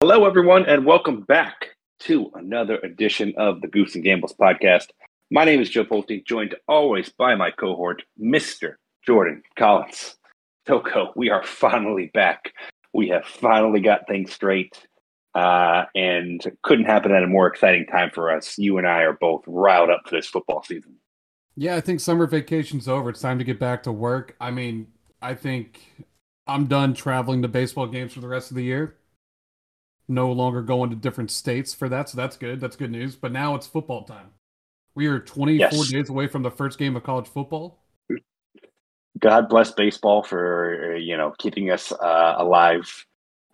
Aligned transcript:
Hello, 0.00 0.26
everyone, 0.26 0.66
and 0.66 0.84
welcome 0.84 1.22
back 1.22 1.68
to 2.00 2.30
another 2.34 2.76
edition 2.80 3.32
of 3.38 3.62
the 3.62 3.66
Goose 3.66 3.94
and 3.94 4.04
Gambles 4.04 4.34
podcast. 4.38 4.88
My 5.30 5.46
name 5.46 5.58
is 5.58 5.70
Joe 5.70 5.86
Pulte, 5.86 6.22
joined 6.26 6.54
always 6.68 7.08
by 7.08 7.34
my 7.34 7.50
cohort, 7.50 8.02
Mr. 8.22 8.74
Jordan 9.06 9.42
Collins. 9.58 10.16
Toko, 10.66 11.14
we 11.16 11.30
are 11.30 11.42
finally 11.42 12.10
back. 12.12 12.52
We 12.92 13.08
have 13.08 13.24
finally 13.24 13.80
got 13.80 14.06
things 14.06 14.34
straight, 14.34 14.86
uh, 15.34 15.84
and 15.94 16.42
couldn't 16.62 16.84
happen 16.84 17.12
at 17.12 17.22
a 17.22 17.26
more 17.26 17.46
exciting 17.46 17.86
time 17.86 18.10
for 18.10 18.30
us. 18.30 18.58
You 18.58 18.76
and 18.76 18.86
I 18.86 19.00
are 19.00 19.16
both 19.18 19.44
riled 19.46 19.88
up 19.88 20.02
for 20.04 20.14
this 20.14 20.26
football 20.26 20.62
season. 20.62 20.96
Yeah, 21.56 21.74
I 21.74 21.80
think 21.80 22.00
summer 22.00 22.26
vacation's 22.26 22.86
over. 22.86 23.08
It's 23.08 23.22
time 23.22 23.38
to 23.38 23.44
get 23.44 23.58
back 23.58 23.82
to 23.84 23.92
work. 23.92 24.36
I 24.42 24.50
mean, 24.50 24.88
I 25.22 25.32
think 25.32 25.80
I'm 26.46 26.66
done 26.66 26.92
traveling 26.92 27.40
to 27.40 27.48
baseball 27.48 27.86
games 27.86 28.12
for 28.12 28.20
the 28.20 28.28
rest 28.28 28.50
of 28.50 28.56
the 28.56 28.64
year 28.64 28.96
no 30.08 30.30
longer 30.30 30.62
going 30.62 30.90
to 30.90 30.96
different 30.96 31.30
states 31.30 31.74
for 31.74 31.88
that, 31.88 32.08
so 32.08 32.16
that's 32.16 32.36
good. 32.36 32.60
That's 32.60 32.76
good 32.76 32.90
news. 32.90 33.16
But 33.16 33.32
now 33.32 33.54
it's 33.54 33.66
football 33.66 34.04
time. 34.04 34.30
We 34.94 35.06
are 35.08 35.18
24 35.18 35.58
yes. 35.58 35.90
days 35.90 36.08
away 36.08 36.26
from 36.26 36.42
the 36.42 36.50
first 36.50 36.78
game 36.78 36.96
of 36.96 37.02
college 37.02 37.28
football. 37.28 37.78
God 39.18 39.48
bless 39.48 39.70
baseball 39.70 40.22
for 40.22 40.96
you 40.96 41.16
know 41.16 41.34
keeping 41.38 41.70
us 41.70 41.92
uh, 41.92 42.34
alive 42.38 43.06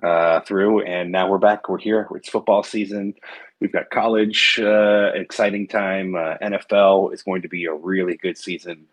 uh, 0.03 0.41
through, 0.41 0.83
and 0.83 1.13
now 1.13 1.29
we're 1.29 1.39
back. 1.39 1.69
We're 1.69 1.79
here. 1.79 2.09
It's 2.15 2.29
football 2.29 2.63
season. 2.63 3.15
We've 3.61 3.73
got 3.73 3.91
college, 3.91 4.59
uh, 4.61 5.13
exciting 5.15 5.69
time. 5.69 6.17
Uh, 6.17 6.37
NFL 6.43 7.15
is 7.15 7.23
going 7.23 7.43
to 7.43 7.49
be 7.49 7.67
a 7.67 7.75
really 7.75 8.17
good 8.17 8.37
season. 8.37 8.87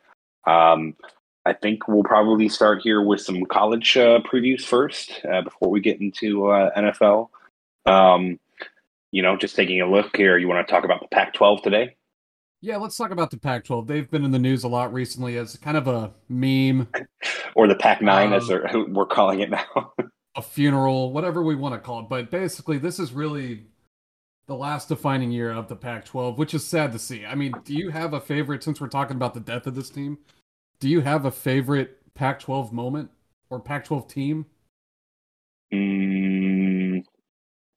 Um, 0.45 0.95
I 1.45 1.53
think 1.53 1.87
we'll 1.87 2.03
probably 2.03 2.49
start 2.49 2.81
here 2.83 3.01
with 3.01 3.21
some 3.21 3.45
college 3.45 3.97
uh, 3.97 4.19
previews 4.19 4.63
first 4.63 5.21
uh, 5.31 5.41
before 5.41 5.69
we 5.69 5.79
get 5.79 5.99
into 5.99 6.41
NFL. 6.77 7.29
Um, 7.89 8.39
you 9.11 9.21
know, 9.21 9.35
just 9.35 9.55
taking 9.55 9.81
a 9.81 9.89
look 9.89 10.15
here, 10.15 10.37
you 10.37 10.47
want 10.47 10.65
to 10.65 10.71
talk 10.71 10.83
about 10.83 11.01
the 11.01 11.07
Pac 11.07 11.33
12 11.33 11.63
today? 11.63 11.95
Yeah, 12.61 12.77
let's 12.77 12.97
talk 12.97 13.11
about 13.11 13.31
the 13.31 13.37
Pac 13.37 13.63
12. 13.63 13.87
They've 13.87 14.09
been 14.09 14.25
in 14.25 14.31
the 14.31 14.39
news 14.39 14.63
a 14.63 14.67
lot 14.67 14.93
recently 14.93 15.37
as 15.37 15.55
kind 15.57 15.77
of 15.77 15.87
a 15.87 16.11
meme. 16.27 16.89
or 17.55 17.67
the 17.67 17.75
Pac 17.75 18.01
9, 18.01 18.33
as 18.33 18.49
uh, 18.49 18.59
we're 18.89 19.05
calling 19.05 19.39
it 19.39 19.49
now. 19.49 19.93
a 20.35 20.41
funeral, 20.41 21.11
whatever 21.11 21.41
we 21.41 21.55
want 21.55 21.73
to 21.73 21.79
call 21.79 22.01
it. 22.01 22.09
But 22.09 22.29
basically, 22.29 22.77
this 22.77 22.99
is 22.99 23.13
really 23.13 23.65
the 24.47 24.55
last 24.55 24.89
defining 24.89 25.31
year 25.31 25.51
of 25.51 25.67
the 25.67 25.75
Pac 25.75 26.05
12, 26.05 26.37
which 26.37 26.53
is 26.53 26.65
sad 26.65 26.91
to 26.91 26.99
see. 26.99 27.25
I 27.25 27.35
mean, 27.35 27.53
do 27.63 27.73
you 27.73 27.89
have 27.89 28.13
a 28.13 28.19
favorite, 28.19 28.63
since 28.63 28.81
we're 28.81 28.87
talking 28.87 29.15
about 29.15 29.33
the 29.33 29.39
death 29.39 29.65
of 29.65 29.75
this 29.75 29.89
team, 29.89 30.17
do 30.79 30.89
you 30.89 31.01
have 31.01 31.25
a 31.25 31.31
favorite 31.31 32.13
Pac 32.13 32.39
12 32.39 32.73
moment 32.73 33.09
or 33.49 33.59
Pac 33.59 33.85
12 33.85 34.07
team? 34.07 34.45
Mm, 35.73 36.28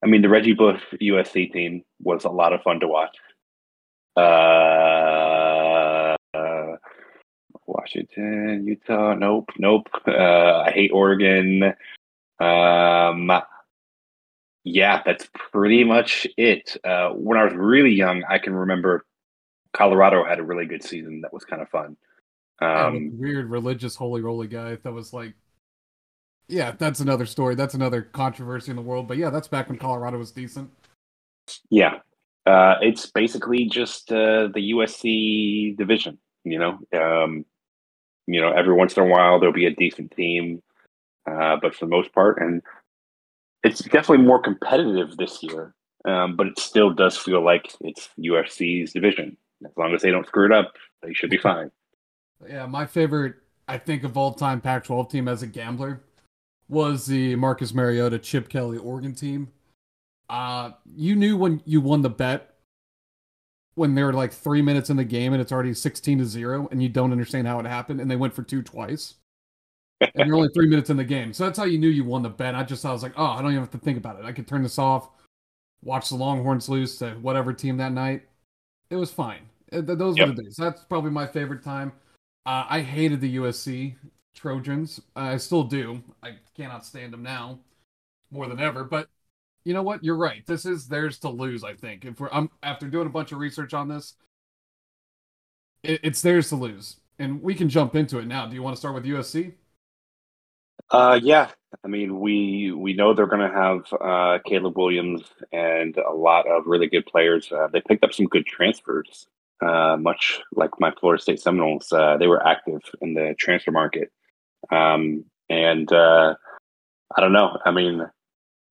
I 0.03 0.09
mean, 0.09 0.23
the 0.23 0.29
Reggie 0.29 0.55
Bush 0.55 0.81
USC 1.01 1.53
team 1.53 1.85
was 2.01 2.25
a 2.25 2.31
lot 2.31 2.53
of 2.53 2.63
fun 2.63 2.81
to 2.81 2.89
watch. 2.89 3.17
Uh, 4.17 6.17
uh, 6.35 6.77
Washington, 7.67 8.67
Utah, 8.67 9.15
nope, 9.15 9.51
nope. 9.59 9.89
Uh, 10.07 10.65
I 10.67 10.73
hate 10.73 10.91
Oregon. 10.93 11.75
Um, 12.41 13.31
yeah, 14.65 15.03
that's 15.05 15.29
pretty 15.53 15.85
much 15.85 16.27
it. 16.37 16.77
Uh, 16.85 17.11
when 17.11 17.39
I 17.39 17.45
was 17.45 17.55
really 17.55 17.93
young, 17.93 18.25
I 18.29 18.39
can 18.39 18.55
remember 18.55 19.05
Colorado 19.73 20.25
had 20.25 20.39
a 20.39 20.45
really 20.45 20.67
good 20.67 20.83
season 20.83 21.23
that 21.23 21.33
was 21.33 21.45
kind 21.45 21.63
of 21.63 21.69
fun. 21.69 21.97
Um, 22.61 23.19
weird 23.19 23.51
religious 23.51 23.97
holy 23.97 24.21
roly 24.21 24.47
guy 24.47 24.77
that 24.77 24.93
was 24.93 25.13
like 25.13 25.35
yeah, 26.49 26.73
that's 26.77 27.01
another 27.01 27.27
story. 27.27 27.55
That's 27.55 27.75
another 27.75 28.03
controversy 28.03 28.71
in 28.71 28.77
the 28.77 28.83
world. 28.83 29.09
But 29.09 29.17
yeah, 29.17 29.31
that's 29.31 29.49
back 29.49 29.69
when 29.69 29.79
Colorado 29.79 30.19
was 30.19 30.31
decent. 30.31 30.71
Yeah, 31.71 31.99
uh, 32.47 32.77
it's 32.81 33.07
basically 33.07 33.67
just 33.67 34.13
uh, 34.13 34.49
the 34.55 34.73
USC 34.75 35.77
division. 35.77 36.19
You 36.45 36.59
know, 36.59 36.79
um, 37.01 37.45
you 38.27 38.41
know, 38.41 38.53
every 38.53 38.75
once 38.75 38.97
in 38.97 39.03
a 39.03 39.07
while 39.07 39.39
there'll 39.39 39.55
be 39.55 39.67
a 39.67 39.75
decent 39.75 40.13
team, 40.13 40.63
uh, 41.31 41.57
but 41.61 41.75
for 41.75 41.87
the 41.87 41.91
most 41.91 42.13
part, 42.13 42.39
and 42.41 42.63
it's 43.63 43.81
definitely 43.81 44.25
more 44.27 44.41
competitive 44.41 45.17
this 45.17 45.43
year. 45.43 45.75
Um, 46.05 46.35
but 46.35 46.49
it 46.49 46.59
still 46.59 46.91
does 46.91 47.17
feel 47.17 47.45
like 47.45 47.73
it's 47.81 48.09
USC's 48.19 48.93
division. 48.93 49.37
As 49.65 49.71
long 49.77 49.95
as 49.95 50.03
they 50.03 50.11
don't 50.11 50.27
screw 50.27 50.47
it 50.47 50.53
up, 50.53 50.73
they 51.01 51.13
should 51.13 51.31
be 51.31 51.39
fine. 51.39 51.71
Yeah, 52.49 52.67
my 52.67 52.87
favorite, 52.87 53.37
I 53.69 53.79
think, 53.79 54.03
of 54.03 54.17
all 54.17 54.35
time 54.35 54.61
Pac-12 54.61 55.11
team 55.11 55.29
as 55.29 55.45
a 55.45 55.47
gambler 55.47 56.03
was 56.69 57.07
the 57.07 57.37
Marcus 57.37 57.75
Mariota 57.75 58.19
Chip 58.19 58.49
Kelly 58.49 58.79
Oregon 58.79 59.15
team. 59.15 59.49
Uh, 60.29 60.71
you 60.97 61.15
knew 61.15 61.37
when 61.37 61.63
you 61.67 61.81
won 61.81 62.03
the 62.03 62.11
bet 62.11 62.55
when 63.75 63.95
they 63.95 64.03
were 64.03 64.13
like 64.13 64.33
three 64.33 64.63
minutes 64.63 64.91
in 64.91 64.97
the 64.97 65.05
game 65.05 65.33
and 65.33 65.41
it's 65.41 65.53
already 65.53 65.75
16 65.75 66.19
to 66.19 66.25
0 66.25 66.69
and 66.71 66.83
you 66.83 66.89
don't 66.89 67.13
understand 67.13 67.47
how 67.47 67.59
it 67.59 67.67
happened 67.67 68.01
and 68.01 68.11
they 68.11 68.17
went 68.17 68.35
for 68.35 68.43
two 68.43 68.63
twice. 68.63 69.15
And 70.01 70.27
you're 70.27 70.37
only 70.37 70.51
three 70.53 70.67
minutes 70.67 70.91
in 70.91 70.97
the 70.97 71.05
game. 71.05 71.33
So 71.33 71.45
that's 71.45 71.59
how 71.59 71.65
you 71.65 71.79
knew 71.79 71.89
you 71.89 72.05
won 72.05 72.23
the 72.23 72.29
bet. 72.29 72.55
I 72.55 72.65
just 72.65 72.85
i 72.85 72.93
was 72.93 73.03
like 73.03 73.15
oh 73.17 73.25
i 73.25 73.41
don't 73.41 73.53
even 73.53 73.63
have 73.63 73.71
to 73.71 73.79
think 73.79 73.99
about 73.99 74.19
it. 74.19 74.25
I 74.25 74.33
could 74.33 74.47
turn 74.47 74.63
this 74.63 74.79
off 74.79 75.09
watch 75.83 76.09
the 76.09 76.15
longhorns 76.15 76.69
lose 76.69 76.97
to 76.99 77.11
whatever 77.23 77.53
team 77.53 77.77
that 77.77 77.93
night. 77.93 78.23
It 78.91 78.97
was 78.97 79.13
fine. 79.13 79.43
Those 79.71 80.17
yep. 80.17 80.29
were 80.29 80.35
the 80.35 80.43
days. 80.45 80.57
That's 80.57 80.85
probably 80.85 81.11
my 81.11 81.27
favorite 81.27 81.63
time. 81.63 81.93
Uh, 82.45 82.67
i 82.69 82.81
hated 82.81 83.21
the 83.21 83.37
usc 83.37 83.95
Trojans. 84.35 85.01
I 85.15 85.37
still 85.37 85.65
do. 85.65 86.03
I 86.23 86.37
cannot 86.57 86.85
stand 86.85 87.13
them 87.13 87.23
now 87.23 87.59
more 88.31 88.49
than 88.49 88.61
ever. 88.61 88.85
But 88.85 89.09
you 89.65 89.75
know 89.75 89.83
what? 89.83 90.03
You're 90.03 90.17
right. 90.17 90.45
This 90.47 90.67
is 90.67 90.89
theirs 90.89 91.19
to 91.21 91.29
lose. 91.29 91.65
I 91.65 91.75
think 91.75 92.05
if 92.05 92.21
we're 92.21 92.31
I'm 92.33 92.51
after 92.63 92.89
doing 92.89 93.07
a 93.07 93.11
bunch 93.11 93.33
of 93.33 93.39
research 93.39 93.75
on 93.75 93.89
this, 93.89 94.15
it, 95.83 96.01
it's 96.03 96.23
theirs 96.23 96.49
to 96.49 96.57
lose, 96.57 96.97
and 97.19 97.43
we 97.43 97.55
can 97.55 97.69
jump 97.69 97.95
into 97.95 98.19
it 98.19 98.27
now. 98.27 98.47
Do 98.47 98.55
you 98.55 98.63
want 98.63 98.77
to 98.77 98.81
start 98.81 98.95
with 98.95 99.05
USC? 99.05 99.53
Uh, 100.91 101.19
yeah. 101.23 101.51
I 101.85 101.89
mean, 101.89 102.21
we 102.21 102.73
we 102.73 102.93
know 102.93 103.15
they're 103.15 103.27
going 103.27 103.49
to 103.51 103.57
have 103.57 103.93
uh, 104.01 104.39
Caleb 104.45 104.77
Williams 104.77 105.23
and 105.53 105.97
a 105.97 106.13
lot 106.13 106.47
of 106.47 106.67
really 106.67 106.87
good 106.89 107.07
players. 107.07 107.51
Uh, 107.51 107.69
they 107.73 107.81
picked 107.81 108.05
up 108.05 108.13
some 108.13 108.27
good 108.27 108.47
transfers, 108.47 109.27
uh, 109.65 109.97
much 109.99 110.41
like 110.55 110.71
my 110.79 110.93
Florida 111.01 111.23
State 111.23 111.41
Seminoles. 111.41 111.91
Uh, 111.93 112.17
they 112.19 112.27
were 112.27 112.47
active 112.47 112.83
in 113.01 113.15
the 113.15 113.35
transfer 113.39 113.71
market. 113.71 114.13
Um, 114.71 115.25
and 115.49 115.93
uh, 115.93 116.35
I 117.17 117.21
don't 117.21 117.33
know. 117.33 117.59
I 117.65 117.71
mean, 117.71 118.07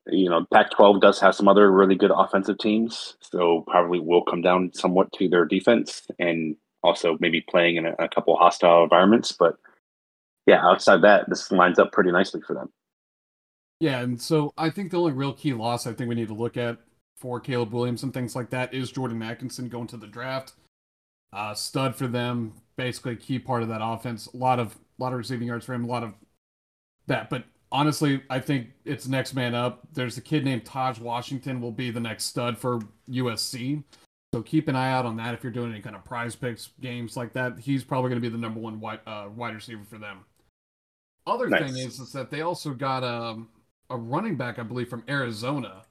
you 0.07 0.29
know, 0.29 0.45
Pac-12 0.51 1.01
does 1.01 1.19
have 1.19 1.35
some 1.35 1.47
other 1.47 1.71
really 1.71 1.95
good 1.95 2.11
offensive 2.15 2.57
teams, 2.57 3.17
so 3.19 3.63
probably 3.67 3.99
will 3.99 4.23
come 4.23 4.41
down 4.41 4.71
somewhat 4.73 5.11
to 5.13 5.29
their 5.29 5.45
defense 5.45 6.07
and 6.19 6.55
also 6.83 7.17
maybe 7.19 7.41
playing 7.41 7.77
in 7.77 7.85
a, 7.85 7.93
a 7.99 8.09
couple 8.09 8.35
hostile 8.35 8.83
environments. 8.83 9.31
But 9.31 9.55
yeah, 10.47 10.65
outside 10.65 11.01
that, 11.03 11.29
this 11.29 11.51
lines 11.51 11.79
up 11.79 11.91
pretty 11.91 12.11
nicely 12.11 12.41
for 12.45 12.53
them. 12.53 12.69
Yeah, 13.79 14.01
and 14.01 14.21
so 14.21 14.53
I 14.57 14.69
think 14.69 14.91
the 14.91 14.99
only 14.99 15.11
real 15.11 15.33
key 15.33 15.53
loss 15.53 15.87
I 15.87 15.93
think 15.93 16.07
we 16.07 16.15
need 16.15 16.27
to 16.27 16.33
look 16.33 16.57
at 16.57 16.77
for 17.15 17.39
Caleb 17.39 17.73
Williams 17.73 18.03
and 18.03 18.13
things 18.13 18.35
like 18.35 18.49
that 18.49 18.73
is 18.73 18.91
Jordan 18.91 19.21
Atkinson 19.21 19.69
going 19.69 19.87
to 19.87 19.97
the 19.97 20.07
draft. 20.07 20.53
Uh, 21.33 21.53
stud 21.53 21.95
for 21.95 22.07
them, 22.07 22.53
basically 22.75 23.15
key 23.15 23.39
part 23.39 23.63
of 23.63 23.69
that 23.69 23.81
offense. 23.81 24.27
A 24.33 24.37
lot 24.37 24.59
of 24.59 24.77
a 25.01 25.03
lot 25.03 25.13
of 25.13 25.17
receiving 25.17 25.47
yards 25.47 25.65
for 25.65 25.73
him, 25.73 25.83
a 25.83 25.87
lot 25.87 26.03
of 26.03 26.13
that. 27.07 27.29
But 27.29 27.43
honestly, 27.71 28.21
I 28.29 28.39
think 28.39 28.67
it's 28.85 29.07
next 29.07 29.33
man 29.33 29.55
up. 29.55 29.81
There's 29.93 30.17
a 30.17 30.21
kid 30.21 30.45
named 30.45 30.63
Tahj 30.63 30.99
Washington 30.99 31.59
will 31.59 31.71
be 31.71 31.89
the 31.89 31.99
next 31.99 32.25
stud 32.25 32.57
for 32.57 32.79
USC. 33.09 33.83
So 34.33 34.41
keep 34.41 34.67
an 34.67 34.75
eye 34.75 34.91
out 34.91 35.05
on 35.05 35.17
that 35.17 35.33
if 35.33 35.43
you're 35.43 35.51
doing 35.51 35.71
any 35.71 35.81
kind 35.81 35.95
of 35.95 36.05
prize 36.05 36.35
picks 36.35 36.69
games 36.79 37.17
like 37.17 37.33
that. 37.33 37.59
He's 37.59 37.83
probably 37.83 38.09
going 38.09 38.21
to 38.21 38.29
be 38.29 38.31
the 38.31 38.37
number 38.37 38.59
one 38.59 38.79
wide, 38.79 38.99
uh, 39.05 39.27
wide 39.35 39.55
receiver 39.55 39.83
for 39.89 39.97
them. 39.97 40.19
Other 41.27 41.49
nice. 41.49 41.61
thing 41.61 41.77
is, 41.77 41.99
is 41.99 42.13
that 42.13 42.31
they 42.31 42.41
also 42.41 42.73
got 42.73 43.03
a, 43.03 43.31
um, 43.31 43.49
a 43.89 43.97
running 43.97 44.37
back, 44.37 44.57
I 44.57 44.63
believe, 44.63 44.89
from 44.89 45.03
Arizona, 45.09 45.83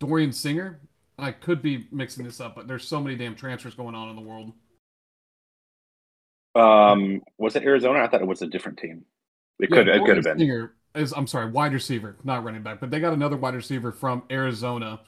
Dorian 0.00 0.32
Singer. 0.32 0.80
I 1.18 1.30
could 1.30 1.62
be 1.62 1.86
mixing 1.92 2.24
this 2.24 2.40
up, 2.40 2.56
but 2.56 2.66
there's 2.66 2.86
so 2.86 3.00
many 3.00 3.16
damn 3.16 3.34
transfers 3.34 3.74
going 3.74 3.94
on 3.94 4.08
in 4.10 4.16
the 4.16 4.22
world. 4.22 4.52
Um, 6.56 7.22
was 7.38 7.56
it 7.56 7.62
Arizona? 7.64 8.00
I 8.00 8.08
thought 8.08 8.22
it 8.22 8.26
was 8.26 8.42
a 8.42 8.46
different 8.46 8.78
team. 8.78 9.04
It 9.58 9.70
could 9.70 9.88
it 9.88 10.04
could 10.04 10.16
have 10.16 10.24
been. 10.24 10.38
Singer 10.38 10.74
is 10.94 11.12
I'm 11.12 11.26
sorry, 11.26 11.50
wide 11.50 11.72
receiver, 11.72 12.16
not 12.24 12.44
running 12.44 12.62
back, 12.62 12.80
but 12.80 12.90
they 12.90 13.00
got 13.00 13.12
another 13.12 13.36
wide 13.36 13.54
receiver 13.54 13.92
from 13.92 14.22
Arizona 14.30 15.00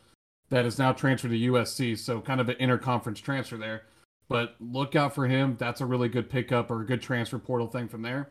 that 0.50 0.65
is 0.65 0.79
now 0.79 0.93
transferred 0.93 1.31
to 1.31 1.39
USC. 1.39 1.99
So 1.99 2.21
kind 2.21 2.41
of 2.41 2.49
an 2.49 2.56
interconference 2.56 3.23
transfer 3.23 3.56
there. 3.56 3.83
But 4.29 4.56
look 4.61 4.95
out 4.95 5.15
for 5.15 5.27
him. 5.27 5.56
That's 5.59 5.81
a 5.81 5.87
really 5.87 6.09
good 6.09 6.29
pickup 6.29 6.71
or 6.71 6.83
a 6.83 6.87
good 6.87 7.00
transfer 7.00 7.39
portal 7.39 7.67
thing 7.67 7.89
from 7.89 8.03
there. 8.03 8.31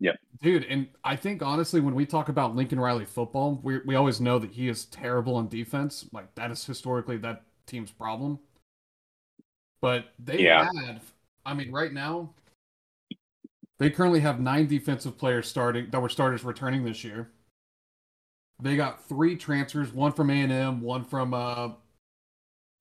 Yep. 0.00 0.16
Dude, 0.42 0.64
and 0.64 0.88
I 1.02 1.16
think 1.16 1.42
honestly, 1.42 1.80
when 1.80 1.94
we 1.94 2.06
talk 2.06 2.28
about 2.28 2.54
Lincoln 2.54 2.78
Riley 2.78 3.04
football, 3.04 3.60
we 3.62 3.78
we 3.84 3.94
always 3.94 4.20
know 4.20 4.38
that 4.38 4.50
he 4.50 4.68
is 4.68 4.84
terrible 4.86 5.36
on 5.36 5.48
defense. 5.48 6.06
Like 6.12 6.34
that 6.34 6.50
is 6.50 6.64
historically 6.64 7.16
that 7.18 7.42
team's 7.66 7.90
problem. 7.90 8.38
But 9.80 10.06
they 10.18 10.40
yeah. 10.40 10.68
had, 10.86 11.00
I 11.44 11.54
mean, 11.54 11.70
right 11.70 11.92
now 11.92 12.30
they 13.78 13.90
currently 13.90 14.20
have 14.20 14.40
nine 14.40 14.66
defensive 14.66 15.18
players 15.18 15.48
starting 15.48 15.88
that 15.90 16.00
were 16.00 16.08
starters 16.08 16.44
returning 16.44 16.84
this 16.84 17.04
year. 17.04 17.30
They 18.62 18.76
got 18.76 19.06
three 19.08 19.36
transfers, 19.36 19.92
one 19.92 20.12
from 20.12 20.30
A 20.30 20.34
and 20.34 20.52
M, 20.52 20.80
one 20.80 21.04
from 21.04 21.34
uh, 21.34 21.70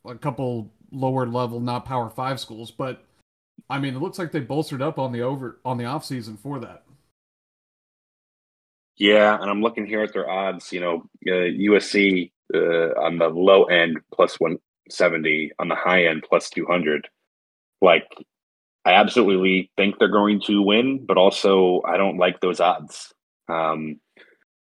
a 0.06 0.16
couple 0.16 0.72
lower 0.92 1.26
level, 1.26 1.60
not 1.60 1.86
Power 1.86 2.10
Five 2.10 2.40
schools. 2.40 2.70
But 2.70 3.04
I 3.70 3.80
mean, 3.80 3.96
it 3.96 4.02
looks 4.02 4.20
like 4.20 4.32
they 4.32 4.40
bolstered 4.40 4.82
up 4.82 5.00
on 5.00 5.12
the 5.12 5.22
over 5.22 5.60
on 5.66 5.78
the 5.78 5.86
off 5.86 6.06
season 6.06 6.38
for 6.38 6.60
that. 6.60 6.84
Yeah, 8.96 9.42
and 9.42 9.50
I'm 9.50 9.62
looking 9.62 9.88
here 9.88 10.04
at 10.04 10.14
their 10.14 10.30
odds. 10.30 10.72
You 10.72 10.80
know, 10.80 11.04
uh, 11.28 11.50
USC 11.50 12.32
uh, 12.54 12.90
on 13.02 13.18
the 13.18 13.30
low 13.30 13.64
end 13.66 14.00
plus 14.14 14.40
170, 14.40 15.52
on 15.60 15.68
the 15.68 15.76
high 15.76 16.06
end 16.06 16.24
plus 16.28 16.50
200. 16.52 17.08
Like, 17.82 18.08
I 18.86 18.94
absolutely 18.94 19.72
think 19.78 19.98
they're 19.98 20.10
going 20.10 20.42
to 20.42 20.62
win, 20.62 21.06
but 21.06 21.18
also 21.18 21.82
I 21.86 21.98
don't 21.98 22.18
like 22.18 22.42
those 22.42 22.60
odds. 22.60 23.14
Um, 23.48 24.00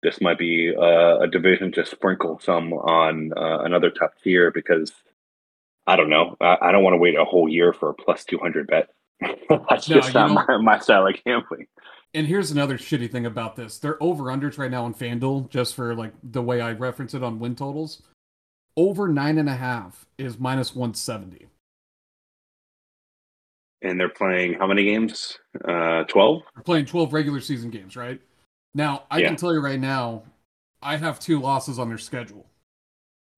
this 0.03 0.21
might 0.21 0.37
be 0.39 0.73
a, 0.73 1.19
a, 1.21 1.27
division 1.27 1.71
to 1.73 1.85
sprinkle 1.85 2.39
some 2.39 2.73
on 2.73 3.31
uh, 3.35 3.59
another 3.59 3.89
top 3.89 4.13
tier 4.23 4.51
because 4.51 4.91
I 5.87 5.95
don't 5.95 6.09
know. 6.09 6.37
I, 6.39 6.57
I 6.61 6.71
don't 6.71 6.83
want 6.83 6.93
to 6.93 6.99
wait 6.99 7.17
a 7.17 7.25
whole 7.25 7.49
year 7.49 7.73
for 7.73 7.89
a 7.89 7.93
plus 7.93 8.23
200 8.25 8.67
bet. 8.67 8.89
That's 9.49 9.89
no, 9.89 9.95
just 9.95 10.13
not 10.13 10.47
my, 10.47 10.57
my 10.57 10.79
style 10.79 11.07
of 11.07 11.15
gambling. 11.25 11.67
And 12.13 12.27
here's 12.27 12.51
another 12.51 12.77
shitty 12.77 13.11
thing 13.11 13.25
about 13.25 13.55
this. 13.55 13.77
They're 13.79 14.01
over 14.01 14.25
unders 14.25 14.57
right 14.57 14.71
now 14.71 14.85
on 14.85 14.93
FanDuel, 14.93 15.49
just 15.49 15.75
for 15.75 15.93
like 15.95 16.13
the 16.23 16.41
way 16.41 16.61
I 16.61 16.71
reference 16.73 17.13
it 17.13 17.23
on 17.23 17.39
win 17.39 17.55
totals. 17.55 18.01
Over 18.75 19.07
nine 19.07 19.37
and 19.37 19.49
a 19.49 19.55
half 19.55 20.05
is 20.17 20.39
minus 20.39 20.75
170. 20.75 21.47
And 23.81 23.99
they're 23.99 24.09
playing 24.09 24.55
how 24.55 24.67
many 24.67 24.85
games? 24.85 25.37
Uh 25.63 26.03
12? 26.05 26.41
They're 26.55 26.63
playing 26.63 26.85
12 26.85 27.13
regular 27.13 27.39
season 27.41 27.69
games, 27.69 27.95
right? 27.95 28.19
Now, 28.73 29.03
I 29.09 29.19
yeah. 29.19 29.27
can 29.27 29.37
tell 29.37 29.53
you 29.53 29.59
right 29.59 29.79
now, 29.79 30.23
I 30.81 30.97
have 30.97 31.19
two 31.19 31.39
losses 31.39 31.79
on 31.79 31.89
their 31.89 31.97
schedule. 31.97 32.45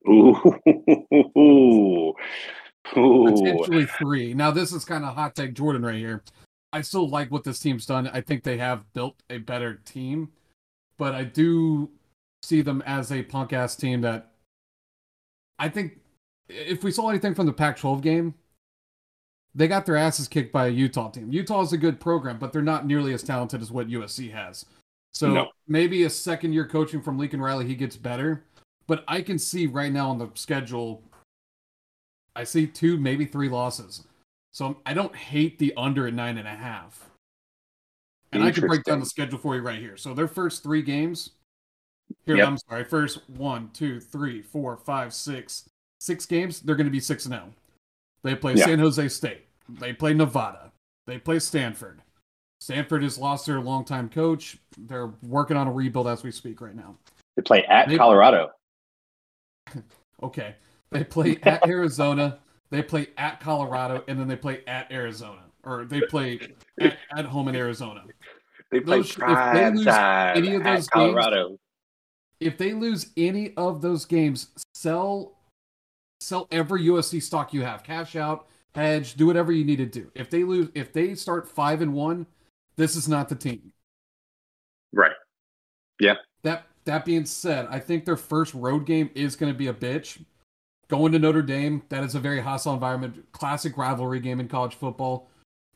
Ooh. 0.08 0.36
Ooh. 1.38 2.14
Potentially 2.84 3.86
three. 3.86 4.34
Now, 4.34 4.52
this 4.52 4.74
is 4.74 4.84
kind 4.86 5.06
of 5.06 5.16
hot 5.16 5.36
take 5.36 5.54
Jordan 5.54 5.84
right 5.84 5.96
here. 5.96 6.24
I 6.72 6.82
still 6.82 7.10
like 7.10 7.32
what 7.32 7.44
this 7.44 7.60
team's 7.60 7.86
done. 7.86 8.08
I 8.08 8.22
think 8.22 8.44
they 8.44 8.58
have 8.58 8.92
built 8.94 9.16
a 9.30 9.38
better 9.38 9.76
team, 9.86 10.30
but 10.98 11.16
I 11.16 11.24
do 11.24 11.90
see 12.44 12.62
them 12.62 12.82
as 12.86 13.12
a 13.12 13.24
punk 13.24 13.54
ass 13.54 13.76
team 13.76 14.02
that 14.02 14.32
I 15.58 15.70
think 15.70 16.00
if 16.48 16.84
we 16.84 16.92
saw 16.92 17.10
anything 17.10 17.36
from 17.36 17.46
the 17.46 17.54
Pac 17.54 17.78
12 17.78 18.02
game, 18.02 18.34
they 19.56 19.68
got 19.68 19.86
their 19.86 19.96
asses 19.96 20.28
kicked 20.28 20.52
by 20.52 20.68
a 20.68 20.72
Utah 20.72 21.10
team. 21.10 21.32
Utah 21.32 21.62
is 21.62 21.74
a 21.74 21.78
good 21.78 22.00
program, 22.00 22.38
but 22.38 22.54
they're 22.54 22.62
not 22.62 22.86
nearly 22.86 23.14
as 23.14 23.24
talented 23.24 23.62
as 23.62 23.72
what 23.72 23.88
USC 23.88 24.32
has. 24.32 24.66
So 25.14 25.34
no. 25.34 25.48
maybe 25.68 26.04
a 26.04 26.10
second 26.10 26.54
year 26.54 26.66
coaching 26.66 27.02
from 27.02 27.18
Lincoln 27.18 27.42
Riley, 27.42 27.66
he 27.66 27.76
gets 27.76 27.96
better. 27.96 28.46
But 28.88 29.04
I 29.08 29.22
can 29.22 29.40
see 29.40 29.68
right 29.68 29.92
now 29.92 30.10
on 30.10 30.18
the 30.18 30.30
schedule, 30.36 31.04
I 32.36 32.44
see 32.44 32.68
two, 32.68 32.98
maybe 32.98 33.26
three 33.26 33.50
losses. 33.50 34.04
So 34.52 34.78
I 34.86 34.94
don't 34.94 35.16
hate 35.16 35.60
the 35.60 35.74
under 35.78 36.08
at 36.08 36.14
nine 36.14 36.38
and 36.38 36.48
a 36.48 36.56
half. 36.56 37.10
And 38.32 38.44
I 38.44 38.52
can 38.52 38.68
break 38.68 38.84
down 38.84 39.00
the 39.00 39.06
schedule 39.06 39.40
for 39.40 39.56
you 39.56 39.62
right 39.62 39.80
here. 39.80 39.98
So 39.98 40.14
their 40.14 40.28
first 40.28 40.62
three 40.62 40.84
games. 40.84 41.32
Here, 42.26 42.38
yep. 42.38 42.48
I'm 42.48 42.58
sorry. 42.58 42.84
First 42.84 43.28
one, 43.30 43.70
two, 43.74 44.00
three, 44.00 44.42
four, 44.42 44.78
five, 44.78 45.14
six, 45.14 45.70
six 46.00 46.26
games. 46.26 46.60
They're 46.60 46.76
going 46.76 46.86
to 46.88 46.92
be 46.92 47.00
six 47.00 47.26
and 47.26 47.34
zero. 47.34 47.50
They 48.24 48.36
play 48.36 48.56
yeah. 48.56 48.66
San 48.66 48.80
Jose 48.80 49.08
State. 49.10 49.46
They 49.68 49.94
play 49.94 50.14
Nevada. 50.14 50.72
They 51.08 51.18
play 51.18 51.40
Stanford. 51.40 52.02
Stanford 52.60 53.04
has 53.04 53.18
lost 53.18 53.46
their 53.46 53.62
longtime 53.62 54.10
coach. 54.10 54.58
They're 54.78 55.12
working 55.24 55.56
on 55.56 55.68
a 55.68 55.72
rebuild 55.72 56.08
as 56.08 56.24
we 56.24 56.32
speak 56.32 56.62
right 56.62 56.76
now. 56.76 56.98
They 57.36 57.42
play 57.42 57.64
at 57.66 57.88
they, 57.88 57.98
Colorado. 57.98 58.52
okay. 60.24 60.56
They 60.92 61.04
play 61.04 61.38
at 61.44 61.66
Arizona. 61.68 62.40
They 62.70 62.84
play 62.84 63.08
at 63.18 63.40
Colorado, 63.40 64.04
and 64.08 64.20
then 64.20 64.28
they 64.28 64.36
play 64.36 64.62
at 64.68 64.92
Arizona, 64.92 65.42
or 65.64 65.86
they 65.86 66.02
play 66.02 66.40
at, 66.80 66.98
at 67.18 67.26
home 67.26 67.48
in 67.48 67.56
Arizona. 67.56 68.04
They 68.72 68.80
play 68.80 68.98
those, 68.98 69.18
if 69.18 69.54
they 69.54 69.72
lose 69.72 69.88
any 69.88 70.56
of 70.56 70.64
those 70.64 70.88
Colorado. 70.88 71.48
Games, 71.48 71.60
if 72.40 72.58
they 72.58 72.74
lose 72.74 73.08
any 73.18 73.54
of 73.58 73.82
those 73.82 74.06
games, 74.06 74.50
sell 74.76 75.39
sell 76.20 76.48
every 76.52 76.84
USC 76.84 77.22
stock 77.22 77.54
you 77.54 77.62
have, 77.62 77.84
cash 77.84 78.16
out, 78.16 78.48
hedge, 78.76 79.16
do 79.16 79.28
whatever 79.28 79.52
you 79.52 79.66
need 79.66 79.78
to 79.78 79.86
do. 79.86 80.12
If 80.16 80.30
they 80.30 80.44
lose, 80.44 80.70
if 80.74 80.94
they 80.94 81.16
start 81.16 81.48
five 81.48 81.82
and 81.82 81.94
one, 81.94 82.26
this 82.76 82.96
is 82.96 83.08
not 83.08 83.30
the 83.30 83.36
team. 83.36 83.72
Right. 84.94 85.12
Yeah. 86.00 86.16
That 86.44 86.64
that 86.86 87.06
being 87.06 87.26
said, 87.26 87.68
I 87.70 87.80
think 87.80 88.06
their 88.06 88.18
first 88.18 88.54
road 88.54 88.86
game 88.86 89.10
is 89.14 89.36
going 89.36 89.52
to 89.52 89.58
be 89.58 89.68
a 89.68 89.74
bitch 89.74 90.20
Going 90.90 91.12
to 91.12 91.20
Notre 91.20 91.44
Dame, 91.44 91.84
that 91.90 92.04
is 92.04 92.16
a 92.16 92.20
very 92.20 92.42
hostile 92.42 92.74
environment, 92.74 93.32
classic 93.32 93.78
rivalry 93.78 94.20
game 94.20 94.40
in 94.40 94.48
college 94.48 94.74
football. 94.74 95.30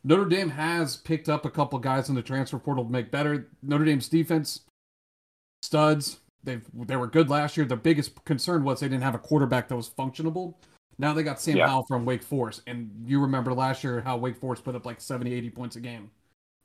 Notre 0.03 0.25
Dame 0.25 0.49
has 0.49 0.97
picked 0.97 1.29
up 1.29 1.45
a 1.45 1.51
couple 1.51 1.77
guys 1.77 2.09
in 2.09 2.15
the 2.15 2.21
transfer 2.23 2.57
portal 2.57 2.83
to 2.83 2.91
make 2.91 3.11
better. 3.11 3.47
Notre 3.61 3.85
Dame's 3.85 4.09
defense, 4.09 4.61
studs. 5.61 6.19
They 6.43 6.59
they 6.73 6.95
were 6.95 7.07
good 7.07 7.29
last 7.29 7.55
year. 7.57 7.65
The 7.65 7.75
biggest 7.75 8.23
concern 8.25 8.63
was 8.63 8.79
they 8.79 8.89
didn't 8.89 9.03
have 9.03 9.15
a 9.15 9.19
quarterback 9.19 9.67
that 9.69 9.75
was 9.75 9.89
functionable. 9.89 10.55
Now 10.97 11.13
they 11.13 11.23
got 11.23 11.41
Sam 11.41 11.57
yeah. 11.57 11.67
Howell 11.67 11.85
from 11.87 12.05
Wake 12.05 12.23
Forest. 12.23 12.61
And 12.67 12.91
you 13.05 13.19
remember 13.19 13.53
last 13.53 13.83
year 13.83 14.01
how 14.01 14.17
Wake 14.17 14.37
Forest 14.37 14.63
put 14.63 14.75
up 14.75 14.85
like 14.85 15.01
70, 15.01 15.33
80 15.33 15.49
points 15.49 15.75
a 15.75 15.79
game. 15.79 16.11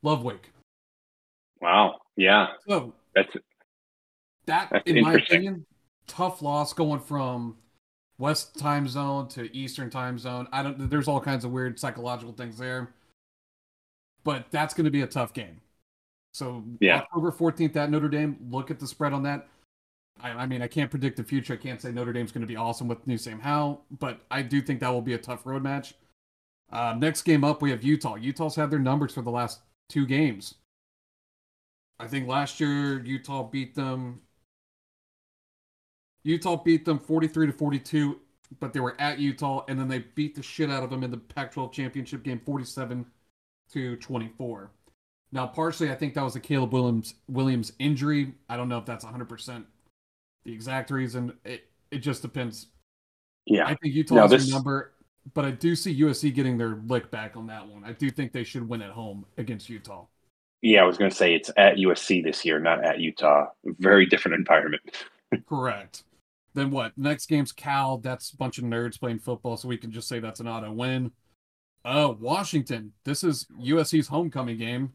Love 0.03 0.23
Wake. 0.23 0.51
Wow. 1.61 1.99
Yeah. 2.17 2.49
So 2.69 2.93
that's 3.15 3.33
that, 4.47 4.69
that's 4.71 4.91
in 4.91 5.03
my 5.03 5.15
opinion, 5.15 5.65
tough 6.07 6.43
loss 6.43 6.73
going 6.73 7.01
from 7.01 7.57
west 8.19 8.59
time 8.59 8.89
zone 8.89 9.29
to 9.29 9.55
eastern 9.57 9.91
time 9.91 10.19
zone. 10.19 10.49
I 10.53 10.63
don't. 10.63 10.91
There's 10.91 11.09
all 11.09 11.21
kinds 11.21 11.45
of 11.45 11.53
weird 11.53 11.79
psychological 11.79 12.33
things 12.33 12.59
there, 12.59 12.93
but 14.25 14.47
that's 14.51 14.75
going 14.75 14.85
to 14.85 14.91
be 14.91 15.03
a 15.03 15.07
tough 15.07 15.33
game. 15.33 15.61
So 16.33 16.65
yeah. 16.81 16.99
October 16.99 17.33
14th 17.33 17.77
at 17.77 17.91
Notre 17.91 18.09
Dame. 18.09 18.37
Look 18.51 18.71
at 18.71 18.79
the 18.79 18.87
spread 18.87 19.13
on 19.13 19.23
that. 19.25 19.49
I, 20.21 20.31
I 20.31 20.47
mean, 20.47 20.63
I 20.63 20.69
can't 20.69 20.91
predict 20.91 21.17
the 21.17 21.25
future. 21.25 21.55
I 21.55 21.57
can't 21.57 21.81
say 21.81 21.93
Notre 21.93 22.13
Dame's 22.13 22.33
going 22.33 22.43
to 22.43 22.47
be 22.47 22.57
awesome 22.57 22.89
with 22.89 23.07
new 23.07 23.19
Sam 23.19 23.41
Howell, 23.41 23.85
but 23.99 24.21
I 24.31 24.43
do 24.43 24.61
think 24.61 24.81
that 24.81 24.91
will 24.91 25.03
be 25.03 25.15
a 25.15 25.19
tough 25.19 25.47
road 25.47 25.63
match. 25.63 25.95
Uh, 26.71 26.95
next 26.99 27.23
game 27.23 27.45
up, 27.45 27.63
we 27.63 27.71
have 27.71 27.83
Utah. 27.83 28.17
Utah's 28.17 28.57
had 28.57 28.71
their 28.71 28.79
numbers 28.79 29.13
for 29.15 29.23
the 29.23 29.31
last 29.31 29.61
two 29.89 30.07
games. 30.07 30.55
I 31.99 32.07
think 32.07 32.29
last 32.29 32.61
year 32.61 33.03
Utah 33.03 33.43
beat 33.43 33.75
them 33.75 34.21
Utah 36.25 36.57
beat 36.57 36.85
them 36.85 36.99
43 36.99 37.47
to 37.47 37.53
42, 37.53 38.21
but 38.61 38.73
they 38.73 38.81
were 38.81 38.95
at 39.01 39.19
Utah, 39.19 39.65
and 39.69 39.79
then 39.79 39.89
they 39.89 40.01
beat 40.01 40.35
the 40.35 40.43
shit 40.43 40.71
out 40.71 40.83
of 40.83 40.91
them 40.91 41.03
in 41.03 41.11
the 41.11 41.17
Pac-12 41.17 41.73
championship 41.73 42.23
game, 42.23 42.41
47 42.45 43.07
to 43.73 43.97
24. 43.97 44.71
Now, 45.33 45.47
partially, 45.47 45.91
I 45.91 45.95
think 45.95 46.15
that 46.15 46.25
was 46.25 46.37
a 46.37 46.41
Caleb 46.41 46.73
Williams 46.73 47.15
Williams 47.29 47.73
injury. 47.79 48.35
I 48.49 48.57
don't 48.57 48.69
know 48.69 48.79
if 48.79 48.85
that's 48.85 49.05
100 49.05 49.29
percent 49.29 49.67
the 50.45 50.53
exact 50.53 50.91
reason. 50.91 51.33
It 51.45 51.65
it 51.91 51.99
just 51.99 52.23
depends. 52.23 52.69
Yeah, 53.47 53.67
I 53.67 53.75
think 53.75 53.95
Utah 53.95 54.23
has 54.23 54.31
this... 54.31 54.49
a 54.49 54.53
number, 54.53 54.93
but 55.35 55.45
I 55.45 55.51
do 55.51 55.75
see 55.75 56.01
USC 56.01 56.35
getting 56.35 56.59
their 56.59 56.81
lick 56.87 57.11
back 57.11 57.37
on 57.37 57.47
that 57.47 57.67
one. 57.67 57.85
I 57.85 57.93
do 57.93 58.11
think 58.11 58.33
they 58.33 58.45
should 58.45 58.69
win 58.69 58.83
at 58.83 58.91
home 58.91 59.25
against 59.37 59.69
Utah. 59.69 60.07
Yeah, 60.61 60.83
I 60.83 60.87
was 60.87 60.99
going 60.99 61.11
to 61.11 61.17
say 61.17 61.35
it's 61.35 61.51
at 61.57 61.77
USC 61.77 62.23
this 62.25 62.45
year, 62.45 62.59
not 62.59 62.85
at 62.85 62.99
Utah. 62.99 63.47
Very 63.65 64.07
different 64.07 64.39
environment. 64.39 64.83
Correct. 65.49 66.03
Then 66.55 66.71
what? 66.71 66.97
Next 66.99 67.27
game's 67.27 67.53
Cal. 67.53 67.99
That's 67.99 68.31
a 68.31 68.37
bunch 68.37 68.59
of 68.59 68.65
nerds 68.65 68.99
playing 68.99 69.21
football, 69.21 69.57
so 69.57 69.69
we 69.69 69.77
can 69.77 69.93
just 69.93 70.09
say 70.09 70.19
that's 70.19 70.41
an 70.41 70.49
auto 70.49 70.73
win. 70.73 71.13
Uh, 71.85 72.15
Washington. 72.19 72.93
This 73.05 73.23
is 73.23 73.47
USC's 73.61 74.09
homecoming 74.09 74.59
game. 74.59 74.93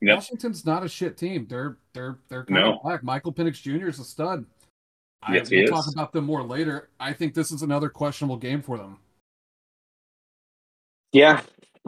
Yep. 0.00 0.16
Washington's 0.16 0.64
not 0.64 0.84
a 0.84 0.88
shit 0.88 1.16
team. 1.16 1.46
They're 1.48 1.78
they're 1.92 2.18
they're 2.28 2.44
kind 2.44 2.60
no. 2.60 2.74
of 2.74 2.82
black. 2.82 3.02
Michael 3.02 3.32
Penix 3.32 3.60
Jr. 3.60 3.88
is 3.88 3.98
a 3.98 4.04
stud. 4.04 4.44
Yes, 5.30 5.50
I, 5.50 5.56
we'll 5.56 5.66
talk 5.66 5.86
about 5.92 6.12
them 6.12 6.24
more 6.24 6.42
later. 6.42 6.90
I 7.00 7.12
think 7.12 7.34
this 7.34 7.50
is 7.50 7.62
another 7.62 7.88
questionable 7.88 8.36
game 8.36 8.62
for 8.62 8.78
them. 8.78 8.98
Yeah, 11.12 11.42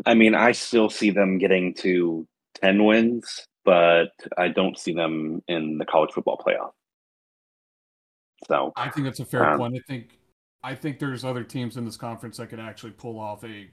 I 0.06 0.14
mean, 0.14 0.35
I 0.35 0.52
still 0.52 0.90
see 0.90 1.11
them 1.11 1.38
getting 1.38 1.75
to 1.75 2.26
ten 2.61 2.85
wins, 2.85 3.47
but 3.64 4.11
I 4.37 4.49
don't 4.49 4.78
see 4.78 4.92
them 4.92 5.42
in 5.49 5.78
the 5.78 5.85
college 5.85 6.11
football 6.12 6.42
playoff. 6.44 6.70
So 8.47 8.73
I 8.76 8.88
think 8.90 9.06
that's 9.06 9.20
a 9.20 9.25
fair 9.25 9.44
um, 9.44 9.58
point. 9.58 9.76
I 9.76 9.80
think 9.87 10.18
I 10.62 10.75
think 10.75 10.99
there's 10.99 11.25
other 11.25 11.44
teams 11.44 11.76
in 11.76 11.85
this 11.85 11.97
conference 11.97 12.38
that 12.38 12.49
could 12.49 12.61
actually 12.61 12.92
pull 12.92 13.18
off 13.18 13.44
a 13.44 13.68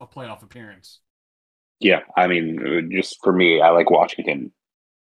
a 0.00 0.06
playoff 0.06 0.42
appearance. 0.42 1.00
Yeah, 1.80 2.00
I 2.16 2.26
mean, 2.26 2.90
just 2.92 3.18
for 3.22 3.32
me, 3.32 3.60
I 3.60 3.70
like 3.70 3.90
Washington 3.90 4.52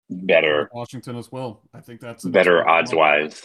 better. 0.09 0.69
Washington 0.73 1.17
as 1.17 1.31
well. 1.31 1.61
I 1.73 1.81
think 1.81 1.99
that's 1.99 2.23
better 2.23 2.67
odds 2.67 2.93
wise. 2.93 3.43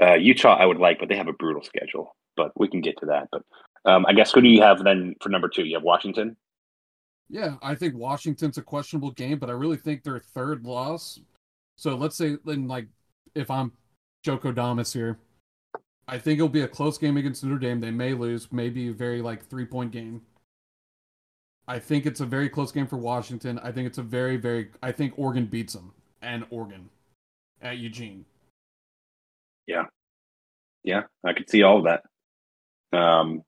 Uh, 0.00 0.14
Utah, 0.14 0.56
I 0.56 0.66
would 0.66 0.78
like, 0.78 0.98
but 0.98 1.08
they 1.08 1.16
have 1.16 1.28
a 1.28 1.32
brutal 1.32 1.62
schedule. 1.62 2.16
But 2.36 2.52
we 2.58 2.68
can 2.68 2.80
get 2.80 2.98
to 3.00 3.06
that. 3.06 3.28
But 3.30 3.42
um, 3.84 4.06
I 4.06 4.12
guess 4.12 4.32
who 4.32 4.40
do 4.40 4.48
you 4.48 4.62
have 4.62 4.82
then 4.84 5.14
for 5.20 5.28
number 5.28 5.48
two? 5.48 5.64
You 5.64 5.74
have 5.76 5.82
Washington. 5.82 6.36
Yeah, 7.28 7.56
I 7.62 7.74
think 7.74 7.94
Washington's 7.94 8.58
a 8.58 8.62
questionable 8.62 9.12
game, 9.12 9.38
but 9.38 9.50
I 9.50 9.52
really 9.52 9.76
think 9.76 10.02
their 10.02 10.18
third 10.18 10.64
loss. 10.64 11.20
So 11.76 11.94
let's 11.94 12.16
say, 12.16 12.36
then 12.44 12.66
like, 12.66 12.86
if 13.34 13.50
I'm 13.50 13.72
Joko 14.22 14.52
Damas 14.52 14.92
here. 14.92 15.18
I 16.06 16.18
think 16.18 16.38
it'll 16.38 16.48
be 16.48 16.62
a 16.62 16.68
close 16.68 16.98
game 16.98 17.16
against 17.16 17.44
Notre 17.44 17.58
Dame. 17.58 17.80
They 17.80 17.90
may 17.90 18.14
lose, 18.14 18.50
maybe 18.50 18.88
a 18.88 18.92
very 18.92 19.22
like 19.22 19.46
three 19.46 19.64
point 19.64 19.92
game. 19.92 20.22
I 21.68 21.78
think 21.78 22.04
it's 22.04 22.20
a 22.20 22.26
very 22.26 22.48
close 22.48 22.72
game 22.72 22.86
for 22.86 22.96
Washington. 22.96 23.60
I 23.60 23.70
think 23.70 23.86
it's 23.86 23.98
a 23.98 24.02
very, 24.02 24.36
very. 24.36 24.70
I 24.82 24.92
think 24.92 25.14
Oregon 25.16 25.46
beats 25.46 25.74
them 25.74 25.92
and 26.20 26.44
Oregon 26.50 26.90
at 27.62 27.78
Eugene. 27.78 28.24
Yeah, 30.82 31.02
I 31.24 31.32
could 31.32 31.50
see 31.50 31.62
all 31.62 31.78
of 31.78 31.84
that. 31.84 32.98
Um, 32.98 33.42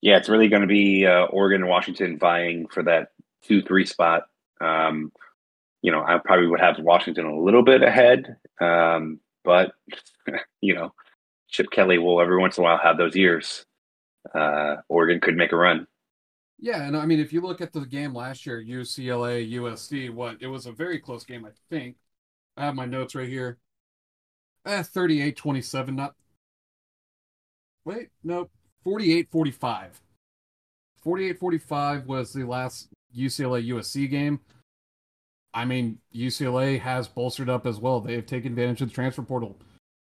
yeah, 0.00 0.16
it's 0.16 0.28
really 0.28 0.48
going 0.48 0.62
to 0.62 0.68
be 0.68 1.06
uh, 1.06 1.24
Oregon 1.24 1.62
and 1.62 1.70
Washington 1.70 2.18
vying 2.18 2.68
for 2.68 2.82
that 2.84 3.08
two 3.42 3.62
three 3.62 3.84
spot. 3.84 4.24
Um, 4.60 5.12
you 5.82 5.92
know, 5.92 6.02
I 6.02 6.18
probably 6.18 6.46
would 6.46 6.60
have 6.60 6.78
Washington 6.78 7.26
a 7.26 7.38
little 7.38 7.62
bit 7.62 7.82
ahead, 7.82 8.36
um, 8.60 9.20
but 9.44 9.72
you 10.60 10.74
know, 10.74 10.92
Chip 11.48 11.70
Kelly 11.70 11.98
will 11.98 12.20
every 12.20 12.38
once 12.38 12.58
in 12.58 12.62
a 12.62 12.64
while 12.64 12.78
have 12.78 12.98
those 12.98 13.16
years. 13.16 13.64
Uh, 14.34 14.76
Oregon 14.88 15.20
could 15.20 15.36
make 15.36 15.52
a 15.52 15.56
run. 15.56 15.86
Yeah, 16.60 16.82
and 16.82 16.96
I 16.96 17.06
mean, 17.06 17.20
if 17.20 17.32
you 17.32 17.40
look 17.40 17.60
at 17.60 17.72
the 17.72 17.86
game 17.86 18.12
last 18.14 18.44
year, 18.44 18.62
UCLA, 18.62 19.52
USC, 19.54 20.12
what 20.12 20.38
it 20.40 20.48
was 20.48 20.66
a 20.66 20.72
very 20.72 20.98
close 20.98 21.24
game, 21.24 21.44
I 21.44 21.50
think. 21.70 21.96
I 22.56 22.64
have 22.64 22.74
my 22.74 22.86
notes 22.86 23.14
right 23.14 23.28
here. 23.28 23.58
Eh, 24.66 24.82
38 24.82 25.36
27, 25.36 25.94
not. 25.94 26.14
Wait, 27.88 28.10
no, 28.22 28.50
48 28.84 29.30
45. 29.30 30.02
48 31.02 31.38
45 31.38 32.06
was 32.06 32.34
the 32.34 32.44
last 32.44 32.88
UCLA 33.16 33.66
USC 33.66 34.10
game. 34.10 34.40
I 35.54 35.64
mean, 35.64 35.98
UCLA 36.14 36.78
has 36.80 37.08
bolstered 37.08 37.48
up 37.48 37.66
as 37.66 37.80
well. 37.80 38.00
They 38.00 38.12
have 38.16 38.26
taken 38.26 38.52
advantage 38.52 38.82
of 38.82 38.88
the 38.88 38.94
transfer 38.94 39.22
portal. 39.22 39.56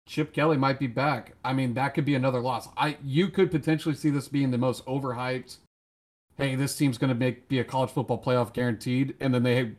Chip 0.06 0.32
Kelly 0.32 0.56
might 0.56 0.78
be 0.78 0.86
back. 0.86 1.32
I 1.44 1.54
mean, 1.54 1.74
that 1.74 1.94
could 1.94 2.04
be 2.04 2.14
another 2.14 2.38
loss. 2.38 2.68
I 2.76 2.98
you 3.02 3.26
could 3.26 3.50
potentially 3.50 3.96
see 3.96 4.10
this 4.10 4.28
being 4.28 4.52
the 4.52 4.58
most 4.58 4.86
overhyped. 4.86 5.56
Hey, 6.36 6.54
this 6.54 6.76
team's 6.76 6.98
going 6.98 7.12
to 7.12 7.18
make 7.18 7.48
be 7.48 7.58
a 7.58 7.64
college 7.64 7.90
football 7.90 8.22
playoff 8.22 8.52
guaranteed, 8.52 9.16
and 9.18 9.34
then 9.34 9.42
they 9.42 9.72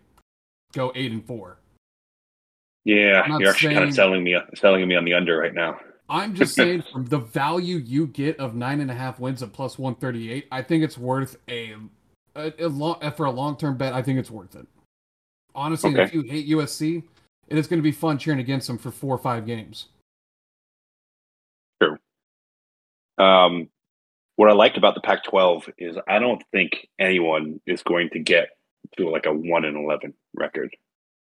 go 0.73 0.91
eight 0.93 1.13
and 1.13 1.25
four. 1.25 1.57
Yeah, 2.83 3.25
you're 3.39 3.51
actually 3.51 3.67
saying, 3.69 3.77
kind 3.77 3.89
of 3.89 3.95
selling 3.95 4.25
me 4.25 4.35
selling 4.55 4.85
me 4.89 4.95
on 4.97 5.05
the 5.05 5.13
under 5.13 5.37
right 5.37 5.53
now. 5.53 5.79
I'm 6.13 6.35
just 6.35 6.53
saying, 6.53 6.83
from 6.93 7.05
the 7.05 7.17
value 7.17 7.77
you 7.77 8.05
get 8.05 8.39
of 8.39 8.53
nine 8.53 8.81
and 8.81 8.91
a 8.91 8.93
half 8.93 9.19
wins 9.19 9.41
at 9.41 9.51
plus 9.51 9.79
one 9.79 9.95
thirty 9.95 10.31
eight, 10.31 10.47
I 10.51 10.61
think 10.61 10.83
it's 10.83 10.95
worth 10.95 11.37
a, 11.49 11.73
a, 12.35 12.53
a 12.59 12.67
long 12.67 12.99
for 13.17 13.25
a 13.25 13.31
long 13.31 13.57
term 13.57 13.77
bet. 13.77 13.93
I 13.93 14.03
think 14.03 14.19
it's 14.19 14.29
worth 14.29 14.55
it. 14.55 14.67
Honestly, 15.55 15.89
okay. 15.91 16.03
if 16.03 16.13
you 16.13 16.21
hate 16.21 16.47
USC, 16.49 17.01
it 17.47 17.57
is 17.57 17.65
going 17.65 17.79
to 17.79 17.83
be 17.83 17.91
fun 17.91 18.19
cheering 18.19 18.39
against 18.39 18.67
them 18.67 18.77
for 18.77 18.91
four 18.91 19.15
or 19.15 19.17
five 19.17 19.47
games. 19.47 19.87
True. 21.81 21.97
Um, 23.17 23.69
what 24.35 24.49
I 24.49 24.53
liked 24.53 24.77
about 24.77 24.93
the 24.93 25.01
Pac-12 25.01 25.73
is 25.79 25.97
I 26.07 26.19
don't 26.19 26.43
think 26.51 26.87
anyone 26.99 27.59
is 27.65 27.81
going 27.81 28.11
to 28.11 28.19
get 28.19 28.49
to 28.97 29.09
like 29.09 29.25
a 29.25 29.33
one 29.33 29.65
and 29.65 29.75
eleven 29.75 30.13
record. 30.35 30.75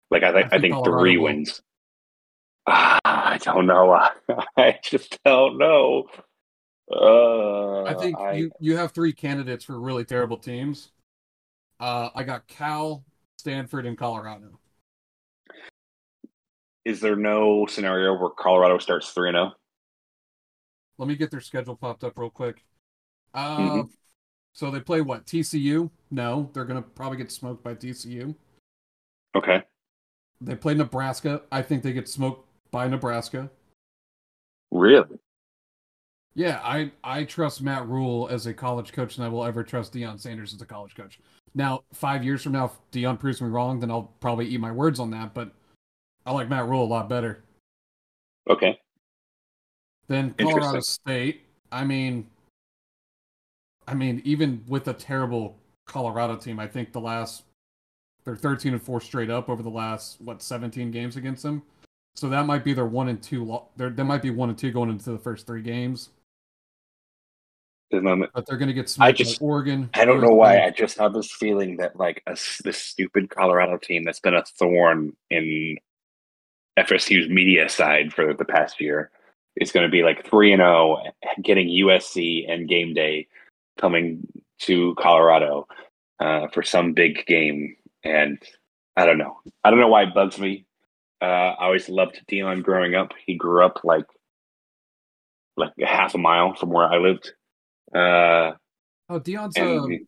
Like 0.09 0.23
I, 0.23 0.31
th- 0.31 0.45
I 0.45 0.59
think, 0.59 0.73
I 0.73 0.81
think 0.81 0.85
three 0.85 1.17
wins. 1.17 1.61
Ah, 2.68 3.00
I 3.03 3.38
don't 3.38 3.65
know. 3.65 4.00
I 4.58 4.80
just 4.84 5.20
don't 5.24 5.58
know. 5.58 6.08
Uh, 6.91 7.84
I 7.84 7.94
think 7.94 8.18
I... 8.20 8.34
you 8.34 8.51
you 8.60 8.77
have 8.77 8.91
three 8.91 9.13
candidates 9.13 9.65
for 9.65 9.80
really 9.80 10.06
terrible 10.06 10.38
teams. 10.38 10.91
Uh, 11.80 12.10
I 12.13 12.24
got 12.24 12.48
Cal, 12.48 13.03
Stanford, 13.38 13.86
and 13.86 13.98
Colorado. 13.98 14.60
Is 16.86 17.00
there 17.00 17.15
no 17.15 17.65
scenario 17.68 18.18
where 18.18 18.30
Colorado 18.30 18.77
starts 18.77 19.10
three 19.12 19.30
and 19.30 19.36
zero? 19.36 19.51
Oh? 19.53 19.58
Let 20.98 21.08
me 21.08 21.15
get 21.15 21.32
their 21.32 21.41
schedule 21.41 21.75
popped 21.75 22.03
up 22.03 22.18
real 22.18 22.30
quick. 22.30 22.63
Uh, 23.34 23.58
mm-hmm. 23.58 23.88
so 24.53 24.70
they 24.70 24.80
play 24.80 25.01
what? 25.01 25.25
TCU? 25.25 25.89
No, 26.12 26.50
they're 26.53 26.65
gonna 26.65 26.82
probably 26.82 27.18
get 27.18 27.32
smoked 27.32 27.63
by 27.63 27.74
TCU. 27.74 28.36
Okay. 29.36 29.63
They 30.41 30.56
play 30.56 30.74
Nebraska. 30.74 31.44
I 31.51 31.62
think 31.62 31.84
they 31.84 31.94
get 31.94 32.10
smoked 32.10 32.48
by 32.72 32.88
Nebraska. 32.88 33.50
Really? 34.72 35.20
Yeah, 36.34 36.62
I 36.63 36.92
I 37.04 37.25
trust 37.25 37.62
Matt 37.62 37.88
Rhule 37.88 38.30
as 38.32 38.46
a 38.46 38.54
college 38.54 38.94
coach 38.94 39.18
than 39.18 39.25
I 39.25 39.30
will 39.30 39.44
ever 39.44 39.63
trust 39.63 39.94
Deion 39.94 40.20
Sanders 40.20 40.54
as 40.54 40.62
a 40.62 40.66
college 40.66 40.96
coach. 40.96 41.20
Now, 41.54 41.84
five 41.94 42.24
years 42.24 42.42
from 42.42 42.54
now, 42.54 42.66
if 42.66 42.72
Deion 42.94 43.20
proves 43.20 43.42
me 43.42 43.50
wrong, 43.50 43.82
then 43.82 43.92
I'll 43.92 44.13
probably 44.22 44.48
eat 44.48 44.60
my 44.60 44.72
words 44.72 45.00
on 45.00 45.12
that. 45.12 45.34
But 45.34 45.51
I 46.25 46.32
like 46.32 46.48
Matt 46.50 46.68
Rhule 46.68 46.84
a 46.84 46.86
lot 46.86 47.10
better. 47.10 47.44
Okay. 48.50 48.80
Then 50.08 50.34
Colorado 50.40 50.80
State. 50.80 51.42
I 51.72 51.84
mean, 51.84 52.28
I 53.88 53.94
mean, 53.94 54.22
even 54.24 54.63
with 54.68 54.88
a 54.88 54.94
terrible 54.94 55.58
Colorado 55.86 56.38
team, 56.38 56.60
I 56.60 56.68
think 56.68 56.94
the 56.94 57.01
last 57.01 57.44
they're 58.24 58.36
13 58.36 58.74
and 58.74 58.82
4 58.82 59.01
straight 59.01 59.30
up 59.30 59.50
over 59.50 59.63
the 59.63 59.70
last 59.70 60.22
what 60.22 60.42
17 60.42 60.92
games 60.92 61.18
against 61.18 61.44
them. 61.44 61.63
So 62.15 62.30
that 62.30 62.46
might 62.46 62.63
be 62.63 62.74
their 62.74 62.86
one 62.86 63.08
and 63.08 63.22
two. 63.22 63.44
Lo- 63.46 63.68
there, 63.77 63.89
there 63.89 64.06
might 64.06 64.22
be 64.22 64.30
one 64.30 64.50
and 64.50 64.58
two 64.58 64.72
going 64.72 64.89
into 64.89 65.12
the 65.12 65.18
first 65.18 65.48
three 65.48 65.62
games. 65.62 66.10
Moment. 67.94 68.32
But 68.34 68.46
they're 68.46 68.58
going 68.58 68.70
to 68.70 68.74
get 68.74 68.89
smoked 68.89 69.10
I 69.10 69.12
just, 69.12 69.41
Oregon. 69.41 69.89
I 69.94 70.06
don't 70.06 70.22
know 70.22 70.34
why. 70.34 70.62
I 70.62 70.70
just 70.70 70.98
have 70.98 71.13
this 71.13 71.30
feeling 71.30 71.75
that 71.77 71.98
like 71.98 72.24
a, 72.25 72.38
this 72.63 72.77
stupid 72.77 73.30
Colorado 73.30 73.77
team 73.77 74.06
that's 74.06 74.22
been 74.22 74.34
a 74.34 74.44
thorn 74.46 75.12
in 75.30 75.77
FSU's 76.80 77.30
media 77.30 77.68
side 77.68 78.13
for 78.13 78.34
the 78.34 78.46
past 78.46 78.80
year 78.80 79.12
is 79.58 79.72
going 79.72 79.86
to 79.86 79.91
be 79.91 80.03
like 80.03 80.25
three 80.25 80.53
and 80.53 80.62
zero, 80.62 81.03
oh, 81.03 81.41
getting 81.41 81.68
USC 81.68 82.50
and 82.50 82.70
game 82.70 82.94
day 82.94 83.27
coming 83.80 84.25
to 84.60 84.96
Colorado 84.96 85.68
uh, 86.20 86.48
for 86.48 86.63
some 86.63 86.94
big 86.94 87.25
game, 87.25 87.75
and 88.03 88.41
I 88.96 89.06
don't 89.06 89.18
know. 89.18 89.39
I 89.63 89.70
don't 89.70 89.80
know 89.80 89.88
why 89.88 90.03
it 90.03 90.13
bugs 90.13 90.39
me. 90.39 90.65
Uh, 91.22 91.25
I 91.25 91.66
always 91.66 91.88
loved 91.88 92.22
Deion 92.28 92.63
growing 92.63 92.96
up. 92.96 93.13
He 93.25 93.36
grew 93.36 93.63
up 93.63 93.82
like 93.84 94.06
like 95.58 95.74
a 95.82 95.86
half 95.86 96.16
a 96.16 96.18
mile 96.18 96.56
from 96.56 96.70
where 96.70 96.86
I 96.86 96.98
lived. 96.98 97.32
Uh, 97.94 98.56
oh, 99.10 99.20
Deion's 99.20 99.58
a, 99.58 100.00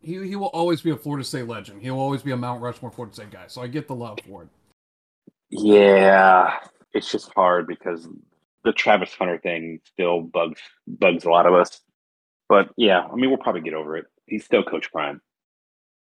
he 0.00 0.28
he 0.28 0.36
will 0.36 0.48
always 0.48 0.80
be 0.80 0.90
a 0.90 0.96
Florida 0.96 1.24
State 1.24 1.48
legend. 1.48 1.82
He 1.82 1.90
will 1.90 2.00
always 2.00 2.22
be 2.22 2.32
a 2.32 2.36
Mount 2.36 2.62
Rushmore 2.62 2.90
Florida 2.90 3.14
State 3.14 3.30
guy. 3.30 3.44
So 3.48 3.62
I 3.62 3.66
get 3.66 3.88
the 3.88 3.94
love 3.94 4.18
for 4.28 4.42
it. 4.42 4.48
Yeah, 5.50 6.58
it's 6.92 7.10
just 7.10 7.32
hard 7.34 7.66
because 7.66 8.08
the 8.64 8.72
Travis 8.72 9.12
Hunter 9.14 9.38
thing 9.38 9.80
still 9.84 10.20
bugs 10.20 10.60
bugs 10.86 11.24
a 11.24 11.30
lot 11.30 11.46
of 11.46 11.54
us. 11.54 11.80
But 12.48 12.70
yeah, 12.76 13.00
I 13.00 13.14
mean 13.16 13.30
we'll 13.30 13.38
probably 13.38 13.62
get 13.62 13.74
over 13.74 13.96
it. 13.96 14.06
He's 14.26 14.44
still 14.44 14.62
Coach 14.62 14.92
Prime. 14.92 15.20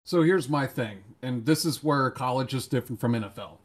So 0.05 0.23
here's 0.23 0.49
my 0.49 0.65
thing, 0.65 0.99
and 1.21 1.45
this 1.45 1.65
is 1.65 1.83
where 1.83 2.09
college 2.09 2.53
is 2.53 2.67
different 2.67 2.99
from 2.99 3.13
NFL. 3.13 3.57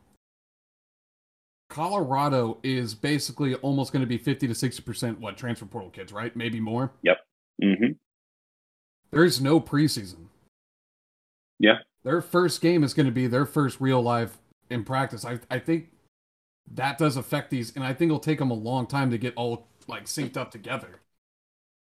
Colorado 1.75 2.59
is 2.63 2.95
basically 2.95 3.57
almost 3.57 3.93
going 3.93 4.01
to 4.01 4.07
be 4.07 4.17
50 4.17 4.47
to 4.47 4.55
60% 4.55 5.19
what 5.19 5.37
transfer 5.37 5.67
portal 5.67 5.91
kids, 5.91 6.13
right? 6.13 6.35
Maybe 6.37 6.61
more. 6.61 6.93
Yep. 7.03 7.17
Mm-hmm. 7.61 7.93
There's 9.11 9.41
no 9.41 9.61
preseason. 9.61 10.27
Yeah. 11.59 11.79
Their 12.05 12.23
first 12.23 12.61
game 12.61 12.85
is 12.85 12.95
going 12.95 13.07
to 13.07 13.13
be 13.13 13.27
their 13.27 13.45
first 13.45 13.81
real 13.81 14.01
life 14.01 14.39
in 14.71 14.85
practice. 14.85 15.25
I 15.25 15.41
I 15.51 15.59
think 15.59 15.89
that 16.73 16.97
does 16.97 17.17
affect 17.17 17.51
these, 17.51 17.75
and 17.75 17.83
I 17.85 17.93
think 17.93 18.11
it'll 18.11 18.21
take 18.21 18.39
them 18.39 18.53
a 18.53 18.55
long 18.55 18.87
time 18.87 19.11
to 19.11 19.19
get 19.19 19.35
all 19.35 19.67
like 19.89 20.05
synced 20.05 20.37
up 20.37 20.53
together. 20.53 21.01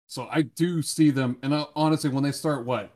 So 0.08 0.28
I 0.32 0.42
do 0.42 0.82
see 0.82 1.12
them, 1.12 1.38
and 1.44 1.54
uh, 1.54 1.68
honestly, 1.76 2.10
when 2.10 2.24
they 2.24 2.32
start 2.32 2.66
what 2.66 2.90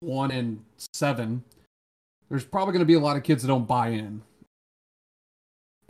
one 0.00 0.30
and 0.30 0.64
seven, 0.94 1.44
there's 2.30 2.46
probably 2.46 2.72
going 2.72 2.80
to 2.80 2.86
be 2.86 2.94
a 2.94 3.00
lot 3.00 3.18
of 3.18 3.24
kids 3.24 3.42
that 3.42 3.48
don't 3.48 3.68
buy 3.68 3.88
in. 3.88 4.22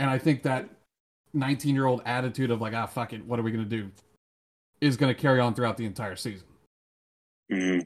And 0.00 0.08
I 0.08 0.18
think 0.18 0.42
that 0.42 0.68
19 1.34 1.74
year 1.74 1.86
old 1.86 2.02
attitude 2.06 2.50
of 2.50 2.60
like, 2.60 2.74
ah, 2.74 2.86
fuck 2.86 3.12
it, 3.12 3.24
what 3.24 3.38
are 3.38 3.42
we 3.42 3.52
going 3.52 3.68
to 3.68 3.70
do? 3.70 3.90
is 4.80 4.96
going 4.96 5.14
to 5.14 5.20
carry 5.20 5.40
on 5.40 5.54
throughout 5.54 5.76
the 5.76 5.84
entire 5.84 6.16
season. 6.16 6.46
Mm-hmm. 7.52 7.80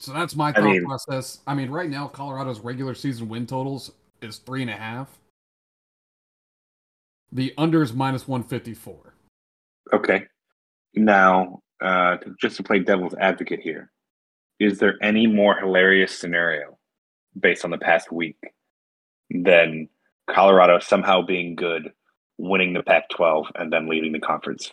So 0.00 0.12
that's 0.12 0.36
my 0.36 0.52
thought 0.52 0.64
I 0.64 0.72
mean, 0.72 0.84
process. 0.84 1.40
I 1.46 1.54
mean, 1.54 1.70
right 1.70 1.90
now, 1.90 2.06
Colorado's 2.08 2.60
regular 2.60 2.94
season 2.94 3.28
win 3.28 3.46
totals 3.46 3.92
is 4.22 4.38
three 4.38 4.62
and 4.62 4.70
a 4.70 4.76
half. 4.76 5.08
The 7.32 7.52
under 7.58 7.82
is 7.82 7.92
minus 7.92 8.26
154. 8.26 9.14
Okay. 9.92 10.24
Now, 10.94 11.60
uh, 11.80 12.16
just 12.40 12.56
to 12.56 12.62
play 12.62 12.78
devil's 12.78 13.14
advocate 13.20 13.60
here, 13.60 13.90
is 14.58 14.78
there 14.78 14.94
any 15.02 15.26
more 15.26 15.56
hilarious 15.56 16.18
scenario 16.18 16.78
based 17.38 17.64
on 17.64 17.70
the 17.70 17.78
past 17.78 18.10
week 18.10 18.38
than 19.30 19.88
Colorado 20.28 20.78
somehow 20.78 21.22
being 21.22 21.54
good, 21.54 21.92
winning 22.36 22.72
the 22.72 22.82
Pac 22.82 23.08
12, 23.10 23.46
and 23.54 23.72
then 23.72 23.88
leading 23.88 24.12
the 24.12 24.20
conference. 24.20 24.70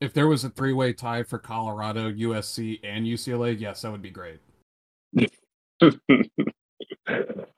If 0.00 0.14
there 0.14 0.28
was 0.28 0.44
a 0.44 0.50
three 0.50 0.72
way 0.72 0.92
tie 0.92 1.24
for 1.24 1.38
Colorado, 1.38 2.10
USC, 2.10 2.80
and 2.84 3.04
UCLA, 3.04 3.58
yes, 3.58 3.82
that 3.82 3.90
would 3.90 4.02
be 4.02 4.10
great. 4.10 4.40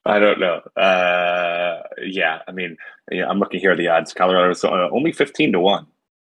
I 0.06 0.18
don't 0.18 0.40
know. 0.40 0.60
Uh, 0.76 1.82
yeah, 2.02 2.40
I 2.48 2.52
mean, 2.52 2.76
yeah, 3.10 3.28
I'm 3.28 3.38
looking 3.38 3.60
here 3.60 3.72
at 3.72 3.78
the 3.78 3.88
odds. 3.88 4.14
Colorado's 4.14 4.64
uh, 4.64 4.88
only 4.90 5.12
15 5.12 5.52
to 5.52 5.60
1. 5.60 5.86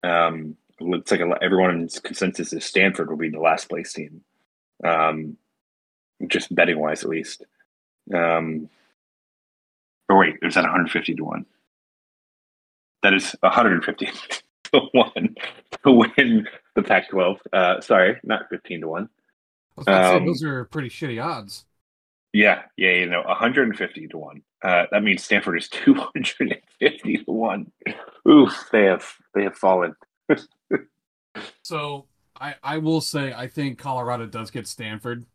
Um, 0.04 0.58
looks 0.80 1.12
like 1.12 1.22
everyone's 1.42 2.00
consensus 2.00 2.52
is 2.52 2.66
Stanford 2.66 3.10
will 3.10 3.18
be 3.18 3.30
the 3.30 3.40
last 3.40 3.70
place 3.70 3.94
team. 3.94 4.22
Um, 4.84 5.38
just 6.28 6.54
betting 6.54 6.80
wise, 6.80 7.04
at 7.04 7.10
least. 7.10 7.46
Um, 8.14 8.70
or 10.10 10.18
wait, 10.18 10.36
is 10.42 10.56
that 10.56 10.62
150 10.62 11.16
to 11.16 11.24
1? 11.24 11.46
That 13.04 13.14
is 13.14 13.36
150 13.42 14.06
to 14.74 14.80
1 14.92 15.36
to 15.84 15.92
win 15.92 16.48
the 16.76 16.84
Pac 16.84 17.10
12. 17.10 17.38
Uh, 17.52 17.82
sorry, 17.82 18.20
not 18.24 18.50
15 18.50 18.82
to 18.82 18.88
1. 18.88 19.10
Um, 19.78 19.86
say, 19.86 20.26
those 20.26 20.44
are 20.44 20.66
pretty 20.66 20.90
shitty 20.90 21.24
odds. 21.24 21.66
Yeah, 22.32 22.64
yeah, 22.78 22.92
you 22.92 23.06
know, 23.08 23.22
150 23.22 24.08
to 24.08 24.18
1. 24.18 24.42
Uh, 24.64 24.86
that 24.92 25.04
means 25.04 25.24
Stanford 25.24 25.58
is 25.58 25.70
250 25.70 27.18
to 27.18 27.32
1. 27.32 27.72
Oof, 28.28 28.70
they 28.72 28.86
have 28.86 29.06
they 29.36 29.44
have 29.44 29.56
fallen. 29.56 29.96
so 31.64 32.08
I, 32.40 32.56
I 32.64 32.78
will 32.78 33.02
say 33.02 33.34
I 33.34 33.48
think 33.48 33.78
Colorado 33.78 34.26
does 34.26 34.50
get 34.52 34.68
Stanford. 34.68 35.26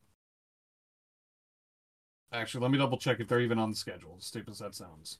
Actually, 2.32 2.62
let 2.62 2.70
me 2.70 2.78
double 2.78 2.99
check 2.99 3.20
if 3.20 3.28
they're 3.28 3.40
even 3.40 3.58
on 3.58 3.70
the 3.70 3.76
schedule. 3.76 4.16
As 4.18 4.26
stupid 4.26 4.50
as 4.50 4.58
that 4.58 4.75
sounds. 4.75 5.18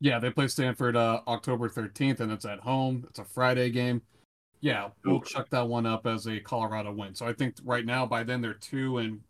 Yeah, 0.00 0.18
they 0.18 0.30
play 0.30 0.48
Stanford 0.48 0.96
uh, 0.96 1.20
October 1.28 1.68
13th, 1.68 2.18
and 2.18 2.32
it's 2.32 2.44
at 2.44 2.58
home. 2.58 3.04
It's 3.08 3.20
a 3.20 3.24
Friday 3.24 3.70
game. 3.70 4.02
Yeah, 4.60 4.88
we'll 5.04 5.16
Ooh. 5.16 5.24
chuck 5.24 5.48
that 5.50 5.68
one 5.68 5.86
up 5.86 6.06
as 6.08 6.26
a 6.26 6.40
Colorado 6.40 6.92
win. 6.92 7.14
So 7.14 7.24
I 7.26 7.32
think 7.32 7.54
right 7.64 7.86
now, 7.86 8.04
by 8.04 8.24
then, 8.24 8.40
they're 8.40 8.54
two 8.54 8.98
and 8.98 9.20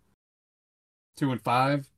two 1.19 1.31
and 1.31 1.43
five. 1.43 1.91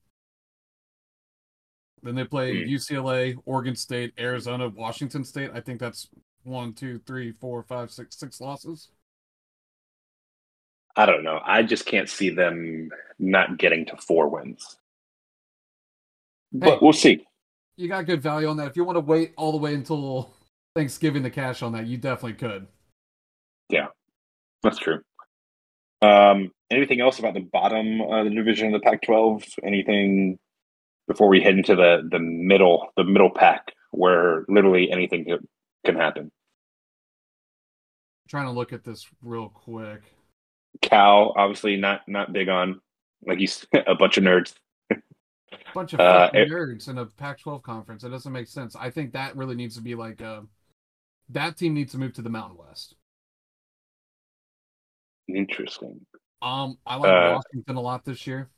Then 2.02 2.16
they 2.16 2.24
play 2.24 2.64
mm. 2.64 2.68
UCLA, 2.68 3.36
Oregon 3.44 3.76
State, 3.76 4.12
Arizona, 4.18 4.68
Washington 4.68 5.24
State. 5.24 5.50
I 5.54 5.60
think 5.60 5.78
that's 5.78 6.08
one, 6.44 6.72
two, 6.72 7.00
three, 7.06 7.32
four, 7.32 7.62
five, 7.62 7.90
six, 7.90 8.16
six 8.16 8.40
losses. 8.40 8.88
I 10.96 11.06
don't 11.06 11.24
know. 11.24 11.40
I 11.44 11.62
just 11.62 11.86
can't 11.86 12.08
see 12.08 12.30
them 12.30 12.90
not 13.18 13.58
getting 13.58 13.86
to 13.86 13.96
four 13.96 14.28
wins. 14.28 14.76
But 16.52 16.74
hey, 16.74 16.78
we'll 16.80 16.92
see. 16.92 17.26
You 17.76 17.88
got 17.88 18.06
good 18.06 18.22
value 18.22 18.48
on 18.48 18.56
that. 18.58 18.68
If 18.68 18.76
you 18.76 18.84
want 18.84 18.96
to 18.96 19.00
wait 19.00 19.32
all 19.36 19.50
the 19.50 19.58
way 19.58 19.74
until 19.74 20.32
Thanksgiving 20.76 21.24
to 21.24 21.30
cash 21.30 21.62
on 21.62 21.72
that, 21.72 21.86
you 21.86 21.96
definitely 21.96 22.34
could. 22.34 22.68
Yeah, 23.68 23.88
that's 24.62 24.78
true. 24.78 25.00
Um, 26.00 26.52
anything 26.70 27.00
else 27.00 27.18
about 27.18 27.34
the 27.34 27.40
bottom 27.40 28.00
of 28.00 28.24
the 28.24 28.30
division 28.30 28.72
of 28.72 28.80
the 28.80 28.84
Pac-12? 28.84 29.58
Anything 29.64 30.38
before 31.08 31.28
we 31.28 31.40
head 31.40 31.54
into 31.54 31.74
the 31.74 32.06
the 32.10 32.18
middle 32.18 32.88
the 32.96 33.04
middle 33.04 33.30
pack 33.30 33.72
where 33.90 34.44
literally 34.48 34.90
anything 34.90 35.24
can, 35.84 35.96
happen. 35.96 36.30
Trying 38.28 38.46
to 38.46 38.52
look 38.52 38.72
at 38.72 38.84
this 38.84 39.06
real 39.22 39.48
quick. 39.48 40.02
Cal 40.82 41.32
obviously 41.36 41.76
not 41.76 42.00
not 42.08 42.32
big 42.32 42.48
on 42.48 42.80
like 43.26 43.38
he's 43.38 43.66
a 43.86 43.94
bunch 43.94 44.16
of 44.16 44.24
nerds. 44.24 44.54
A 44.90 44.96
bunch 45.72 45.92
of 45.92 46.00
uh, 46.00 46.30
nerds 46.32 46.88
in 46.88 46.98
a 46.98 47.06
Pac-12 47.06 47.62
conference. 47.62 48.02
It 48.04 48.08
doesn't 48.08 48.32
make 48.32 48.48
sense. 48.48 48.74
I 48.76 48.90
think 48.90 49.12
that 49.12 49.36
really 49.36 49.54
needs 49.54 49.76
to 49.76 49.82
be 49.82 49.94
like 49.94 50.20
uh, 50.20 50.40
that 51.30 51.56
team 51.56 51.74
needs 51.74 51.92
to 51.92 51.98
move 51.98 52.12
to 52.14 52.22
the 52.22 52.30
Mountain 52.30 52.58
West. 52.58 52.96
Interesting. 55.28 56.00
Um, 56.42 56.78
I 56.86 56.96
like 56.96 57.10
uh, 57.10 57.40
Washington 57.40 57.76
a 57.76 57.80
lot 57.80 58.04
this 58.04 58.26
year. 58.26 58.50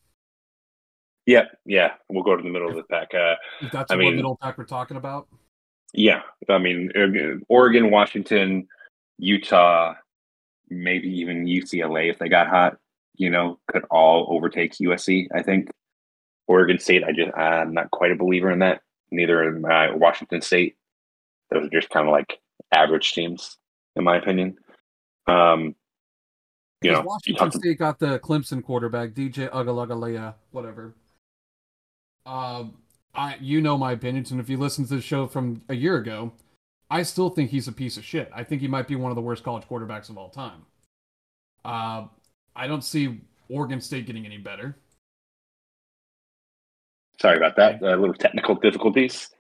Yeah, 1.27 1.45
yeah, 1.65 1.95
we'll 2.09 2.23
go 2.23 2.37
to 2.37 2.43
the 2.43 2.49
middle 2.49 2.69
of 2.69 2.77
the 2.77 2.85
pack. 2.85 3.13
Uh, 3.15 3.35
if 3.61 3.73
that's 3.73 3.91
I 3.91 3.95
what 3.95 4.01
mean, 4.01 4.17
middle 4.17 4.39
pack 4.41 4.59
we're 4.59 4.65
talking 4.65 4.97
about. 4.97 5.29
Yeah, 5.97 6.23
I 6.49 6.59
mean, 6.59 6.93
Oregon, 7.49 7.91
Washington, 7.91 8.69
Utah, 9.19 9.95
maybe 10.69 11.09
even 11.09 11.47
UCLA 11.47 12.11
if 12.11 12.19
they 12.19 12.29
got 12.29 12.49
hot, 12.49 12.77
you 13.15 13.31
know, 13.31 13.59
could 13.69 13.85
all 13.91 14.27
overtake 14.31 14.75
USC. 14.75 15.29
I 15.35 15.43
think 15.43 15.71
Oregon 16.47 16.79
State. 16.79 17.03
I 17.03 17.13
just 17.13 17.37
I'm 17.37 17.73
not 17.73 17.91
quite 17.91 18.13
a 18.13 18.17
believer 18.17 18.51
in 18.51 18.59
that. 18.59 18.83
Neither 19.11 19.49
in 19.49 19.65
uh, 19.65 19.93
Washington 19.95 20.43
State. 20.43 20.77
Those 21.51 21.67
are 21.67 21.71
just 21.71 21.89
kind 21.91 22.07
of 22.07 22.13
like 22.13 22.41
average 22.73 23.15
teams, 23.15 23.57
in 23.95 24.05
my 24.05 24.17
opinion. 24.17 24.59
Um, 25.27 25.75
you 26.83 26.93
know, 26.93 27.03
Washington 27.03 27.53
State 27.53 27.79
got 27.79 27.99
the 27.99 28.19
Clemson 28.19 28.63
quarterback 28.63 29.11
DJ 29.11 29.51
Uiagalelei, 29.51 30.35
whatever. 30.51 30.95
Um, 32.27 32.75
I 33.17 33.37
you 33.41 33.61
know 33.61 33.79
my 33.79 33.93
opinions, 33.93 34.31
and 34.31 34.41
if 34.41 34.49
you 34.49 34.57
listen 34.57 34.87
to 34.87 34.97
the 34.97 35.01
show 35.01 35.27
from 35.27 35.63
a 35.69 35.75
year 35.75 35.97
ago, 35.97 36.33
I 36.91 37.03
still 37.03 37.31
think 37.31 37.51
he's 37.51 37.69
a 37.69 37.73
piece 37.73 37.97
of 37.97 38.05
shit. 38.05 38.31
I 38.35 38.45
think 38.45 38.61
he 38.61 38.69
might 38.69 38.87
be 38.87 38.97
one 38.97 39.11
of 39.11 39.17
the 39.17 39.23
worst 39.23 39.43
college 39.43 39.65
quarterbacks 39.69 40.09
of 40.09 40.19
all 40.19 40.31
time. 40.31 40.67
Uh, 41.65 42.07
I 42.55 42.67
don't 42.67 42.85
see 42.85 43.21
Oregon 43.49 43.81
State 43.81 44.07
getting 44.07 44.25
any 44.25 44.39
better. 44.39 44.77
Sorry 47.21 47.37
about 47.37 47.57
that. 47.57 47.83
A 47.83 47.95
uh, 47.95 47.97
little 47.97 48.15
technical 48.15 48.55
difficulties. 48.55 49.31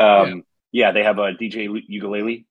Um, 0.00 0.44
yeah. 0.72 0.86
yeah. 0.86 0.92
they 0.92 1.02
have 1.02 1.18
a 1.18 1.32
DJ 1.32 1.68
Uiagalelei. 1.68 2.44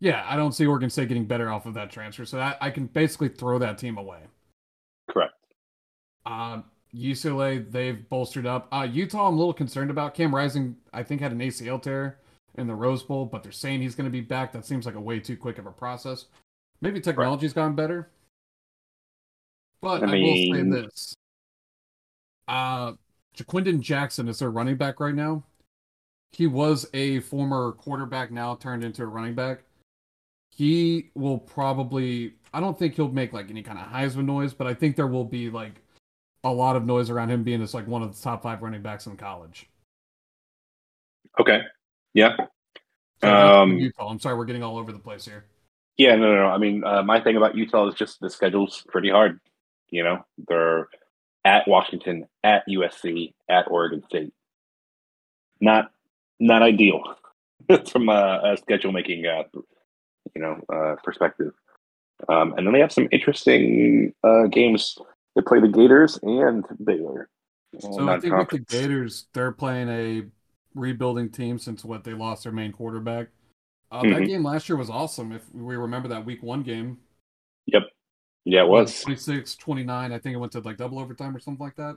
Yeah, 0.00 0.24
I 0.26 0.36
don't 0.36 0.52
see 0.52 0.66
Oregon 0.66 0.90
State 0.90 1.08
getting 1.08 1.26
better 1.26 1.50
off 1.50 1.66
of 1.66 1.74
that 1.74 1.90
transfer, 1.90 2.24
so 2.24 2.38
I, 2.38 2.56
I 2.60 2.70
can 2.70 2.86
basically 2.86 3.28
throw 3.28 3.58
that 3.58 3.78
team 3.78 3.98
away. 3.98 4.20
Correct. 5.10 5.34
Um, 6.24 6.64
UCLA, 6.94 7.70
they've 7.70 8.08
bolstered 8.08 8.46
up. 8.46 8.68
Uh, 8.72 8.86
Utah, 8.90 9.28
I'm 9.28 9.34
a 9.34 9.38
little 9.38 9.54
concerned 9.54 9.90
about. 9.90 10.14
Cam 10.14 10.34
Rising, 10.34 10.76
I 10.92 11.02
think, 11.02 11.20
had 11.20 11.32
an 11.32 11.38
ACL 11.38 11.80
tear 11.80 12.18
in 12.56 12.66
the 12.66 12.74
Rose 12.74 13.02
Bowl, 13.02 13.24
but 13.26 13.42
they're 13.42 13.52
saying 13.52 13.82
he's 13.82 13.94
going 13.94 14.06
to 14.06 14.10
be 14.10 14.20
back. 14.20 14.52
That 14.52 14.64
seems 14.64 14.86
like 14.86 14.96
a 14.96 15.00
way 15.00 15.20
too 15.20 15.36
quick 15.36 15.58
of 15.58 15.66
a 15.66 15.70
process. 15.70 16.26
Maybe 16.80 17.00
technology's 17.00 17.54
right. 17.54 17.62
gone 17.62 17.74
better. 17.74 18.10
But 19.80 20.02
I, 20.02 20.06
I 20.06 20.12
mean... 20.12 20.50
will 20.50 20.56
say 20.56 20.82
this. 20.82 21.14
Uh, 22.48 22.92
Ja'Quinden 23.36 23.80
Jackson 23.80 24.28
is 24.28 24.40
their 24.40 24.50
running 24.50 24.76
back 24.76 25.00
right 25.00 25.14
now. 25.14 25.44
He 26.32 26.46
was 26.46 26.86
a 26.94 27.20
former 27.20 27.72
quarterback, 27.72 28.30
now 28.30 28.54
turned 28.54 28.84
into 28.84 29.02
a 29.02 29.06
running 29.06 29.34
back. 29.34 29.62
He 30.50 31.10
will 31.14 31.38
probably, 31.38 32.34
I 32.52 32.60
don't 32.60 32.78
think 32.78 32.94
he'll 32.94 33.08
make 33.08 33.32
like 33.32 33.50
any 33.50 33.62
kind 33.62 33.78
of 33.78 33.86
Heisman 33.86 34.26
noise, 34.26 34.52
but 34.52 34.66
I 34.66 34.74
think 34.74 34.96
there 34.96 35.06
will 35.06 35.24
be 35.24 35.48
like 35.48 35.82
a 36.44 36.52
lot 36.52 36.76
of 36.76 36.84
noise 36.84 37.10
around 37.10 37.30
him 37.30 37.42
being 37.42 37.60
just 37.60 37.74
like 37.74 37.86
one 37.86 38.02
of 38.02 38.14
the 38.14 38.22
top 38.22 38.42
five 38.42 38.62
running 38.62 38.82
backs 38.82 39.06
in 39.06 39.16
college. 39.16 39.68
Okay. 41.38 41.60
Yeah. 42.14 42.36
um, 43.22 43.76
Utah. 43.76 44.08
I'm 44.08 44.18
sorry, 44.18 44.36
we're 44.36 44.46
getting 44.46 44.62
all 44.62 44.78
over 44.78 44.92
the 44.92 44.98
place 44.98 45.24
here. 45.24 45.44
Yeah, 45.96 46.16
no, 46.16 46.32
no, 46.32 46.42
no. 46.42 46.46
I 46.46 46.58
mean, 46.58 46.82
uh, 46.82 47.02
my 47.02 47.20
thing 47.20 47.36
about 47.36 47.54
Utah 47.54 47.88
is 47.88 47.94
just 47.94 48.20
the 48.20 48.30
schedule's 48.30 48.84
pretty 48.88 49.10
hard. 49.10 49.38
You 49.90 50.04
know, 50.04 50.24
they're 50.48 50.88
at 51.44 51.68
Washington, 51.68 52.26
at 52.42 52.66
USC, 52.68 53.34
at 53.48 53.70
Oregon 53.70 54.02
State. 54.06 54.32
Not, 55.60 55.90
not 56.38 56.62
ideal 56.62 57.02
from 57.90 58.08
a, 58.08 58.40
a 58.44 58.56
schedule 58.56 58.92
making, 58.92 59.26
uh, 59.26 59.42
you 60.34 60.40
know, 60.40 60.58
uh, 60.72 60.96
perspective. 61.04 61.52
Um, 62.28 62.54
and 62.56 62.66
then 62.66 62.72
they 62.72 62.80
have 62.80 62.92
some 62.92 63.08
interesting 63.12 64.14
uh, 64.24 64.44
games 64.44 64.98
they 65.36 65.42
play 65.42 65.60
the 65.60 65.68
Gators 65.68 66.18
and 66.22 66.64
Baylor. 66.84 67.28
So 67.78 68.08
I 68.08 68.18
think 68.18 68.36
with 68.36 68.48
the 68.48 68.58
Gators, 68.58 69.26
they're 69.32 69.52
playing 69.52 69.88
a 69.88 70.22
rebuilding 70.74 71.30
team 71.30 71.58
since 71.58 71.84
what 71.84 72.04
they 72.04 72.14
lost 72.14 72.44
their 72.44 72.52
main 72.52 72.72
quarterback. 72.72 73.28
Uh, 73.90 74.02
mm-hmm. 74.02 74.12
That 74.12 74.26
game 74.26 74.44
last 74.44 74.68
year 74.68 74.76
was 74.76 74.90
awesome. 74.90 75.32
If 75.32 75.42
we 75.52 75.76
remember 75.76 76.08
that 76.08 76.24
week 76.24 76.42
one 76.42 76.62
game. 76.62 76.98
Yep. 77.66 77.82
Yeah, 78.44 78.62
it 78.62 78.68
was 78.68 79.02
26 79.02 79.56
29. 79.56 80.12
I 80.12 80.18
think 80.18 80.34
it 80.34 80.38
went 80.38 80.52
to 80.52 80.60
like 80.60 80.76
double 80.76 80.98
overtime 80.98 81.36
or 81.36 81.40
something 81.40 81.64
like 81.64 81.76
that. 81.76 81.96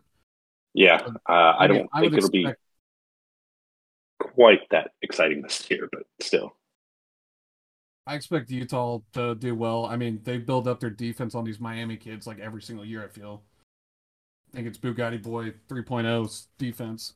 Yeah. 0.74 1.02
Uh, 1.28 1.54
I 1.58 1.68
don't 1.68 1.90
I 1.94 2.02
think 2.02 2.14
it'll 2.14 2.30
expect... 2.30 2.34
be 2.34 4.28
quite 4.36 4.60
that 4.72 4.92
exciting 5.02 5.42
this 5.42 5.70
year, 5.70 5.90
but 5.92 6.04
still. 6.22 6.56
I 8.06 8.16
expect 8.16 8.52
Utah 8.52 9.00
to 9.14 9.36
do 9.36 9.56
well. 9.56 9.86
I 9.86 9.96
mean, 9.96 10.20
they 10.24 10.38
build 10.38 10.68
up 10.68 10.80
their 10.80 10.90
defense 10.90 11.36
on 11.36 11.46
these 11.46 11.60
Miami 11.60 11.96
kids 11.96 12.28
like 12.28 12.40
every 12.40 12.62
single 12.62 12.86
year, 12.86 13.04
I 13.04 13.08
feel. 13.08 13.44
I 14.52 14.58
think 14.58 14.68
it's 14.68 14.78
Bugatti 14.78 15.22
Boy 15.22 15.54
3.0's 15.70 16.48
defense. 16.58 17.14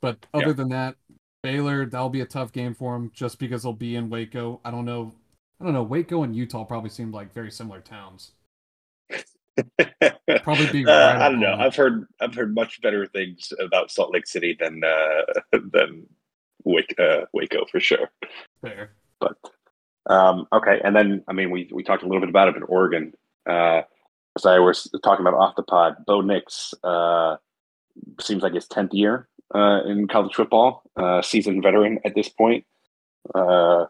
But 0.00 0.26
other 0.32 0.48
yeah. 0.48 0.52
than 0.52 0.68
that, 0.70 0.94
Baylor, 1.42 1.86
that'll 1.86 2.08
be 2.08 2.20
a 2.20 2.26
tough 2.26 2.52
game 2.52 2.74
for 2.74 2.94
them 2.94 3.10
just 3.14 3.38
because 3.38 3.62
they'll 3.62 3.72
be 3.72 3.96
in 3.96 4.10
Waco. 4.10 4.60
I 4.64 4.70
don't 4.70 4.84
know. 4.84 5.12
I 5.60 5.64
don't 5.64 5.74
know. 5.74 5.82
Waco 5.82 6.22
and 6.22 6.34
Utah 6.34 6.64
probably 6.64 6.90
seem 6.90 7.10
like 7.10 7.34
very 7.34 7.50
similar 7.50 7.80
towns. 7.80 8.32
probably 10.42 10.70
be. 10.70 10.84
Right 10.84 11.16
uh, 11.16 11.18
I 11.20 11.28
don't 11.28 11.40
know. 11.40 11.54
I've 11.54 11.74
heard 11.74 12.06
I've 12.20 12.34
heard 12.34 12.54
much 12.54 12.80
better 12.80 13.06
things 13.06 13.52
about 13.58 13.90
Salt 13.90 14.12
Lake 14.12 14.26
City 14.26 14.56
than 14.58 14.82
uh, 14.84 15.22
than 15.72 16.06
Waco, 16.64 17.02
uh, 17.02 17.24
Waco 17.32 17.64
for 17.70 17.80
sure. 17.80 18.10
Fair, 18.62 18.92
but 19.20 19.36
um, 20.08 20.46
okay, 20.52 20.80
and 20.84 20.94
then 20.94 21.24
I 21.28 21.32
mean, 21.32 21.50
we 21.50 21.68
we 21.72 21.82
talked 21.82 22.02
a 22.02 22.06
little 22.06 22.20
bit 22.20 22.30
about 22.30 22.48
it 22.48 22.56
in 22.56 22.62
Oregon. 22.64 23.12
Uh, 23.48 23.82
as 24.36 24.46
I 24.46 24.58
was 24.58 24.90
talking 25.02 25.26
about 25.26 25.38
off 25.38 25.56
the 25.56 25.62
pod, 25.62 25.96
Bo 26.06 26.20
Nix 26.20 26.74
uh, 26.84 27.36
seems 28.20 28.42
like 28.42 28.54
his 28.54 28.66
tenth 28.66 28.94
year 28.94 29.28
uh, 29.54 29.82
in 29.86 30.08
college 30.08 30.34
football, 30.34 30.82
uh, 30.96 31.22
seasoned 31.22 31.62
veteran 31.62 31.98
at 32.04 32.14
this 32.14 32.28
point. 32.28 32.64
Uh, 33.34 33.86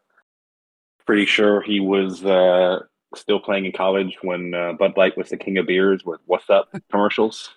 pretty 1.06 1.26
sure 1.26 1.62
he 1.62 1.80
was 1.80 2.24
uh, 2.24 2.80
still 3.14 3.40
playing 3.40 3.64
in 3.64 3.72
college 3.72 4.16
when 4.22 4.54
uh, 4.54 4.72
Bud 4.72 4.92
Light 4.96 5.16
was 5.16 5.30
the 5.30 5.36
king 5.36 5.58
of 5.58 5.66
beers 5.66 6.04
with 6.04 6.20
"What's 6.26 6.50
Up" 6.50 6.68
commercials. 6.90 7.50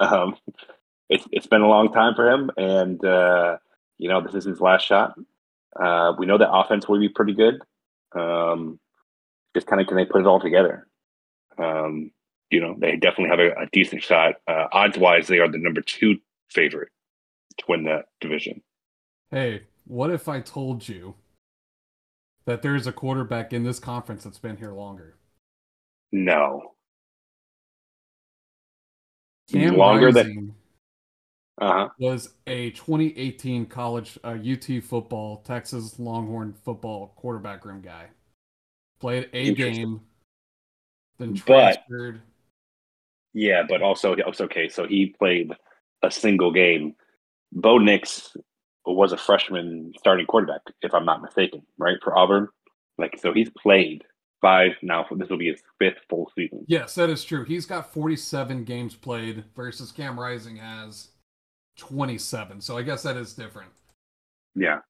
um, 0.00 0.36
it's 1.08 1.26
it's 1.32 1.46
been 1.46 1.62
a 1.62 1.68
long 1.68 1.92
time 1.92 2.14
for 2.14 2.30
him, 2.30 2.50
and 2.56 3.04
uh, 3.04 3.58
you 3.98 4.08
know 4.08 4.20
this 4.20 4.34
is 4.34 4.44
his 4.44 4.60
last 4.60 4.86
shot. 4.86 5.14
Uh, 5.78 6.12
we 6.18 6.26
know 6.26 6.38
that 6.38 6.52
offense 6.52 6.88
will 6.88 7.00
be 7.00 7.08
pretty 7.08 7.32
good. 7.32 7.60
Um, 8.14 8.78
just 9.54 9.66
kind 9.66 9.80
of 9.80 9.86
can 9.86 9.96
they 9.96 10.04
put 10.04 10.20
it 10.20 10.26
all 10.26 10.40
together? 10.40 10.86
Um, 11.58 12.10
you 12.50 12.60
know, 12.60 12.76
they 12.78 12.96
definitely 12.96 13.30
have 13.30 13.40
a, 13.40 13.62
a 13.62 13.66
decent 13.72 14.02
shot. 14.02 14.34
Uh, 14.46 14.66
odds 14.72 14.98
wise, 14.98 15.26
they 15.26 15.38
are 15.38 15.48
the 15.48 15.58
number 15.58 15.80
two 15.80 16.18
favorite 16.50 16.90
to 17.58 17.64
win 17.68 17.84
that 17.84 18.06
division. 18.20 18.62
Hey, 19.30 19.62
what 19.84 20.10
if 20.10 20.28
I 20.28 20.40
told 20.40 20.88
you 20.88 21.14
that 22.44 22.62
there's 22.62 22.86
a 22.86 22.92
quarterback 22.92 23.52
in 23.52 23.64
this 23.64 23.78
conference 23.78 24.24
that's 24.24 24.38
been 24.38 24.56
here 24.56 24.72
longer? 24.72 25.16
No. 26.10 26.72
Cam 29.50 29.76
Longer 29.76 30.10
Rising 30.10 30.34
than 30.34 30.54
uh 31.60 31.72
huh. 31.72 31.88
was 31.98 32.30
a 32.46 32.70
2018 32.70 33.66
college 33.66 34.18
uh, 34.24 34.30
UT 34.30 34.82
football, 34.82 35.38
Texas 35.38 35.98
Longhorn 35.98 36.54
football 36.64 37.12
quarterback 37.16 37.64
room 37.64 37.80
guy. 37.80 38.06
Played 39.00 39.28
a 39.32 39.54
game, 39.54 40.00
then 41.18 41.34
But- 41.34 41.44
transferred. 41.46 42.22
Yeah, 43.34 43.62
but 43.66 43.80
also 43.80 44.12
it's 44.12 44.40
okay. 44.42 44.68
So 44.68 44.86
he 44.86 45.14
played 45.18 45.52
a 46.02 46.10
single 46.10 46.52
game. 46.52 46.94
Bo 47.50 47.78
Nix 47.78 48.36
was 48.84 49.12
a 49.12 49.16
freshman 49.16 49.92
starting 49.98 50.26
quarterback, 50.26 50.60
if 50.82 50.92
I'm 50.92 51.06
not 51.06 51.22
mistaken, 51.22 51.62
right 51.78 51.96
for 52.02 52.16
Auburn. 52.16 52.48
Like 52.98 53.18
so, 53.18 53.32
he's 53.32 53.48
played 53.50 54.04
five 54.42 54.72
now. 54.82 55.06
This 55.12 55.30
will 55.30 55.38
be 55.38 55.48
his 55.50 55.62
fifth 55.78 56.00
full 56.10 56.30
season. 56.36 56.64
Yes, 56.66 56.94
that 56.96 57.08
is 57.08 57.24
true. 57.24 57.44
He's 57.44 57.64
got 57.64 57.92
47 57.92 58.64
games 58.64 58.94
played 58.94 59.44
versus 59.56 59.92
Cam 59.92 60.20
Rising 60.20 60.56
has 60.56 61.08
27. 61.78 62.60
So 62.60 62.76
I 62.76 62.82
guess 62.82 63.02
that 63.02 63.16
is 63.16 63.34
different. 63.34 63.70
Yeah, 64.54 64.80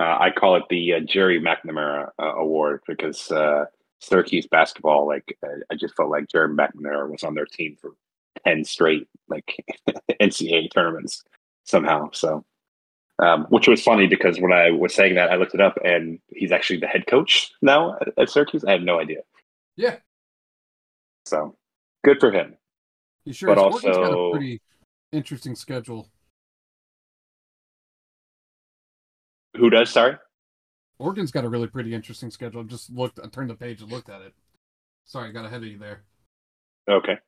uh, 0.00 0.18
I 0.20 0.30
call 0.30 0.56
it 0.56 0.64
the 0.68 0.94
uh, 0.94 1.00
Gerry 1.00 1.40
McNamara 1.40 2.10
uh, 2.18 2.34
Award 2.36 2.82
because 2.86 3.30
uh, 3.32 3.64
Syracuse 4.00 4.46
basketball, 4.46 5.06
like 5.06 5.36
uh, 5.44 5.48
I 5.70 5.74
just 5.76 5.96
felt 5.96 6.10
like 6.10 6.28
Gerry 6.28 6.48
McNamara 6.54 7.10
was 7.10 7.24
on 7.24 7.34
their 7.34 7.46
team 7.46 7.76
for 7.80 7.92
ten 8.44 8.64
straight 8.64 9.08
like 9.28 9.64
NCAA 10.20 10.70
tournaments 10.72 11.24
somehow. 11.64 12.10
So, 12.12 12.44
um, 13.18 13.46
which 13.48 13.66
was 13.66 13.82
funny 13.82 14.06
because 14.06 14.38
when 14.38 14.52
I 14.52 14.70
was 14.72 14.94
saying 14.94 15.14
that, 15.14 15.30
I 15.30 15.36
looked 15.36 15.54
it 15.54 15.60
up 15.62 15.78
and 15.82 16.18
he's 16.28 16.52
actually 16.52 16.80
the 16.80 16.86
head 16.86 17.06
coach 17.06 17.50
now 17.62 17.96
at, 18.00 18.08
at 18.18 18.28
Syracuse. 18.30 18.62
I 18.64 18.72
had 18.72 18.82
no 18.84 19.00
idea. 19.00 19.20
Yeah, 19.78 19.96
So, 21.24 21.56
good 22.04 22.18
for 22.20 22.30
him. 22.30 22.56
he 23.24 23.32
sure 23.32 23.54
But 23.54 23.58
is. 23.58 23.64
Oregon's 23.64 23.82
got 23.84 23.94
a 23.94 23.98
also- 24.16 24.30
pretty 24.32 24.60
interesting 25.12 25.54
schedule. 25.54 26.10
Who 29.56 29.70
does? 29.70 29.90
Sorry. 29.90 30.16
Oregon's 30.98 31.30
got 31.30 31.44
a 31.44 31.48
really 31.48 31.66
pretty 31.66 31.94
interesting 31.94 32.30
schedule. 32.30 32.62
I 32.62 32.64
just 32.64 32.90
looked, 32.90 33.20
I 33.22 33.28
turned 33.28 33.50
the 33.50 33.54
page 33.54 33.82
and 33.82 33.90
looked 33.90 34.08
at 34.08 34.22
it. 34.22 34.34
Sorry, 35.04 35.28
I 35.28 35.32
got 35.32 35.44
ahead 35.44 35.62
of 35.62 35.68
you 35.68 35.78
there. 35.78 36.04
Okay. 36.88 37.18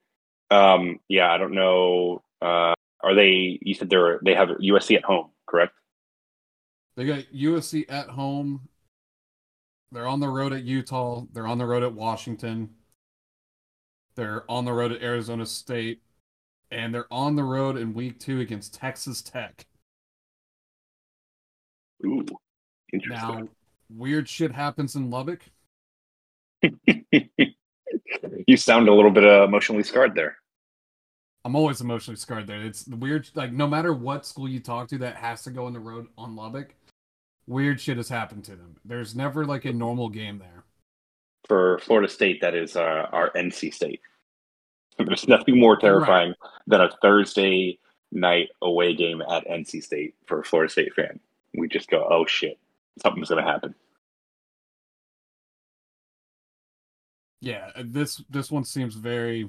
Um, 0.50 0.98
yeah, 1.08 1.30
I 1.32 1.38
don't 1.38 1.54
know. 1.54 2.22
Uh, 2.40 2.74
are 3.02 3.14
they? 3.14 3.58
You 3.62 3.74
said 3.74 3.90
they're 3.90 4.18
they 4.24 4.34
have 4.34 4.48
USC 4.48 4.96
at 4.96 5.04
home, 5.04 5.30
correct? 5.46 5.74
They 6.96 7.04
got 7.04 7.24
USC 7.34 7.84
at 7.88 8.08
home. 8.08 8.68
They're 9.92 10.08
on 10.08 10.20
the 10.20 10.28
road 10.28 10.52
at 10.52 10.64
Utah. 10.64 11.24
They're 11.32 11.46
on 11.46 11.58
the 11.58 11.66
road 11.66 11.82
at 11.82 11.92
Washington. 11.92 12.70
They're 14.16 14.44
on 14.50 14.64
the 14.64 14.72
road 14.72 14.92
at 14.92 15.02
Arizona 15.02 15.46
State. 15.46 16.02
And 16.70 16.94
they're 16.94 17.12
on 17.12 17.36
the 17.36 17.44
road 17.44 17.76
in 17.76 17.94
week 17.94 18.18
two 18.18 18.40
against 18.40 18.74
Texas 18.74 19.22
Tech. 19.22 19.66
Ooh, 22.04 22.24
Now, 22.92 23.48
weird 23.90 24.28
shit 24.28 24.52
happens 24.52 24.94
in 24.94 25.10
Lubbock. 25.10 25.40
you 28.46 28.56
sound 28.56 28.88
a 28.88 28.94
little 28.94 29.10
bit 29.10 29.24
uh, 29.24 29.44
emotionally 29.44 29.82
scarred 29.82 30.14
there. 30.14 30.36
I'm 31.44 31.56
always 31.56 31.80
emotionally 31.80 32.16
scarred 32.16 32.46
there. 32.46 32.60
It's 32.62 32.86
weird, 32.86 33.28
like, 33.34 33.52
no 33.52 33.66
matter 33.66 33.92
what 33.94 34.26
school 34.26 34.48
you 34.48 34.60
talk 34.60 34.88
to 34.88 34.98
that 34.98 35.16
has 35.16 35.42
to 35.44 35.50
go 35.50 35.66
on 35.66 35.72
the 35.72 35.80
road 35.80 36.06
on 36.18 36.36
Lubbock, 36.36 36.74
weird 37.46 37.80
shit 37.80 37.96
has 37.96 38.08
happened 38.08 38.44
to 38.44 38.56
them. 38.56 38.76
There's 38.84 39.14
never, 39.14 39.46
like, 39.46 39.64
a 39.64 39.72
normal 39.72 40.08
game 40.08 40.38
there. 40.38 40.64
For 41.46 41.78
Florida 41.78 42.08
State, 42.08 42.40
that 42.42 42.54
is 42.54 42.76
uh, 42.76 43.06
our 43.12 43.30
NC 43.30 43.72
State. 43.72 44.00
There's 45.06 45.28
nothing 45.28 45.58
more 45.58 45.76
terrifying 45.76 46.34
than 46.66 46.80
a 46.80 46.90
Thursday 47.02 47.78
night 48.10 48.48
away 48.62 48.94
game 48.94 49.22
at 49.22 49.46
NC 49.46 49.82
State 49.82 50.14
for 50.26 50.40
a 50.40 50.44
Florida 50.44 50.70
State 50.70 50.94
fan. 50.94 51.20
We 51.54 51.68
just 51.68 51.88
go, 51.88 52.06
oh 52.10 52.26
shit, 52.26 52.58
something's 53.02 53.28
going 53.28 53.44
to 53.44 53.50
happen. 53.50 53.74
Yeah, 57.40 57.70
uh, 57.76 57.84
this 57.86 58.22
this 58.28 58.50
one 58.50 58.64
seems 58.64 58.94
very. 58.94 59.48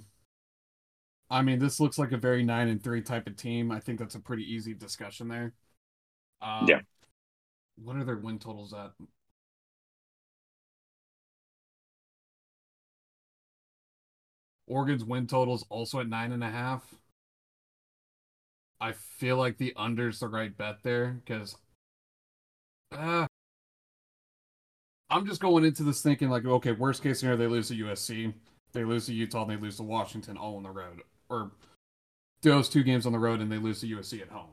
I 1.32 1.42
mean, 1.42 1.60
this 1.60 1.80
looks 1.80 1.98
like 1.98 2.12
a 2.12 2.18
very 2.18 2.44
nine 2.44 2.68
and 2.68 2.84
three 2.84 3.02
type 3.02 3.28
of 3.28 3.36
team. 3.36 3.72
I 3.72 3.80
think 3.80 4.00
that's 4.00 4.16
a 4.16 4.20
pretty 4.20 4.44
easy 4.44 4.74
discussion 4.74 5.28
there. 5.28 5.54
Um, 6.42 6.68
Yeah. 6.68 6.82
What 7.84 7.96
are 7.96 8.04
their 8.04 8.18
win 8.18 8.40
totals 8.40 8.74
at? 8.74 8.92
Oregon's 14.69 15.03
win 15.03 15.27
totals 15.27 15.65
also 15.69 15.99
at 15.99 16.08
nine 16.08 16.32
and 16.32 16.43
a 16.43 16.49
half. 16.49 16.84
I 18.79 18.93
feel 18.93 19.36
like 19.38 19.58
the 19.58 19.73
under's 19.75 20.19
the 20.19 20.29
right 20.29 20.55
bet 20.55 20.84
there 20.84 21.19
because 21.25 21.58
uh, 22.91 23.25
I'm 25.10 25.25
just 25.25 25.41
going 25.41 25.65
into 25.65 25.84
this 25.84 26.01
thinking 26.01 26.29
like, 26.29 26.45
okay, 26.45 26.71
worst 26.71 27.03
case 27.03 27.19
scenario, 27.19 27.38
they 27.38 27.47
lose 27.47 27.67
to 27.69 27.75
USC, 27.75 28.34
they 28.73 28.84
lose 28.84 29.08
to 29.08 29.13
Utah, 29.13 29.41
and 29.43 29.51
they 29.51 29.58
lose 29.58 29.77
to 29.77 29.84
Washington, 29.84 30.38
all 30.38 30.55
on 30.58 30.63
the 30.63 30.69
road, 30.69 31.01
or 31.29 31.51
those 32.41 32.69
two 32.69 32.84
games 32.84 33.05
on 33.05 33.12
the 33.12 33.19
road, 33.19 33.41
and 33.41 33.51
they 33.51 33.58
lose 33.58 33.82
to 33.82 33.88
USC 33.88 34.21
at 34.21 34.29
home. 34.29 34.49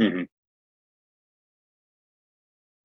hmm 0.00 0.24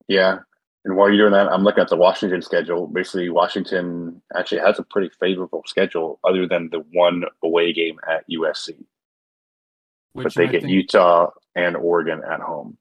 Yeah. 0.08 0.40
And 0.88 0.96
while 0.96 1.10
you're 1.10 1.30
doing 1.30 1.34
that, 1.34 1.52
I'm 1.52 1.66
looking 1.66 1.82
at 1.82 1.90
the 1.90 1.98
Washington 1.98 2.42
schedule. 2.42 2.88
Basically, 2.88 3.28
Washington 3.30 4.22
actually 4.38 4.62
has 4.62 4.80
a 4.80 4.84
pretty 4.84 5.10
favorable 5.20 5.62
schedule, 5.66 6.18
other 6.24 6.48
than 6.48 6.70
the 6.70 6.80
one 6.94 7.26
away 7.44 7.74
game 7.74 8.00
at 8.10 8.24
USC. 8.30 8.86
Which 10.14 10.24
but 10.24 10.34
they 10.36 10.44
I 10.46 10.48
get 10.48 10.62
think- 10.62 10.72
Utah 10.72 11.32
and 11.56 11.76
Oregon 11.76 12.22
at 12.24 12.40
home. 12.40 12.78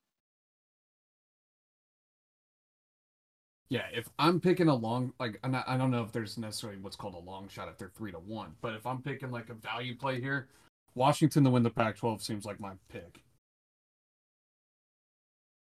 Yeah, 3.70 3.86
if 3.92 4.08
I'm 4.20 4.38
picking 4.38 4.68
a 4.68 4.74
long, 4.76 5.12
like 5.18 5.40
I'm 5.42 5.50
not, 5.50 5.64
I 5.68 5.76
don't 5.76 5.90
know 5.90 6.04
if 6.04 6.12
there's 6.12 6.38
necessarily 6.38 6.78
what's 6.78 6.94
called 6.94 7.14
a 7.14 7.28
long 7.28 7.48
shot 7.48 7.66
if 7.66 7.76
they're 7.76 7.90
three 7.96 8.12
to 8.12 8.20
one, 8.20 8.54
but 8.60 8.74
if 8.74 8.86
I'm 8.86 9.02
picking 9.02 9.32
like 9.32 9.50
a 9.50 9.54
value 9.54 9.96
play 9.96 10.20
here, 10.20 10.46
Washington 10.94 11.42
to 11.42 11.50
win 11.50 11.64
the 11.64 11.70
Pac-12 11.70 12.22
seems 12.22 12.44
like 12.44 12.60
my 12.60 12.74
pick. 12.88 13.24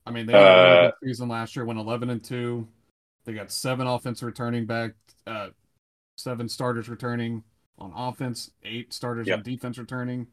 I 0.06 0.10
mean, 0.10 0.26
they 0.26 0.32
had 0.32 0.42
a 0.42 0.44
really 0.44 0.86
Uh, 0.86 0.90
good 1.00 1.08
season 1.08 1.28
last 1.28 1.54
year, 1.54 1.64
went 1.64 1.78
11 1.78 2.10
and 2.10 2.22
two. 2.22 2.66
They 3.24 3.34
got 3.34 3.50
seven 3.50 3.86
offense 3.86 4.22
returning 4.22 4.66
back, 4.66 4.92
uh, 5.26 5.50
seven 6.16 6.48
starters 6.48 6.88
returning 6.88 7.44
on 7.78 7.92
offense, 7.94 8.50
eight 8.62 8.92
starters 8.92 9.26
Yep. 9.26 9.38
on 9.38 9.42
defense 9.42 9.78
returning. 9.78 10.26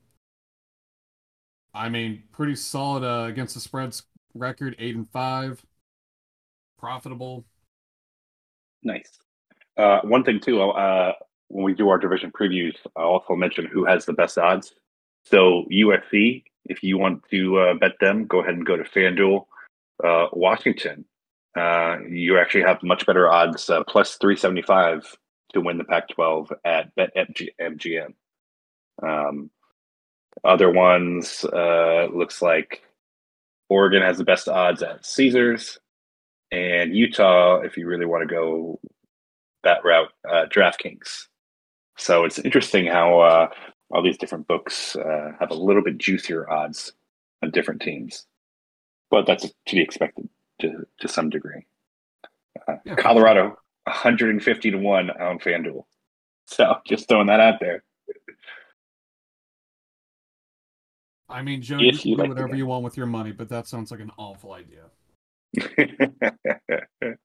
I 1.74 1.90
mean, 1.90 2.24
pretty 2.32 2.56
solid 2.56 3.04
uh, 3.04 3.26
against 3.28 3.54
the 3.54 3.60
spreads 3.60 4.04
record, 4.34 4.76
eight 4.80 4.96
and 4.96 5.08
five, 5.10 5.64
profitable. 6.80 7.46
Nice. 8.84 9.20
Uh, 9.76 10.02
one 10.02 10.24
thing 10.24 10.40
too, 10.40 10.62
uh, 10.62 11.14
when 11.50 11.64
we 11.64 11.74
do 11.74 11.90
our 11.90 11.98
division 12.00 12.32
previews, 12.32 12.76
I'll 12.96 13.06
also 13.08 13.36
mention 13.36 13.66
who 13.66 13.86
has 13.86 14.06
the 14.06 14.14
best 14.14 14.38
odds. 14.38 14.74
So 15.26 15.66
USC, 15.72 16.46
if 16.66 16.84
you 16.84 16.98
want 16.98 17.24
to 17.32 17.58
uh, 17.60 17.74
bet 17.76 17.94
them, 18.00 18.26
go 18.26 18.40
ahead 18.40 18.56
and 18.56 18.66
go 18.66 18.76
to 18.78 18.84
FanDuel. 18.84 19.46
Uh, 20.04 20.28
Washington, 20.34 21.06
uh, 21.58 21.98
you 22.08 22.38
actually 22.38 22.64
have 22.64 22.84
much 22.84 23.06
better 23.06 23.30
odds, 23.30 23.70
uh, 23.70 23.84
plus 23.86 24.16
three 24.16 24.36
seventy 24.36 24.62
five 24.62 25.04
to 25.54 25.62
win 25.62 25.78
the 25.78 25.84
Pac-12 25.86 26.52
at 26.66 26.94
BetMGM. 26.96 28.14
Um, 29.02 29.50
other 30.44 30.70
ones 30.70 31.46
uh, 31.46 32.08
looks 32.14 32.42
like 32.42 32.84
Oregon 33.70 34.02
has 34.02 34.18
the 34.18 34.24
best 34.24 34.48
odds 34.50 34.84
at 34.84 35.06
Caesars, 35.06 35.80
and 36.52 36.96
Utah, 36.96 37.62
if 37.62 37.78
you 37.78 37.88
really 37.88 38.06
want 38.06 38.28
to 38.28 38.34
go 38.34 38.80
that 39.64 39.84
route, 39.84 40.12
uh, 40.30 40.46
DraftKings. 40.46 41.28
So 41.98 42.26
it's 42.26 42.40
interesting 42.40 42.86
how 42.86 43.20
uh, 43.20 43.50
all 43.90 44.04
these 44.04 44.18
different 44.18 44.48
books 44.48 44.96
uh, 44.96 45.32
have 45.40 45.52
a 45.52 45.56
little 45.56 45.84
bit 45.84 45.98
juicier 45.98 46.50
odds 46.50 46.94
on 47.44 47.52
different 47.52 47.82
teams, 47.82 48.26
but 49.10 49.26
that's 49.26 49.44
to 49.44 49.76
be 49.76 49.82
expected 49.82 50.30
to 50.62 50.86
to 51.00 51.08
some 51.08 51.30
degree. 51.30 51.66
Uh, 52.68 52.76
yeah, 52.86 52.96
Colorado, 52.96 53.58
150 53.84 54.72
to 54.72 54.78
one 54.78 55.10
on 55.10 55.40
FanDuel. 55.40 55.84
So 56.48 56.76
just 56.86 57.08
throwing 57.08 57.28
that 57.28 57.40
out 57.40 57.60
there. 57.60 57.84
I 61.30 61.42
mean, 61.42 61.62
Joe, 61.62 61.78
if 61.80 62.06
you, 62.06 62.12
you 62.12 62.18
do 62.18 62.22
like 62.24 62.30
whatever 62.30 62.56
you 62.56 62.66
want 62.66 62.84
with 62.84 62.96
your 62.96 63.06
money, 63.06 63.34
but 63.34 63.50
that 63.50 63.68
sounds 63.68 63.92
like 63.92 64.00
an 64.00 64.12
awful 64.18 64.54
idea. 64.54 64.84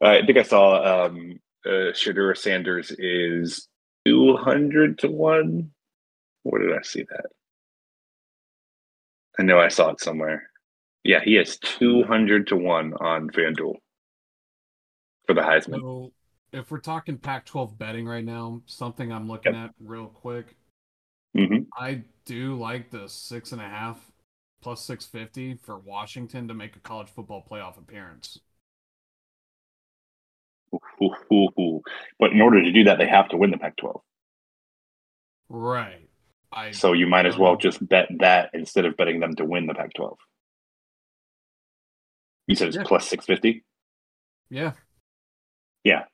I 0.00 0.24
think 0.24 0.38
I 0.38 0.42
saw 0.42 1.06
um, 1.06 1.38
uh, 1.66 1.92
Shedeur 1.92 2.36
Sanders 2.36 2.90
is 2.98 3.68
200 4.06 4.98
to 5.00 5.08
1. 5.08 5.70
Where 6.44 6.62
did 6.62 6.76
I 6.76 6.82
see 6.82 7.02
that? 7.02 7.26
I 9.38 9.42
know 9.42 9.60
I 9.60 9.68
saw 9.68 9.90
it 9.90 10.00
somewhere. 10.00 10.47
Yeah, 11.08 11.20
he 11.24 11.38
is 11.38 11.56
200 11.56 12.48
to 12.48 12.56
1 12.56 12.92
on 13.00 13.30
FanDuel 13.30 13.76
for 15.26 15.32
the 15.32 15.40
Heisman. 15.40 15.80
So, 15.80 16.12
if 16.52 16.70
we're 16.70 16.80
talking 16.80 17.16
Pac 17.16 17.46
12 17.46 17.78
betting 17.78 18.06
right 18.06 18.22
now, 18.22 18.60
something 18.66 19.10
I'm 19.10 19.26
looking 19.26 19.54
yep. 19.54 19.70
at 19.70 19.74
real 19.80 20.08
quick, 20.08 20.54
mm-hmm. 21.34 21.62
I 21.74 22.02
do 22.26 22.58
like 22.58 22.90
the 22.90 23.08
six 23.08 23.52
and 23.52 23.62
a 23.62 23.64
half 23.64 23.98
plus 24.60 24.82
650 24.82 25.54
for 25.64 25.78
Washington 25.78 26.46
to 26.46 26.52
make 26.52 26.76
a 26.76 26.80
college 26.80 27.08
football 27.08 27.42
playoff 27.50 27.78
appearance. 27.78 28.38
Ooh, 30.74 31.14
ooh, 31.32 31.48
ooh, 31.58 31.82
but 32.18 32.32
in 32.32 32.42
order 32.42 32.62
to 32.62 32.70
do 32.70 32.84
that, 32.84 32.98
they 32.98 33.08
have 33.08 33.30
to 33.30 33.38
win 33.38 33.50
the 33.50 33.56
Pac 33.56 33.78
12. 33.78 34.02
Right. 35.48 36.10
I, 36.52 36.72
so 36.72 36.92
you 36.92 37.06
might 37.06 37.24
as 37.24 37.38
well 37.38 37.56
just 37.56 37.88
bet 37.88 38.10
that 38.18 38.50
instead 38.52 38.84
of 38.84 38.98
betting 38.98 39.20
them 39.20 39.34
to 39.36 39.46
win 39.46 39.66
the 39.66 39.72
Pac 39.72 39.94
12. 39.94 40.18
You 42.48 42.56
said 42.56 42.68
it's 42.68 42.76
yeah. 42.76 42.82
plus 42.84 43.06
650? 43.08 43.62
Yeah. 44.50 44.72
Yeah. 45.84 46.04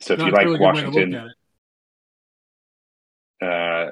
So 0.00 0.14
if 0.14 0.18
no, 0.18 0.26
you 0.26 0.32
like 0.32 0.44
really 0.44 0.58
Washington, 0.58 1.14
uh, 3.40 3.90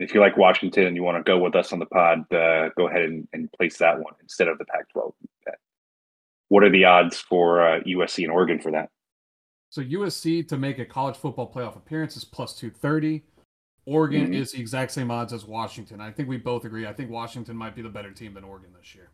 if 0.00 0.12
you 0.12 0.20
like 0.20 0.36
Washington 0.36 0.86
and 0.86 0.96
you 0.96 1.04
want 1.04 1.16
to 1.16 1.22
go 1.22 1.38
with 1.38 1.54
us 1.54 1.72
on 1.72 1.78
the 1.78 1.86
pod, 1.86 2.20
uh, 2.32 2.70
go 2.76 2.88
ahead 2.88 3.02
and, 3.02 3.28
and, 3.32 3.50
place 3.52 3.78
that 3.78 3.98
one 3.98 4.14
instead 4.20 4.48
of 4.48 4.58
the 4.58 4.64
Pac-12. 4.64 5.12
What 6.48 6.64
are 6.64 6.70
the 6.70 6.84
odds 6.84 7.18
for 7.18 7.66
uh, 7.66 7.80
USC 7.80 8.24
and 8.24 8.32
Oregon 8.32 8.58
for 8.60 8.72
that? 8.72 8.90
So 9.70 9.82
USC 9.82 10.46
to 10.48 10.56
make 10.56 10.78
a 10.78 10.84
college 10.84 11.16
football 11.16 11.50
playoff 11.50 11.76
appearance 11.76 12.16
is 12.16 12.24
plus 12.24 12.54
230. 12.54 13.22
Oregon 13.86 14.26
mm-hmm. 14.26 14.34
is 14.34 14.52
the 14.52 14.60
exact 14.60 14.92
same 14.92 15.10
odds 15.10 15.32
as 15.32 15.44
Washington. 15.44 16.00
I 16.00 16.10
think 16.10 16.28
we 16.28 16.38
both 16.38 16.64
agree. 16.64 16.86
I 16.86 16.92
think 16.92 17.10
Washington 17.10 17.56
might 17.56 17.74
be 17.74 17.82
the 17.82 17.88
better 17.88 18.10
team 18.10 18.34
than 18.34 18.44
Oregon 18.44 18.70
this 18.78 18.94
year. 18.94 19.10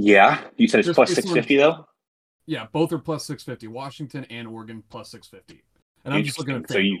Yeah, 0.00 0.40
you 0.56 0.68
said 0.68 0.80
it's 0.80 0.94
plus 0.94 1.12
650 1.12 1.56
though. 1.56 1.84
Yeah, 2.46 2.66
both 2.70 2.92
are 2.92 2.98
plus 2.98 3.26
650. 3.26 3.66
Washington 3.66 4.24
and 4.30 4.46
Oregon 4.46 4.84
plus 4.88 5.10
650. 5.10 5.60
And 6.04 6.14
I'm 6.14 6.22
just 6.22 6.38
looking 6.38 6.54
at 6.54 6.70
so 6.70 6.78
you 6.78 7.00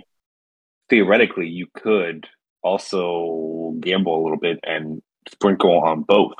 theoretically 0.90 1.46
you 1.46 1.68
could 1.74 2.26
also 2.60 3.76
gamble 3.78 4.20
a 4.20 4.22
little 4.22 4.36
bit 4.36 4.58
and 4.64 5.00
sprinkle 5.30 5.78
on 5.78 6.02
both, 6.02 6.34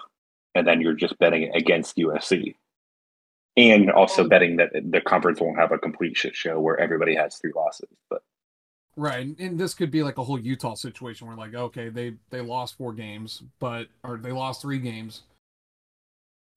and 0.57 0.67
then 0.67 0.81
you're 0.81 0.95
just 0.95 1.17
betting 1.21 1.49
against 1.55 1.97
USC 1.97 2.57
and 3.57 3.89
also 3.93 4.25
oh. 4.25 4.29
betting 4.29 4.57
that 4.57 4.71
the 4.73 5.01
conference 5.01 5.41
won't 5.41 5.59
have 5.59 5.71
a 5.71 5.79
complete 5.79 6.17
shit 6.17 6.35
show 6.35 6.59
where 6.59 6.79
everybody 6.81 7.15
has 7.15 7.37
three 7.37 7.53
losses. 7.55 7.89
But 8.11 8.23
right, 8.97 9.29
and 9.39 9.61
this 9.61 9.75
could 9.75 9.93
be 9.93 10.03
like 10.03 10.19
a 10.19 10.25
whole 10.25 10.41
Utah 10.41 10.75
situation 10.75 11.29
where 11.29 11.37
like, 11.37 11.55
okay, 11.55 11.89
they 11.89 12.15
they 12.31 12.41
lost 12.41 12.77
four 12.77 12.93
games, 12.93 13.45
but 13.61 13.87
or 14.03 14.17
they 14.17 14.33
lost 14.33 14.61
three 14.61 14.81
games, 14.81 15.23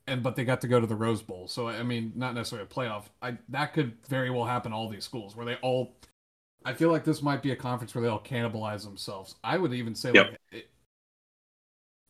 and 0.08 0.24
but 0.24 0.36
they 0.36 0.44
got 0.44 0.62
to 0.62 0.68
go 0.68 0.80
to 0.80 0.88
the 0.88 0.96
Rose 0.96 1.22
Bowl. 1.22 1.48
So 1.48 1.68
I 1.68 1.84
mean, 1.84 2.14
not 2.16 2.36
necessarily 2.36 2.68
a 2.70 2.74
playoff. 2.74 3.06
I 3.22 3.38
that 3.50 3.74
could 3.74 3.94
very 4.08 4.30
well 4.30 4.46
happen 4.46 4.74
all 4.74 4.90
these 4.90 5.06
schools 5.06 5.36
where 5.36 5.46
they 5.46 5.56
all. 5.56 5.96
I 6.64 6.74
feel 6.74 6.92
like 6.92 7.04
this 7.04 7.24
might 7.24 7.42
be 7.42 7.52
a 7.52 7.56
conference 7.56 7.96
where 7.96 8.04
they 8.04 8.08
all 8.08 8.22
cannibalize 8.22 8.84
themselves. 8.84 9.36
I 9.44 9.58
would 9.58 9.74
even 9.74 9.96
say 9.96 10.12
yep. 10.14 10.30
like 10.30 10.40
it, 10.52 10.70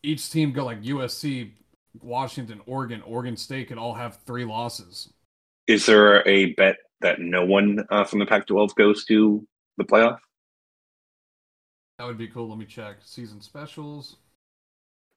each 0.03 0.29
team 0.29 0.51
go 0.51 0.65
like 0.65 0.81
USC 0.81 1.51
Washington, 1.99 2.61
Oregon, 2.65 3.01
Oregon 3.03 3.35
State 3.35 3.67
could 3.67 3.77
all 3.77 3.93
have 3.93 4.17
three 4.25 4.45
losses. 4.45 5.11
Is 5.67 5.85
there 5.85 6.27
a 6.27 6.53
bet 6.53 6.77
that 7.01 7.19
no 7.19 7.45
one 7.45 7.85
uh, 7.89 8.03
from 8.03 8.19
the 8.19 8.25
Pac-12 8.25 8.75
goes 8.75 9.05
to 9.05 9.45
the 9.77 9.83
playoff? 9.83 10.19
That 11.97 12.07
would 12.07 12.17
be 12.17 12.27
cool. 12.27 12.49
Let 12.49 12.57
me 12.57 12.65
check 12.65 12.97
season 13.03 13.41
specials. 13.41 14.17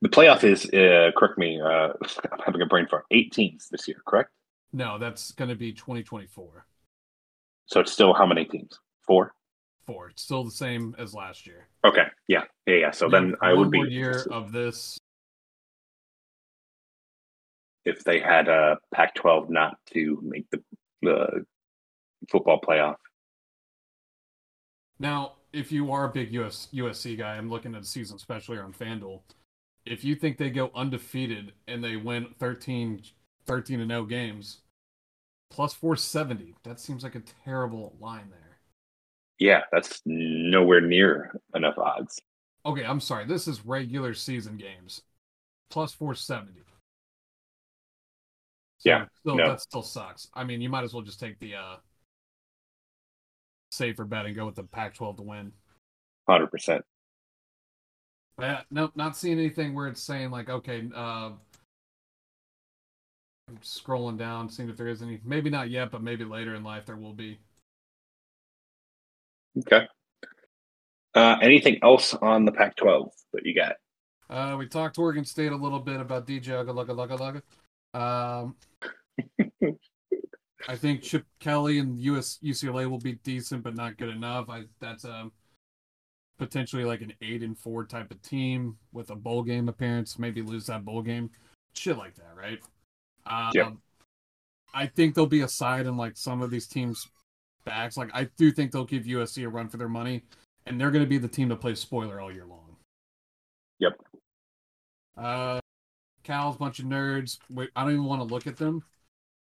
The 0.04 0.10
playoff 0.10 0.44
is, 0.44 0.66
uh, 0.66 1.12
correct 1.16 1.38
me, 1.38 1.58
uh, 1.58 1.88
I'm 2.30 2.38
having 2.44 2.60
a 2.60 2.66
brain 2.66 2.86
fart. 2.86 3.06
Eight 3.10 3.32
teams 3.32 3.70
this 3.70 3.88
year, 3.88 3.96
correct? 4.06 4.28
No, 4.70 4.98
that's 4.98 5.32
going 5.32 5.48
to 5.48 5.54
be 5.54 5.72
2024. 5.72 6.66
So 7.64 7.80
it's 7.80 7.90
still 7.90 8.12
how 8.12 8.26
many 8.26 8.44
teams? 8.44 8.78
Four. 9.06 9.32
Four. 9.86 10.10
It's 10.10 10.22
still 10.22 10.44
the 10.44 10.50
same 10.50 10.94
as 10.98 11.14
last 11.14 11.46
year. 11.46 11.68
Okay. 11.86 12.04
Yeah. 12.28 12.42
Yeah. 12.66 12.74
Yeah. 12.74 12.90
So 12.90 13.08
then 13.08 13.34
I 13.40 13.54
would 13.54 13.70
be 13.70 13.80
year 13.88 14.26
of 14.30 14.52
this 14.52 14.98
if 17.86 18.04
they 18.04 18.20
had 18.20 18.48
a 18.48 18.76
Pac-12 18.92 19.48
not 19.48 19.78
to 19.94 20.18
make 20.22 20.44
the 20.50 20.62
the 21.00 21.46
football 22.30 22.60
playoff. 22.60 22.96
Now, 24.98 25.36
if 25.54 25.72
you 25.72 25.92
are 25.92 26.04
a 26.04 26.10
big 26.10 26.30
US 26.34 26.68
USC 26.74 27.16
guy, 27.16 27.36
I'm 27.36 27.48
looking 27.48 27.74
at 27.74 27.80
the 27.80 27.88
season, 27.88 28.16
especially 28.16 28.58
on 28.58 28.74
FanDuel. 28.74 29.20
If 29.86 30.04
you 30.04 30.14
think 30.14 30.38
they 30.38 30.50
go 30.50 30.70
undefeated 30.74 31.52
and 31.68 31.84
they 31.84 31.96
win 31.96 32.28
13, 32.38 33.02
13 33.46 33.80
and 33.80 33.90
0 33.90 34.04
games, 34.06 34.60
plus 35.50 35.74
470, 35.74 36.54
that 36.64 36.80
seems 36.80 37.02
like 37.02 37.14
a 37.14 37.22
terrible 37.44 37.94
line 38.00 38.30
there. 38.30 38.58
Yeah, 39.38 39.62
that's 39.72 40.00
nowhere 40.06 40.80
near 40.80 41.38
enough 41.54 41.76
odds. 41.76 42.20
Okay, 42.64 42.84
I'm 42.84 43.00
sorry. 43.00 43.26
This 43.26 43.46
is 43.46 43.66
regular 43.66 44.14
season 44.14 44.56
games. 44.56 45.02
Plus 45.70 45.92
470. 45.92 46.60
So 48.78 48.88
yeah, 48.88 49.04
still, 49.20 49.36
no. 49.36 49.48
that 49.48 49.60
still 49.60 49.82
sucks. 49.82 50.28
I 50.34 50.44
mean, 50.44 50.60
you 50.60 50.68
might 50.68 50.84
as 50.84 50.94
well 50.94 51.02
just 51.02 51.20
take 51.20 51.38
the 51.40 51.56
uh, 51.56 51.76
safer 53.70 54.04
bet 54.04 54.26
and 54.26 54.36
go 54.36 54.46
with 54.46 54.54
the 54.54 54.62
Pac-12 54.62 55.16
to 55.18 55.22
win. 55.22 55.52
Hundred 56.28 56.50
percent. 56.50 56.84
Yeah, 58.40 58.62
no, 58.70 58.90
not 58.94 59.16
seeing 59.16 59.38
anything 59.38 59.74
where 59.74 59.86
it's 59.86 60.02
saying 60.02 60.30
like, 60.30 60.48
okay, 60.48 60.88
uh, 60.94 61.30
I'm 63.48 63.58
scrolling 63.62 64.18
down, 64.18 64.48
seeing 64.48 64.68
if 64.68 64.76
there 64.76 64.88
is 64.88 65.02
any. 65.02 65.20
Maybe 65.24 65.50
not 65.50 65.70
yet, 65.70 65.90
but 65.90 66.02
maybe 66.02 66.24
later 66.24 66.54
in 66.54 66.64
life 66.64 66.86
there 66.86 66.96
will 66.96 67.12
be. 67.12 67.38
Okay. 69.58 69.86
Uh, 71.14 71.36
anything 71.40 71.78
else 71.82 72.14
on 72.14 72.44
the 72.44 72.50
Pac-12 72.50 73.10
that 73.32 73.46
you 73.46 73.54
got? 73.54 73.76
Uh, 74.28 74.56
we 74.56 74.66
talked 74.66 74.96
to 74.96 75.00
Oregon 75.00 75.24
State 75.24 75.52
a 75.52 75.56
little 75.56 75.78
bit 75.78 76.00
about 76.00 76.26
DJ 76.26 76.46
Uga 76.46 76.86
Lugga 76.86 77.18
Lugga 77.18 77.42
um, 77.94 78.56
I 80.68 80.76
think 80.76 81.02
Chip 81.02 81.24
Kelly 81.38 81.78
and 81.78 81.98
US 82.00 82.38
UCLA 82.42 82.90
will 82.90 82.98
be 82.98 83.12
decent, 83.22 83.62
but 83.62 83.76
not 83.76 83.96
good 83.96 84.08
enough. 84.08 84.48
I 84.48 84.64
that's 84.80 85.04
a 85.04 85.12
um, 85.12 85.32
potentially 86.38 86.84
like 86.84 87.00
an 87.00 87.12
eight 87.22 87.42
and 87.42 87.58
four 87.58 87.84
type 87.84 88.10
of 88.10 88.20
team 88.22 88.76
with 88.92 89.10
a 89.10 89.16
bowl 89.16 89.42
game 89.42 89.68
appearance. 89.68 90.18
Maybe 90.18 90.42
lose 90.42 90.66
that 90.66 90.84
bowl 90.84 91.02
game, 91.02 91.30
shit 91.74 91.96
like 91.96 92.14
that, 92.16 92.36
right? 92.36 92.58
Um, 93.26 93.50
yeah. 93.54 93.70
I 94.74 94.86
think 94.86 95.14
there'll 95.14 95.26
be 95.26 95.42
a 95.42 95.48
side 95.48 95.86
in 95.86 95.96
like 95.96 96.16
some 96.16 96.42
of 96.42 96.50
these 96.50 96.66
teams' 96.66 97.08
backs. 97.64 97.96
Like 97.96 98.10
I 98.12 98.28
do 98.36 98.50
think 98.50 98.72
they'll 98.72 98.84
give 98.84 99.04
USC 99.04 99.44
a 99.44 99.48
run 99.48 99.68
for 99.68 99.76
their 99.76 99.88
money, 99.88 100.22
and 100.66 100.80
they're 100.80 100.90
going 100.90 101.04
to 101.04 101.08
be 101.08 101.18
the 101.18 101.28
team 101.28 101.48
to 101.50 101.56
play 101.56 101.74
spoiler 101.74 102.20
all 102.20 102.32
year 102.32 102.46
long. 102.46 102.76
Yep. 103.78 103.92
Uh, 105.16 105.60
Cal's 106.24 106.56
bunch 106.56 106.80
of 106.80 106.86
nerds. 106.86 107.38
Wait, 107.50 107.70
I 107.76 107.82
don't 107.82 107.92
even 107.92 108.04
want 108.04 108.26
to 108.26 108.34
look 108.34 108.46
at 108.46 108.56
them. 108.56 108.82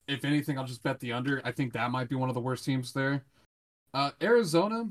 If 0.08 0.26
anything, 0.26 0.58
I'll 0.58 0.66
just 0.66 0.84
bet 0.84 1.00
the 1.00 1.14
under. 1.14 1.42
I 1.46 1.52
think 1.52 1.74
that 1.74 1.92
might 1.92 2.10
be 2.10 2.16
one 2.16 2.30
of 2.30 2.36
the 2.36 2.42
worst 2.42 2.66
teams 2.66 2.92
there. 2.92 3.24
Uh, 3.94 4.12
Arizona, 4.22 4.90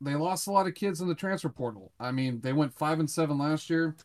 they 0.00 0.14
lost 0.14 0.46
a 0.46 0.52
lot 0.52 0.66
of 0.66 0.74
kids 0.74 1.00
in 1.00 1.08
the 1.08 1.14
transfer 1.14 1.48
portal. 1.48 1.92
I 1.98 2.12
mean, 2.12 2.40
they 2.40 2.52
went 2.52 2.74
five 2.74 3.00
and 3.00 3.10
seven 3.10 3.38
last 3.38 3.70
year. 3.70 3.96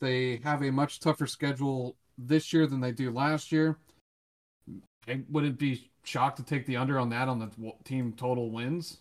They 0.00 0.40
have 0.44 0.62
a 0.62 0.70
much 0.70 1.00
tougher 1.00 1.26
schedule 1.26 1.96
this 2.16 2.52
year 2.52 2.66
than 2.66 2.80
they 2.80 2.92
do 2.92 3.10
last 3.10 3.50
year. 3.50 3.78
I 5.08 5.22
wouldn't 5.30 5.58
be 5.58 5.90
shocked 6.04 6.36
to 6.38 6.44
take 6.44 6.66
the 6.66 6.76
under 6.76 6.98
on 6.98 7.08
that 7.10 7.28
on 7.28 7.38
the 7.38 7.72
team 7.84 8.12
total 8.16 8.50
wins. 8.50 8.98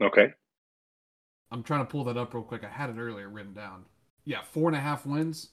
Okay. 0.00 0.32
I'm 1.50 1.62
trying 1.62 1.80
to 1.80 1.90
pull 1.90 2.04
that 2.04 2.16
up 2.16 2.34
real 2.34 2.42
quick. 2.42 2.64
I 2.64 2.68
had 2.68 2.90
it 2.90 2.98
earlier 2.98 3.28
written 3.28 3.54
down. 3.54 3.84
Yeah, 4.24 4.42
four 4.42 4.68
and 4.68 4.76
a 4.76 4.80
half 4.80 5.06
wins. 5.06 5.50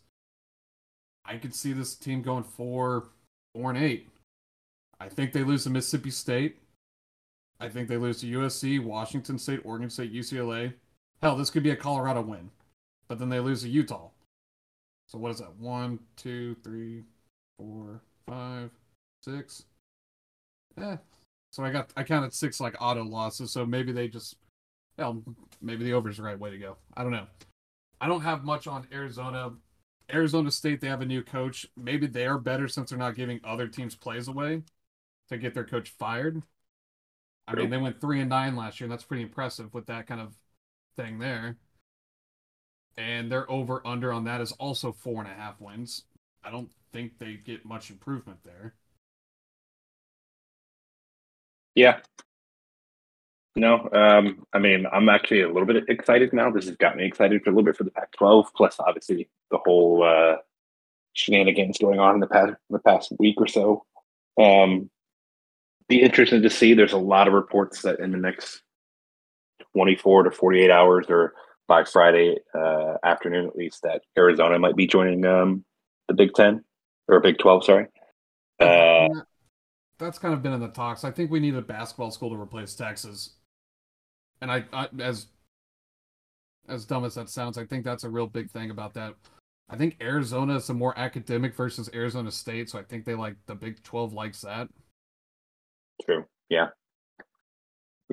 I 1.24 1.38
could 1.38 1.56
see 1.56 1.74
this 1.74 1.96
team 1.96 2.22
going 2.22 2.44
four, 2.44 3.08
four 3.54 3.70
and 3.72 3.82
eight. 3.82 4.10
I 5.00 5.10
think 5.10 5.32
they 5.32 5.44
lose 5.44 5.64
to 5.64 5.70
Mississippi 5.70 6.12
State. 6.12 6.60
I 7.60 7.70
think 7.70 7.88
they 7.88 7.98
lose 7.98 8.20
to 8.22 8.28
USC, 8.28 8.84
Washington 8.84 9.38
State, 9.38 9.62
Oregon 9.64 9.90
State, 9.90 10.14
UCLA. 10.14 10.74
Hell, 11.22 11.36
this 11.38 11.50
could 11.50 11.64
be 11.64 11.72
a 11.72 11.76
Colorado 11.76 12.22
win, 12.22 12.52
but 13.08 13.20
then 13.20 13.30
they 13.30 13.40
lose 13.40 13.62
to 13.62 13.70
Utah. 13.70 14.10
So 15.08 15.18
what 15.18 15.32
is 15.32 15.40
that? 15.40 15.56
One, 15.58 16.00
two, 16.18 16.56
three, 16.64 17.04
four, 17.58 18.02
five, 18.28 18.72
six. 19.24 19.66
Eh. 20.78 20.98
So 21.52 21.64
I 21.64 21.72
got 21.72 21.92
I 21.96 22.04
counted 22.04 22.34
six 22.34 22.60
like 22.60 22.76
auto 22.82 23.04
losses. 23.04 23.52
So 23.52 23.66
maybe 23.66 23.92
they 23.92 24.08
just, 24.08 24.36
hell, 24.98 25.24
maybe 25.62 25.86
the 25.86 25.94
over 25.94 26.10
is 26.10 26.18
the 26.18 26.24
right 26.24 26.40
way 26.40 26.52
to 26.52 26.58
go. 26.58 26.76
I 26.96 27.04
don't 27.04 27.12
know. 27.12 27.28
I 28.02 28.08
don't 28.08 28.22
have 28.22 28.44
much 28.44 28.68
on 28.68 28.88
Arizona. 28.92 29.54
Arizona 30.14 30.52
State, 30.52 30.82
they 30.82 30.88
have 30.88 31.02
a 31.02 31.06
new 31.06 31.24
coach. 31.24 31.66
Maybe 31.78 32.08
they 32.08 32.26
are 32.26 32.38
better 32.38 32.68
since 32.68 32.90
they're 32.90 33.00
not 33.00 33.16
giving 33.16 33.40
other 33.44 33.68
teams 33.68 33.96
plays 33.96 34.28
away 34.28 34.64
to 35.30 35.38
get 35.38 35.54
their 35.54 35.64
coach 35.64 35.90
fired. 35.98 36.44
I 37.48 37.54
mean, 37.54 37.70
they 37.70 37.78
went 37.78 38.02
three 38.02 38.22
and 38.22 38.30
nine 38.30 38.56
last 38.56 38.80
year, 38.80 38.86
and 38.86 38.92
that's 38.92 39.04
pretty 39.04 39.24
impressive 39.24 39.74
with 39.74 39.86
that 39.88 40.08
kind 40.08 40.22
of 40.22 40.34
thing 40.98 41.20
there. 41.20 41.58
And 42.98 43.32
their 43.32 43.50
over 43.52 43.86
under 43.86 44.12
on 44.12 44.24
that 44.24 44.42
is 44.42 44.52
also 44.54 44.92
four 44.92 45.22
and 45.22 45.30
a 45.30 45.34
half 45.34 45.60
wins. 45.60 46.04
I 46.44 46.50
don't 46.50 46.72
think 46.94 47.20
they 47.20 47.34
get 47.34 47.66
much 47.66 47.90
improvement 47.90 48.40
there. 48.44 48.74
Yeah. 51.76 52.00
No, 53.58 53.90
um, 53.94 54.46
I 54.54 54.60
mean, 54.60 54.86
I'm 54.92 55.08
actually 55.08 55.42
a 55.42 55.48
little 55.48 55.66
bit 55.66 55.86
excited 55.88 56.34
now. 56.34 56.52
This 56.52 56.66
has 56.66 56.76
got 56.76 56.98
me 56.98 57.06
excited 57.06 57.42
for 57.44 57.52
a 57.52 57.54
little 57.54 57.66
bit 57.66 57.78
for 57.78 57.86
the 57.86 57.92
Pac-12. 57.92 58.48
Plus, 58.56 58.78
obviously, 58.80 59.30
the 59.50 59.60
whole 59.66 60.04
uh, 60.04 60.38
shenanigans 61.14 61.78
going 61.78 62.00
on 62.00 62.16
in 62.16 62.20
the 62.20 62.28
past 62.28 62.54
the 62.70 62.80
past 62.80 63.14
week 63.18 63.36
or 63.40 63.48
so. 63.48 63.86
Um, 64.42 64.90
be 65.88 66.02
interesting 66.02 66.42
to 66.42 66.50
see. 66.50 66.74
There's 66.74 66.94
a 66.94 66.98
lot 66.98 67.28
of 67.28 67.34
reports 67.34 67.82
that 67.84 68.00
in 68.00 68.12
the 68.12 68.18
next 68.18 68.62
24 69.74 70.24
to 70.24 70.32
48 70.32 70.72
hours, 70.72 71.06
or 71.10 71.34
by 71.68 71.84
Friday 71.84 72.38
uh, 72.54 72.96
afternoon 73.04 73.48
at 73.48 73.56
least, 73.56 73.82
that 73.84 74.02
Arizona 74.18 74.60
might 74.60 74.76
be 74.76 74.88
joining 74.88 75.26
um, 75.26 75.64
the 76.08 76.14
Big 76.14 76.34
Ten 76.34 76.64
or 77.08 77.20
Big 77.20 77.38
12. 77.38 77.66
Sorry. 77.66 77.88
Uh, 78.60 79.08
That's 80.00 80.20
kind 80.20 80.34
of 80.34 80.42
been 80.42 80.54
in 80.54 80.62
the 80.62 80.70
talks. 80.70 81.04
I 81.04 81.12
think 81.12 81.32
we 81.32 81.40
need 81.40 81.56
a 81.56 81.62
basketball 81.62 82.12
school 82.12 82.30
to 82.30 82.42
replace 82.42 82.76
Texas. 82.76 83.36
And 84.42 84.52
I, 84.52 84.66
I 84.74 84.88
as 85.00 85.28
as 86.68 86.86
dumb 86.86 87.06
as 87.06 87.16
that 87.16 87.30
sounds, 87.30 87.58
I 87.58 87.66
think 87.66 87.86
that's 87.86 88.04
a 88.04 88.10
real 88.10 88.28
big 88.28 88.50
thing 88.50 88.72
about 88.72 88.94
that. 88.96 89.14
I 89.70 89.78
think 89.78 89.98
Arizona 90.02 90.56
is 90.56 90.70
a 90.70 90.74
more 90.74 90.98
academic 90.98 91.56
versus 91.56 91.90
Arizona 91.94 92.32
State, 92.32 92.70
so 92.70 92.80
I 92.80 92.84
think 92.84 93.06
they 93.06 93.16
like 93.16 93.36
the 93.48 93.56
Big 93.56 93.82
12 93.84 94.14
likes 94.14 94.42
that. 94.42 94.68
True. 96.04 96.26
Yeah. 96.50 96.68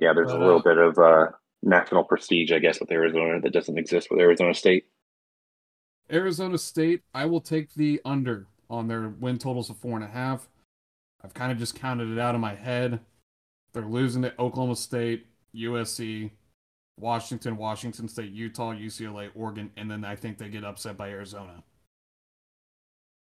Yeah, 0.01 0.13
there's 0.15 0.33
But, 0.33 0.41
a 0.41 0.45
little 0.45 0.59
uh, 0.59 0.63
bit 0.63 0.79
of 0.79 0.99
uh, 0.99 1.27
national 1.63 2.05
prestige, 2.05 2.53
I 2.53 2.59
guess, 2.59 2.81
with 2.81 2.91
Arizona 2.91 3.41
that 3.41 3.53
doesn't 3.53 3.79
exist 3.79 4.09
with 4.11 4.21
Arizona 4.21 4.55
State. 4.55 4.87
Arizona 6.11 6.59
State, 6.59 7.03
I 7.15 7.27
will 7.27 7.41
take 7.41 7.75
the 7.75 8.01
under 8.05 8.47
on 8.69 8.89
their 8.89 9.09
win 9.09 9.39
totals 9.39 9.71
of 9.71 9.77
four 9.79 9.97
and 9.97 10.05
a 10.05 10.09
half. 10.09 10.49
I've 11.23 11.35
kind 11.35 11.53
of 11.53 11.59
just 11.59 11.75
counted 11.79 12.11
it 12.11 12.19
out 12.19 12.35
of 12.35 12.41
my 12.41 12.55
head. 12.55 13.01
They're 13.73 13.85
losing 13.87 14.23
to 14.23 14.33
Oklahoma 14.41 14.77
State, 14.77 15.27
USC, 15.55 16.31
Washington, 16.99 17.57
Washington 17.57 18.09
State, 18.09 18.33
Utah, 18.33 18.73
UCLA, 18.73 19.31
Oregon, 19.35 19.71
and 19.77 19.91
then 19.91 20.05
I 20.05 20.17
think 20.17 20.39
they 20.39 20.49
get 20.49 20.65
upset 20.65 20.97
by 20.97 21.11
Arizona. 21.11 21.63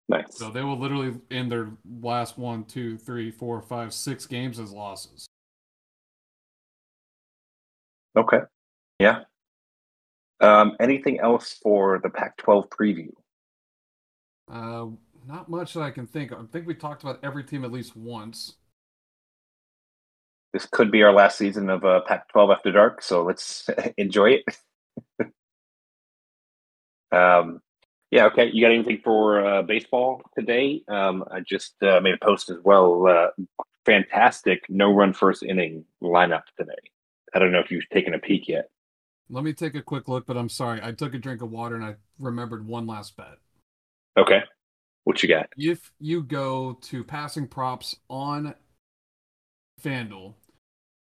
Nice. 0.08 0.38
So 0.38 0.50
they 0.50 0.62
will 0.62 0.78
literally 0.78 1.14
end 1.30 1.52
their 1.52 1.68
last 2.00 2.38
one, 2.38 2.64
two, 2.64 2.96
three, 2.96 3.30
four, 3.30 3.60
five, 3.60 3.92
six 3.92 4.26
games 4.26 4.58
as 4.58 4.72
losses. 4.72 5.26
Okay. 8.16 8.40
Yeah. 8.98 9.24
Um, 10.40 10.76
anything 10.80 11.20
else 11.20 11.58
for 11.62 12.00
the 12.02 12.08
Pac-12 12.08 12.68
preview? 12.68 13.10
Uh, 14.50 14.86
not 15.26 15.50
much 15.50 15.74
that 15.74 15.82
I 15.82 15.90
can 15.90 16.06
think 16.06 16.30
of. 16.30 16.38
I 16.40 16.44
think 16.50 16.66
we 16.66 16.74
talked 16.74 17.02
about 17.02 17.20
every 17.22 17.44
team 17.44 17.64
at 17.64 17.72
least 17.72 17.94
once. 17.94 18.54
This 20.54 20.64
could 20.64 20.90
be 20.90 21.02
our 21.02 21.12
last 21.12 21.36
season 21.36 21.68
of 21.68 21.84
uh, 21.84 22.00
Pac-12 22.06 22.54
After 22.54 22.72
Dark, 22.72 23.02
so 23.02 23.24
let's 23.24 23.68
enjoy 23.98 24.40
it. 24.40 25.32
um, 27.12 27.60
yeah. 28.10 28.26
Okay. 28.26 28.50
You 28.52 28.62
got 28.62 28.72
anything 28.72 29.00
for 29.04 29.44
uh, 29.44 29.62
baseball 29.62 30.22
today? 30.36 30.82
Um, 30.88 31.24
I 31.30 31.40
just 31.40 31.74
uh, 31.82 32.00
made 32.00 32.14
a 32.14 32.24
post 32.24 32.50
as 32.50 32.58
well. 32.64 33.06
Uh, 33.06 33.28
fantastic 33.84 34.64
no-run 34.68 35.12
first 35.12 35.42
inning 35.42 35.84
lineup 36.02 36.42
today. 36.58 36.72
I 37.34 37.38
don't 37.38 37.52
know 37.52 37.60
if 37.60 37.70
you've 37.70 37.88
taken 37.90 38.14
a 38.14 38.18
peek 38.18 38.48
yet. 38.48 38.70
Let 39.30 39.44
me 39.44 39.52
take 39.52 39.74
a 39.74 39.82
quick 39.82 40.08
look, 40.08 40.26
but 40.26 40.36
I'm 40.36 40.48
sorry. 40.48 40.80
I 40.82 40.92
took 40.92 41.14
a 41.14 41.18
drink 41.18 41.42
of 41.42 41.50
water 41.50 41.74
and 41.74 41.84
I 41.84 41.96
remembered 42.18 42.66
one 42.66 42.86
last 42.86 43.16
bet. 43.16 43.38
Okay. 44.16 44.42
What 45.04 45.22
you 45.22 45.28
got? 45.28 45.50
If 45.56 45.92
you 46.00 46.22
go 46.22 46.78
to 46.82 47.04
passing 47.04 47.46
props 47.46 47.96
on 48.08 48.54
FanDuel 49.82 50.34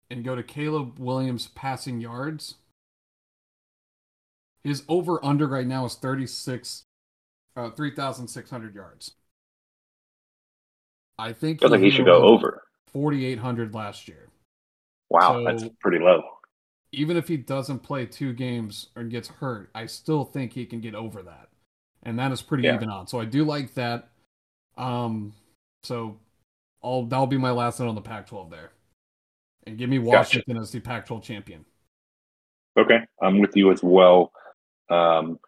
and 0.10 0.24
go 0.24 0.36
to 0.36 0.44
Caleb 0.44 1.00
Williams 1.00 1.48
passing 1.56 2.00
yards, 2.00 2.56
his 4.66 4.84
over 4.90 5.24
under 5.24 5.48
right 5.48 5.68
now 5.68 5.86
is 5.86 5.94
36, 5.96 6.84
uh, 7.56 7.70
3,600 7.70 8.74
yards. 8.74 9.12
I 11.18 11.32
think 11.34 11.60
Feels 11.62 11.72
like 11.72 11.82
he 11.82 11.92
should 11.92 12.06
go 12.06 12.24
over. 12.24 12.64
4,800 12.88 13.74
last 13.74 14.08
year. 14.08 14.28
Wow, 15.10 15.34
So- 15.34 15.44
that's 15.46 15.64
pretty 15.80 16.00
low. 16.00 16.24
Even 16.92 17.16
if 17.18 17.28
he 17.28 17.38
doesn't 17.38 17.80
play 17.80 18.06
two 18.06 18.34
games 18.34 18.90
or 18.96 19.04
gets 19.04 19.28
hurt, 19.28 19.70
I 19.76 19.86
still 19.86 20.24
think 20.24 20.54
he 20.54 20.66
can 20.66 20.80
get 20.82 20.96
over 20.96 21.22
that. 21.24 21.50
And 22.04 22.18
that 22.20 22.32
is 22.32 22.42
pretty 22.42 22.64
Yeah. 22.64 22.76
even 22.76 22.90
on. 22.90 23.06
So 23.08 23.20
I 23.20 23.26
do 23.26 23.44
like 23.44 23.74
that. 23.74 24.10
Um, 24.78 25.34
so 25.84 26.18
I'll 26.84 27.04
that'll 27.04 27.28
be 27.28 27.38
my 27.38 27.52
last 27.52 27.80
note 27.80 27.90
on 27.90 27.96
the 27.96 28.02
Pac-12 28.02 28.50
there, 28.50 28.72
and 29.66 29.78
give 29.78 29.90
me 29.90 30.00
Washington 30.00 30.58
as 30.58 30.72
the 30.72 30.80
Pac-12 30.80 31.22
champion. 31.24 31.66
Okay, 32.78 33.06
I'm 33.22 33.40
with 33.40 33.56
you 33.56 33.72
as 33.72 33.82
well. 33.84 34.32
Um, 34.90 35.40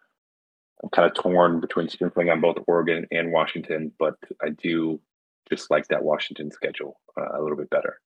I'm 0.82 0.90
kind 0.90 1.10
of 1.10 1.14
torn 1.14 1.60
between 1.60 1.88
sprinkling 1.88 2.30
on 2.30 2.40
both 2.40 2.56
Oregon 2.66 3.06
and 3.10 3.32
Washington, 3.32 3.92
but 3.98 4.14
I 4.42 4.50
do 4.50 5.00
just 5.48 5.70
like 5.70 5.88
that 5.88 6.04
Washington 6.04 6.50
schedule 6.50 7.00
uh, 7.16 7.38
a 7.38 7.42
little 7.42 7.56
bit 7.56 7.70
better. 7.70 8.00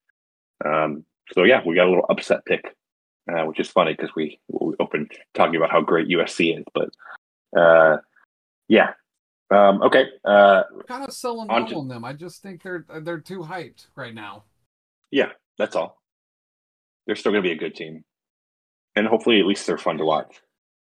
Um, 0.65 1.05
so 1.33 1.45
yeah, 1.45 1.61
we 1.67 1.75
got 1.75 1.87
a 1.87 1.91
little 1.91 2.07
upset 2.09 2.45
pick, 2.47 2.75
uh, 3.31 3.45
which 3.45 3.61
is 3.61 3.69
funny 3.69 3.93
because 3.93 4.15
we 4.17 4.39
we 4.49 4.75
opened 4.81 5.13
talking 5.35 5.57
about 5.57 5.71
how 5.71 5.81
great 5.81 6.09
USC 6.09 6.59
is, 6.59 6.65
but 6.75 6.91
uh, 7.59 7.99
yeah. 8.69 8.93
Um, 9.51 9.83
okay, 9.83 10.07
uh, 10.25 10.63
Kind 10.89 11.05
of 11.07 11.13
selling 11.13 11.51
On 11.51 11.67
to- 11.67 11.75
on 11.77 11.89
them. 11.89 12.07
I 12.07 12.15
just 12.15 12.41
think 12.43 12.63
they're 12.63 12.87
they're 13.03 13.21
too 13.21 13.41
hyped 13.41 13.89
right 13.97 14.15
now. 14.15 14.45
yeah, 15.11 15.33
that's 15.59 15.77
all. 15.77 16.01
They're 17.07 17.17
still 17.17 17.33
going 17.33 17.43
to 17.43 17.49
be 17.49 17.53
a 17.53 17.59
good 17.59 17.75
team, 17.75 18.03
and 18.97 19.07
hopefully, 19.07 19.41
at 19.41 19.47
least 19.47 19.67
they're 19.67 19.77
fun 19.77 19.99
to 19.99 20.07
watch. 20.07 20.41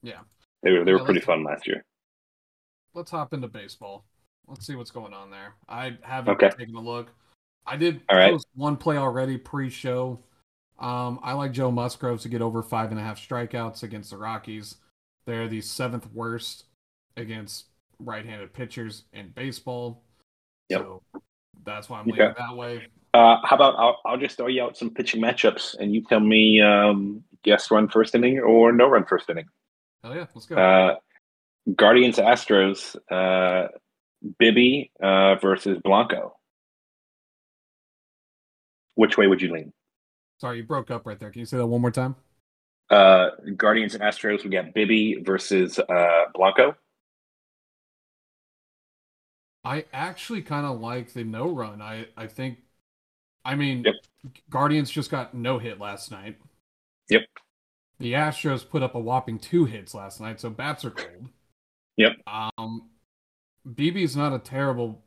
Yeah. 0.05 0.21
They 0.63 0.73
were 0.73 0.85
they 0.85 0.93
were 0.93 0.99
Yeah, 0.99 1.05
pretty 1.05 1.21
fun 1.21 1.43
last 1.43 1.67
year. 1.67 1.85
Let's 2.95 3.11
hop 3.11 3.35
into 3.35 3.49
baseball. 3.49 4.05
Let's 4.47 4.67
see 4.67 4.77
what's 4.77 4.91
going 4.91 5.15
on 5.15 5.31
there. 5.31 5.55
I 5.69 5.97
haven't 6.03 6.35
Okay. 6.35 6.51
taken 6.57 6.77
a 6.77 6.81
look. 6.81 7.09
I 7.67 7.77
did 7.77 8.03
All 8.11 8.19
right. 8.19 8.31
post 8.31 8.47
one 8.55 8.77
play 8.77 8.99
already 8.99 9.39
pre-show. 9.39 10.21
Um, 10.79 11.19
I 11.23 11.33
like 11.33 11.53
Joe 11.53 11.71
Musgrove 11.71 12.21
to 12.21 12.29
get 12.29 12.43
over 12.43 12.63
five 12.63 12.91
and 12.91 13.01
a 13.01 13.03
half 13.03 13.19
strikeouts 13.19 13.83
against 13.83 14.11
the 14.11 14.19
Rockies. 14.19 14.77
They're 15.27 15.49
the 15.49 15.63
seventh 15.63 16.07
worst 16.13 16.65
against 17.17 17.67
right-handed 17.99 18.53
pitchers 18.53 19.05
in 19.15 19.31
baseball. 19.31 20.03
Yep. 20.69 20.81
So 20.81 21.03
that's 21.65 21.89
why 21.89 22.01
I'm 22.01 22.09
Okay. 22.11 22.21
leaning 22.25 22.35
that 22.37 22.55
way. 22.55 22.87
Uh, 23.15 23.39
how 23.45 23.57
about 23.57 23.77
I'll, 23.79 23.99
I'll 24.05 24.19
just 24.19 24.37
throw 24.37 24.49
you 24.49 24.63
out 24.63 24.77
some 24.77 24.91
pitching 24.91 25.23
matchups, 25.23 25.77
and 25.79 25.95
you 25.95 26.03
tell 26.03 26.21
me 26.21 26.61
um, 26.61 27.25
guess 27.45 27.71
run 27.71 27.89
first 27.89 28.15
inning 28.15 28.41
or 28.41 28.73
no 28.73 28.89
run 28.89 29.05
first 29.07 29.31
inning. 29.31 29.47
Hell 30.05 30.15
yeah, 30.15 30.27
let's 30.35 30.47
go. 30.47 30.57
Uh, 30.57 30.97
Guardians 31.75 32.19
Astros, 32.19 32.95
uh, 33.11 33.69
Bibee 34.41 34.91
uh, 35.03 35.37
versus 35.37 35.79
Blanco. 35.83 36.37
Which 38.97 39.17
way 39.17 39.27
would 39.27 39.41
you 39.41 39.51
lean? 39.51 39.73
Sorry, 40.41 40.59
you 40.59 40.65
broke 40.65 40.91
up 40.91 41.07
right 41.07 41.19
there. 41.19 41.31
Can 41.31 41.41
you 41.41 41.47
say 41.47 41.57
that 41.57 41.67
one 41.67 41.81
more 41.81 41.91
time? 41.91 42.17
Uh, 42.91 43.31
Guardians 43.57 43.95
and 43.95 44.03
Astros, 44.05 44.45
we 44.45 44.51
got 44.51 44.75
Bibee 44.75 45.25
versus 45.25 45.79
uh, 45.79 46.25
Blanco. 46.35 46.77
I 49.65 49.87
actually 49.95 50.43
kind 50.43 50.67
of 50.67 50.81
like 50.81 51.15
the 51.15 51.25
no 51.25 51.51
run. 51.51 51.81
I 51.81 52.09
I 52.15 52.27
think, 52.27 52.59
I 53.43 53.55
mean, 53.55 53.85
Yep. 53.85 53.95
Guardians 54.51 54.91
just 54.91 55.11
got 55.11 55.33
no 55.33 55.59
hit 55.59 55.81
last 55.81 56.11
night. 56.11 56.37
Yep. 57.09 57.23
The 58.01 58.13
Astros 58.13 58.69
put 58.69 58.83
up 58.83 58.95
a 58.95 59.01
whopping 59.01 59.39
two 59.39 59.65
hits 59.65 59.95
last 59.95 60.21
night, 60.21 60.41
so 60.41 60.51
bats 60.51 60.85
are 60.85 60.91
cold. 60.91 61.29
Yep. 61.97 62.13
Um, 62.27 62.91
Bibee's 63.67 64.17
not 64.17 64.33
a 64.33 64.39
terrible. 64.39 65.03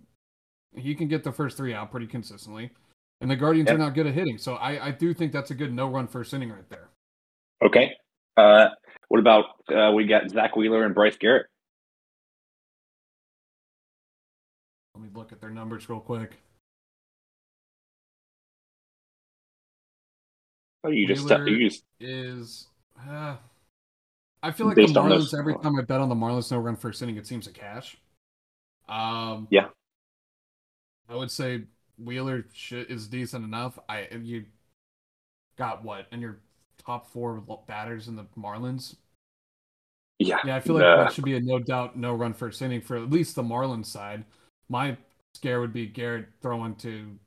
He 0.76 0.96
can 0.96 1.08
get 1.08 1.24
the 1.24 1.32
first 1.32 1.58
three 1.58 1.74
out 1.74 1.92
pretty 1.92 2.08
consistently. 2.08 2.72
And 3.20 3.30
the 3.30 3.36
Guardians 3.36 3.68
yep. 3.68 3.76
are 3.76 3.80
not 3.80 3.96
good 3.96 4.08
at 4.08 4.14
hitting. 4.14 4.38
So 4.38 4.56
I, 4.56 4.88
I 4.88 4.92
do 4.92 5.14
think 5.14 5.32
that's 5.32 5.52
a 5.52 5.56
good 5.56 5.74
no 5.74 5.90
run 5.90 6.08
first 6.08 6.34
inning 6.34 6.52
right 6.52 6.70
there. 6.70 6.90
Okay. 7.64 7.94
Uh, 8.38 8.70
what 9.10 9.20
about 9.20 9.46
uh, 9.76 9.92
we 9.92 10.06
got 10.06 10.30
Zack 10.30 10.56
Wheeler 10.56 10.86
and 10.86 10.94
Bryce 10.94 11.18
Garrett? 11.18 11.48
Let 14.94 15.04
me 15.04 15.10
look 15.14 15.32
at 15.32 15.42
their 15.42 15.50
numbers 15.50 15.90
real 15.90 16.00
quick. 16.00 16.38
Oh, 20.84 20.90
you 20.90 21.08
just 21.08 21.30
uh, 21.30 21.44
you 21.44 21.70
just 21.70 21.84
is. 22.00 22.68
Uh, 23.08 23.36
I 24.44 24.52
feel 24.52 24.68
like 24.68 24.76
the 24.76 24.86
Marlins. 24.86 25.38
Every 25.38 25.56
time 25.56 25.78
I 25.80 25.82
bet 25.82 26.00
on 26.00 26.10
the 26.10 26.16
Marlins 26.16 26.52
no 26.52 26.60
run 26.60 26.76
first 26.76 27.02
inning, 27.02 27.18
it 27.18 27.26
seems 27.26 27.46
to 27.46 27.52
cash. 27.52 27.98
Um, 28.88 29.48
yeah, 29.50 29.70
I 31.10 31.16
would 31.16 31.32
say 31.32 31.64
Wheeler 31.98 32.46
is 32.72 33.08
decent 33.08 33.44
enough. 33.44 33.80
I 33.90 34.08
you 34.22 34.46
got 35.58 35.84
what 35.84 36.08
in 36.12 36.22
your 36.22 36.40
top 36.86 37.12
four 37.12 37.42
batters 37.68 38.08
in 38.08 38.16
the 38.16 38.26
Marlins? 38.38 38.96
Yeah, 40.20 40.38
yeah. 40.46 40.56
I 40.56 40.60
feel 40.60 40.76
like 40.76 40.86
uh, 40.86 41.04
that 41.04 41.14
should 41.14 41.26
be 41.26 41.36
a 41.36 41.40
no 41.40 41.60
doubt 41.60 41.98
no 41.98 42.14
run 42.14 42.34
first 42.34 42.62
inning 42.62 42.82
for 42.82 42.96
at 42.96 43.10
least 43.10 43.36
the 43.36 43.44
Marlins 43.44 43.88
side. 43.88 44.24
My 44.70 44.98
scare 45.34 45.60
would 45.62 45.74
be 45.74 45.88
Garrett 45.88 46.28
throwing 46.42 46.76
to 46.76 47.18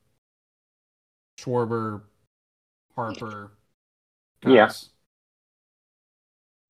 Schwarber, 1.39 2.03
Harper. 2.95 3.53
Yes. 4.45 4.91
Yeah, 4.91 5.00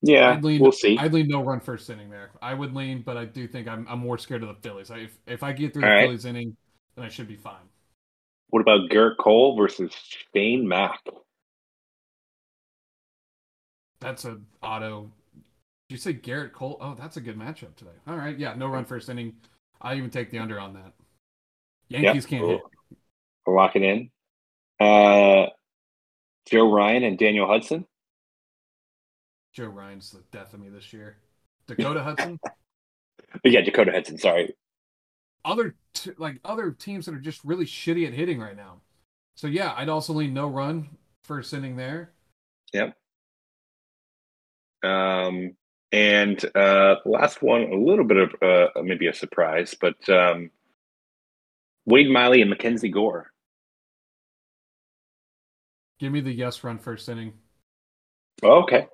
I'd 0.09 0.45
lean, 0.45 0.61
we'll 0.61 0.73
see. 0.73 0.97
I'd 0.99 1.13
lean 1.13 1.29
no 1.29 1.43
run 1.43 1.61
first 1.61 1.91
inning 1.91 2.11
there. 2.11 2.31
I 2.41 2.55
would 2.55 2.75
lean, 2.75 3.03
but 3.03 3.17
I 3.17 3.27
do 3.27 3.47
think 3.47 3.69
I'm 3.69 3.87
I'm 3.89 3.99
more 3.99 4.17
scared 4.19 4.43
of 4.43 4.49
the 4.49 4.55
Phillies. 4.55 4.91
I, 4.91 4.99
if 4.99 5.19
if 5.27 5.43
I 5.43 5.53
get 5.53 5.75
through 5.75 5.85
All 5.85 5.91
the 5.91 5.95
right. 5.95 6.07
Phillies 6.07 6.25
inning, 6.25 6.57
then 6.97 7.05
I 7.05 7.09
should 7.09 7.29
be 7.29 7.37
fine. 7.37 7.69
What 8.49 8.61
about 8.61 8.91
Gerrit 8.91 9.19
Cole 9.19 9.57
versus 9.57 9.93
Shane 10.35 10.67
Mack? 10.67 11.01
That's 14.01 14.25
a 14.25 14.39
auto. 14.63 15.13
Did 15.89 15.95
you 15.95 15.99
say 15.99 16.15
Gerrit 16.15 16.53
Cole? 16.53 16.79
Oh, 16.81 16.95
that's 16.99 17.17
a 17.17 17.21
good 17.21 17.39
matchup 17.39 17.77
today. 17.77 17.91
All 18.07 18.17
right, 18.17 18.39
yeah, 18.39 18.55
no 18.55 18.69
run 18.69 18.85
first 18.85 19.09
inning. 19.09 19.35
I 19.83 19.95
even 19.97 20.11
take 20.11 20.31
the 20.31 20.39
under 20.39 20.59
on 20.59 20.75
that. 20.75 20.93
Yankees 21.89 22.25
yep. 22.25 22.31
can't 22.31 22.43
we'll, 22.43 22.51
hit. 22.53 22.61
We'll 23.47 23.57
lock 23.57 23.77
it 23.77 23.83
in. 23.83 24.11
Uh, 24.79 25.47
Joe 26.47 26.73
Ryan 26.73 27.05
and 27.05 27.19
Daniel 27.19 27.47
Hudson. 27.47 27.87
Joe 29.53 29.67
Ryan's 29.67 30.11
the 30.11 30.23
death 30.31 30.55
of 30.55 30.61
me 30.61 30.69
this 30.69 30.93
year. 30.93 31.17
Dakota 31.67 32.03
Hudson. 32.03 32.39
Yeah, 33.45 33.61
Dakota 33.61 33.93
Hudson. 33.93 34.19
Sorry. 34.19 34.57
Other 35.45 35.77
t- 35.95 36.11
like 36.19 36.41
other 36.45 36.73
teams 36.73 37.07
that 37.07 37.15
are 37.15 37.21
just 37.21 37.45
really 37.45 37.65
shitty 37.65 38.05
at 38.05 38.13
hitting 38.13 38.41
right 38.41 38.57
now. 38.57 38.81
So 39.37 39.47
yeah, 39.47 39.73
I'd 39.77 39.89
also 39.89 40.13
lean 40.13 40.35
no 40.35 40.49
run 40.49 40.89
first 41.23 41.55
inning 41.55 41.77
there. 41.77 42.11
Yep. 42.73 42.97
Um, 44.83 45.55
and 45.93 46.45
uh, 46.57 46.97
last 47.05 47.41
one, 47.41 47.63
a 47.63 47.77
little 47.77 48.05
bit 48.05 48.17
of 48.17 48.35
uh, 48.43 48.83
maybe 48.83 49.07
a 49.07 49.15
surprise, 49.15 49.77
but 49.81 50.09
um, 50.09 50.51
Wade 51.87 52.11
Miley 52.11 52.41
and 52.41 52.51
Mackenzie 52.51 52.89
Gore. 52.89 53.31
Give 56.01 56.13
me 56.13 56.21
the 56.21 56.33
yes 56.33 56.65
run 56.65 56.79
first 56.79 57.09
inning. 57.09 57.35
Okay. 58.43 58.89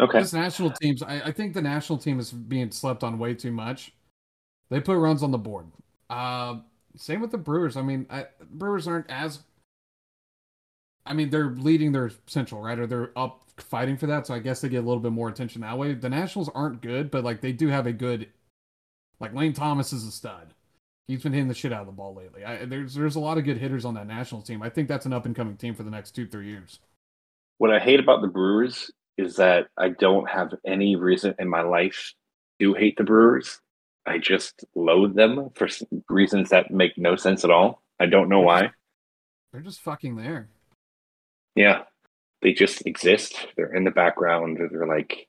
Okay. 0.00 0.20
This 0.20 0.32
national 0.32 0.70
teams, 0.70 1.02
I, 1.02 1.20
I, 1.26 1.32
think 1.32 1.52
the 1.52 1.60
national 1.60 1.98
team 1.98 2.18
is 2.18 2.32
being 2.32 2.70
slept 2.70 3.04
on 3.04 3.18
way 3.18 3.34
too 3.34 3.52
much. 3.52 3.92
They 4.70 4.80
put 4.80 4.96
runs 4.96 5.22
on 5.22 5.30
the 5.30 5.38
board. 5.38 5.66
Uh, 6.08 6.60
same 6.96 7.20
with 7.20 7.30
the 7.30 7.38
Brewers. 7.38 7.76
I 7.76 7.82
mean, 7.82 8.06
I, 8.08 8.26
Brewers 8.50 8.88
aren't 8.88 9.10
as. 9.10 9.40
I 11.04 11.12
mean, 11.12 11.30
they're 11.30 11.50
leading 11.50 11.92
their 11.92 12.10
central, 12.26 12.62
right? 12.62 12.78
Or 12.78 12.86
they're 12.86 13.10
up 13.16 13.42
fighting 13.58 13.96
for 13.96 14.06
that, 14.06 14.26
so 14.26 14.34
I 14.34 14.38
guess 14.38 14.60
they 14.60 14.68
get 14.68 14.84
a 14.84 14.86
little 14.86 15.02
bit 15.02 15.12
more 15.12 15.28
attention 15.28 15.60
that 15.62 15.76
way. 15.76 15.92
The 15.94 16.08
Nationals 16.08 16.50
aren't 16.54 16.82
good, 16.82 17.10
but 17.10 17.24
like 17.24 17.40
they 17.40 17.52
do 17.52 17.68
have 17.68 17.86
a 17.86 17.92
good. 17.92 18.28
Like 19.18 19.34
Lane 19.34 19.52
Thomas 19.52 19.92
is 19.92 20.06
a 20.06 20.10
stud. 20.10 20.54
He's 21.08 21.22
been 21.22 21.32
hitting 21.32 21.48
the 21.48 21.54
shit 21.54 21.72
out 21.72 21.80
of 21.80 21.86
the 21.86 21.92
ball 21.92 22.14
lately. 22.14 22.44
I, 22.44 22.64
there's 22.64 22.94
there's 22.94 23.16
a 23.16 23.20
lot 23.20 23.36
of 23.36 23.44
good 23.44 23.58
hitters 23.58 23.84
on 23.84 23.94
that 23.94 24.06
Nationals 24.06 24.46
team. 24.46 24.62
I 24.62 24.70
think 24.70 24.88
that's 24.88 25.04
an 25.04 25.12
up 25.12 25.26
and 25.26 25.36
coming 25.36 25.56
team 25.56 25.74
for 25.74 25.82
the 25.82 25.90
next 25.90 26.12
two 26.12 26.26
three 26.26 26.46
years. 26.46 26.78
What 27.58 27.70
I 27.70 27.78
hate 27.78 28.00
about 28.00 28.22
the 28.22 28.28
Brewers 28.28 28.90
is 29.16 29.36
that 29.36 29.68
I 29.76 29.90
don't 29.90 30.28
have 30.28 30.54
any 30.66 30.96
reason 30.96 31.34
in 31.38 31.48
my 31.48 31.62
life 31.62 32.14
to 32.60 32.74
hate 32.74 32.96
the 32.96 33.04
Brewers. 33.04 33.60
I 34.06 34.18
just 34.18 34.64
loathe 34.74 35.14
them 35.14 35.50
for 35.54 35.68
reasons 36.08 36.50
that 36.50 36.70
make 36.70 36.96
no 36.96 37.16
sense 37.16 37.44
at 37.44 37.50
all. 37.50 37.82
I 37.98 38.06
don't 38.06 38.28
know 38.28 38.40
why. 38.40 38.70
They're 39.52 39.60
just 39.60 39.80
fucking 39.80 40.16
there. 40.16 40.48
Yeah. 41.54 41.82
They 42.42 42.52
just 42.52 42.86
exist. 42.86 43.46
They're 43.56 43.74
in 43.74 43.84
the 43.84 43.90
background. 43.90 44.58
They're 44.58 44.86
like, 44.86 45.28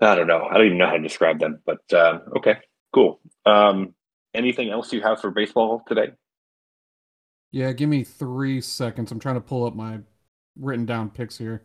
I 0.00 0.14
don't 0.14 0.26
know. 0.26 0.46
I 0.50 0.54
don't 0.54 0.66
even 0.66 0.78
know 0.78 0.86
how 0.86 0.96
to 0.96 1.02
describe 1.02 1.38
them, 1.38 1.60
but 1.64 1.80
uh, 1.92 2.18
okay, 2.36 2.56
cool. 2.92 3.20
Um, 3.46 3.94
anything 4.34 4.70
else 4.70 4.92
you 4.92 5.00
have 5.02 5.20
for 5.20 5.30
baseball 5.30 5.82
today? 5.86 6.08
Yeah, 7.50 7.72
give 7.72 7.88
me 7.88 8.04
three 8.04 8.60
seconds. 8.60 9.10
I'm 9.10 9.20
trying 9.20 9.36
to 9.36 9.40
pull 9.40 9.64
up 9.64 9.74
my 9.74 10.00
written 10.60 10.86
down 10.86 11.10
picks 11.10 11.38
here. 11.38 11.62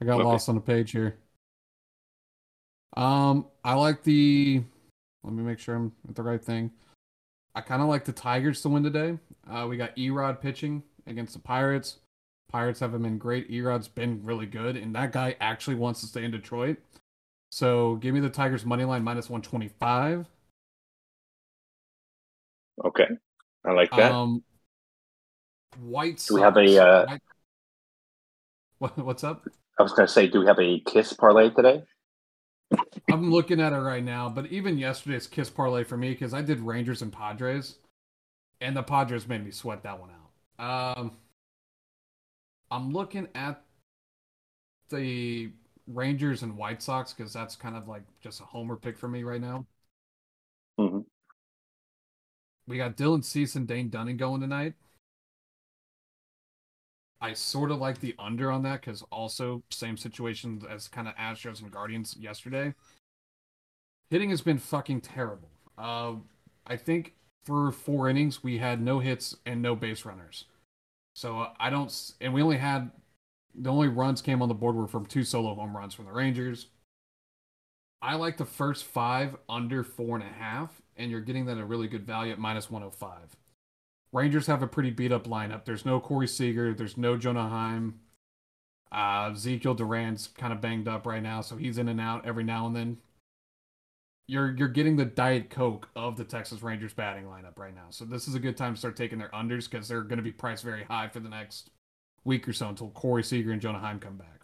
I 0.00 0.04
got 0.04 0.20
okay. 0.20 0.24
lost 0.24 0.48
on 0.48 0.54
the 0.54 0.60
page 0.60 0.92
here. 0.92 1.16
Um, 2.96 3.46
I 3.64 3.74
like 3.74 4.02
the. 4.02 4.62
Let 5.22 5.32
me 5.34 5.42
make 5.42 5.58
sure 5.58 5.74
I'm 5.76 5.92
at 6.08 6.14
the 6.14 6.22
right 6.22 6.42
thing. 6.42 6.70
I 7.54 7.60
kind 7.60 7.82
of 7.82 7.88
like 7.88 8.04
the 8.04 8.12
Tigers 8.12 8.62
to 8.62 8.68
win 8.68 8.82
today. 8.82 9.18
Uh, 9.50 9.66
we 9.68 9.76
got 9.76 9.94
Erod 9.96 10.40
pitching 10.40 10.82
against 11.06 11.34
the 11.34 11.40
Pirates. 11.40 11.98
Pirates 12.50 12.80
haven't 12.80 13.02
been 13.02 13.18
great. 13.18 13.50
Erod's 13.50 13.88
been 13.88 14.20
really 14.24 14.46
good, 14.46 14.76
and 14.76 14.94
that 14.94 15.12
guy 15.12 15.36
actually 15.40 15.76
wants 15.76 16.00
to 16.00 16.06
stay 16.06 16.24
in 16.24 16.30
Detroit. 16.30 16.78
So 17.52 17.96
give 17.96 18.14
me 18.14 18.20
the 18.20 18.30
Tigers 18.30 18.64
money 18.64 18.84
line 18.84 19.04
minus 19.04 19.28
one 19.28 19.42
twenty 19.42 19.68
five. 19.78 20.26
Okay, 22.84 23.08
I 23.64 23.72
like 23.72 23.90
that. 23.90 24.12
Um, 24.12 24.42
White. 25.80 26.24
Do 26.26 26.34
we 26.34 26.40
have 26.40 26.56
a? 26.56 26.82
Uh... 26.82 27.06
White... 27.06 27.20
What, 28.80 28.96
what's 28.96 29.24
up? 29.24 29.46
I 29.78 29.82
was 29.82 29.92
going 29.92 30.06
to 30.06 30.12
say, 30.12 30.26
do 30.26 30.40
we 30.40 30.46
have 30.46 30.58
a 30.58 30.80
kiss 30.80 31.12
parlay 31.12 31.50
today? 31.50 31.82
I'm 33.12 33.30
looking 33.30 33.60
at 33.60 33.74
it 33.74 33.76
right 33.76 34.02
now, 34.02 34.30
but 34.30 34.46
even 34.46 34.78
yesterday's 34.78 35.26
kiss 35.26 35.50
parlay 35.50 35.84
for 35.84 35.98
me 35.98 36.12
because 36.12 36.32
I 36.32 36.40
did 36.40 36.60
Rangers 36.60 37.02
and 37.02 37.12
Padres, 37.12 37.76
and 38.62 38.74
the 38.74 38.82
Padres 38.82 39.28
made 39.28 39.44
me 39.44 39.50
sweat 39.50 39.82
that 39.82 40.00
one 40.00 40.08
out. 40.58 40.96
Um, 40.96 41.12
I'm 42.70 42.90
looking 42.90 43.28
at 43.34 43.62
the 44.88 45.50
Rangers 45.86 46.42
and 46.42 46.56
White 46.56 46.82
Sox 46.82 47.12
because 47.12 47.34
that's 47.34 47.56
kind 47.56 47.76
of 47.76 47.86
like 47.86 48.04
just 48.22 48.40
a 48.40 48.44
homer 48.44 48.76
pick 48.76 48.96
for 48.96 49.08
me 49.08 49.24
right 49.24 49.42
now. 49.42 49.66
Mm-hmm. 50.78 51.00
We 52.66 52.78
got 52.78 52.96
Dylan 52.96 53.24
Cease 53.24 53.56
and 53.56 53.68
Dane 53.68 53.90
Dunning 53.90 54.16
going 54.16 54.40
tonight. 54.40 54.72
I 57.20 57.34
sort 57.34 57.70
of 57.70 57.78
like 57.78 58.00
the 58.00 58.14
under 58.18 58.50
on 58.50 58.62
that 58.62 58.80
because 58.80 59.02
also 59.10 59.62
same 59.70 59.96
situation 59.96 60.62
as 60.70 60.88
kind 60.88 61.06
of 61.06 61.14
Astros 61.16 61.60
and 61.60 61.70
Guardians 61.70 62.16
yesterday. 62.18 62.74
Hitting 64.08 64.30
has 64.30 64.40
been 64.40 64.58
fucking 64.58 65.02
terrible. 65.02 65.50
Uh, 65.76 66.14
I 66.66 66.76
think 66.76 67.14
for 67.44 67.70
four 67.72 68.08
innings 68.08 68.42
we 68.42 68.58
had 68.58 68.80
no 68.80 69.00
hits 69.00 69.36
and 69.44 69.60
no 69.60 69.76
base 69.76 70.04
runners. 70.04 70.46
So 71.14 71.48
I 71.58 71.70
don't, 71.70 72.12
and 72.20 72.32
we 72.32 72.42
only 72.42 72.56
had 72.56 72.90
the 73.54 73.70
only 73.70 73.88
runs 73.88 74.22
came 74.22 74.42
on 74.42 74.48
the 74.48 74.54
board 74.54 74.76
were 74.76 74.86
from 74.86 75.06
two 75.06 75.24
solo 75.24 75.54
home 75.54 75.76
runs 75.76 75.94
from 75.94 76.06
the 76.06 76.12
Rangers. 76.12 76.68
I 78.00 78.14
like 78.14 78.38
the 78.38 78.44
first 78.44 78.84
five 78.84 79.36
under 79.48 79.84
four 79.84 80.16
and 80.16 80.24
a 80.24 80.32
half, 80.32 80.80
and 80.96 81.10
you're 81.10 81.20
getting 81.20 81.44
that 81.46 81.58
at 81.58 81.62
a 81.62 81.66
really 81.66 81.88
good 81.88 82.06
value 82.06 82.32
at 82.32 82.38
minus 82.38 82.70
105. 82.70 83.36
Rangers 84.12 84.46
have 84.46 84.62
a 84.62 84.66
pretty 84.66 84.90
beat 84.90 85.12
up 85.12 85.26
lineup. 85.26 85.64
There's 85.64 85.86
no 85.86 86.00
Corey 86.00 86.26
Seager. 86.26 86.74
There's 86.74 86.96
no 86.96 87.16
Jonah 87.16 87.48
Heim. 87.48 88.00
Uh, 88.92 89.30
Ezekiel 89.32 89.74
Duran's 89.74 90.28
kind 90.28 90.52
of 90.52 90.60
banged 90.60 90.88
up 90.88 91.06
right 91.06 91.22
now, 91.22 91.40
so 91.42 91.56
he's 91.56 91.78
in 91.78 91.88
and 91.88 92.00
out 92.00 92.26
every 92.26 92.42
now 92.42 92.66
and 92.66 92.74
then. 92.74 92.98
You're 94.26 94.56
you're 94.56 94.68
getting 94.68 94.96
the 94.96 95.04
Diet 95.04 95.50
Coke 95.50 95.88
of 95.94 96.16
the 96.16 96.24
Texas 96.24 96.62
Rangers 96.62 96.92
batting 96.92 97.24
lineup 97.24 97.56
right 97.58 97.74
now. 97.74 97.86
So 97.90 98.04
this 98.04 98.28
is 98.28 98.34
a 98.34 98.40
good 98.40 98.56
time 98.56 98.74
to 98.74 98.78
start 98.78 98.96
taking 98.96 99.18
their 99.18 99.28
unders 99.28 99.70
because 99.70 99.88
they're 99.88 100.02
going 100.02 100.18
to 100.18 100.22
be 100.22 100.32
priced 100.32 100.64
very 100.64 100.84
high 100.84 101.08
for 101.08 101.20
the 101.20 101.28
next 101.28 101.70
week 102.24 102.48
or 102.48 102.52
so 102.52 102.68
until 102.68 102.90
Corey 102.90 103.22
Seager 103.24 103.52
and 103.52 103.60
Jonah 103.60 103.78
Heim 103.78 103.98
come 103.98 104.16
back. 104.16 104.40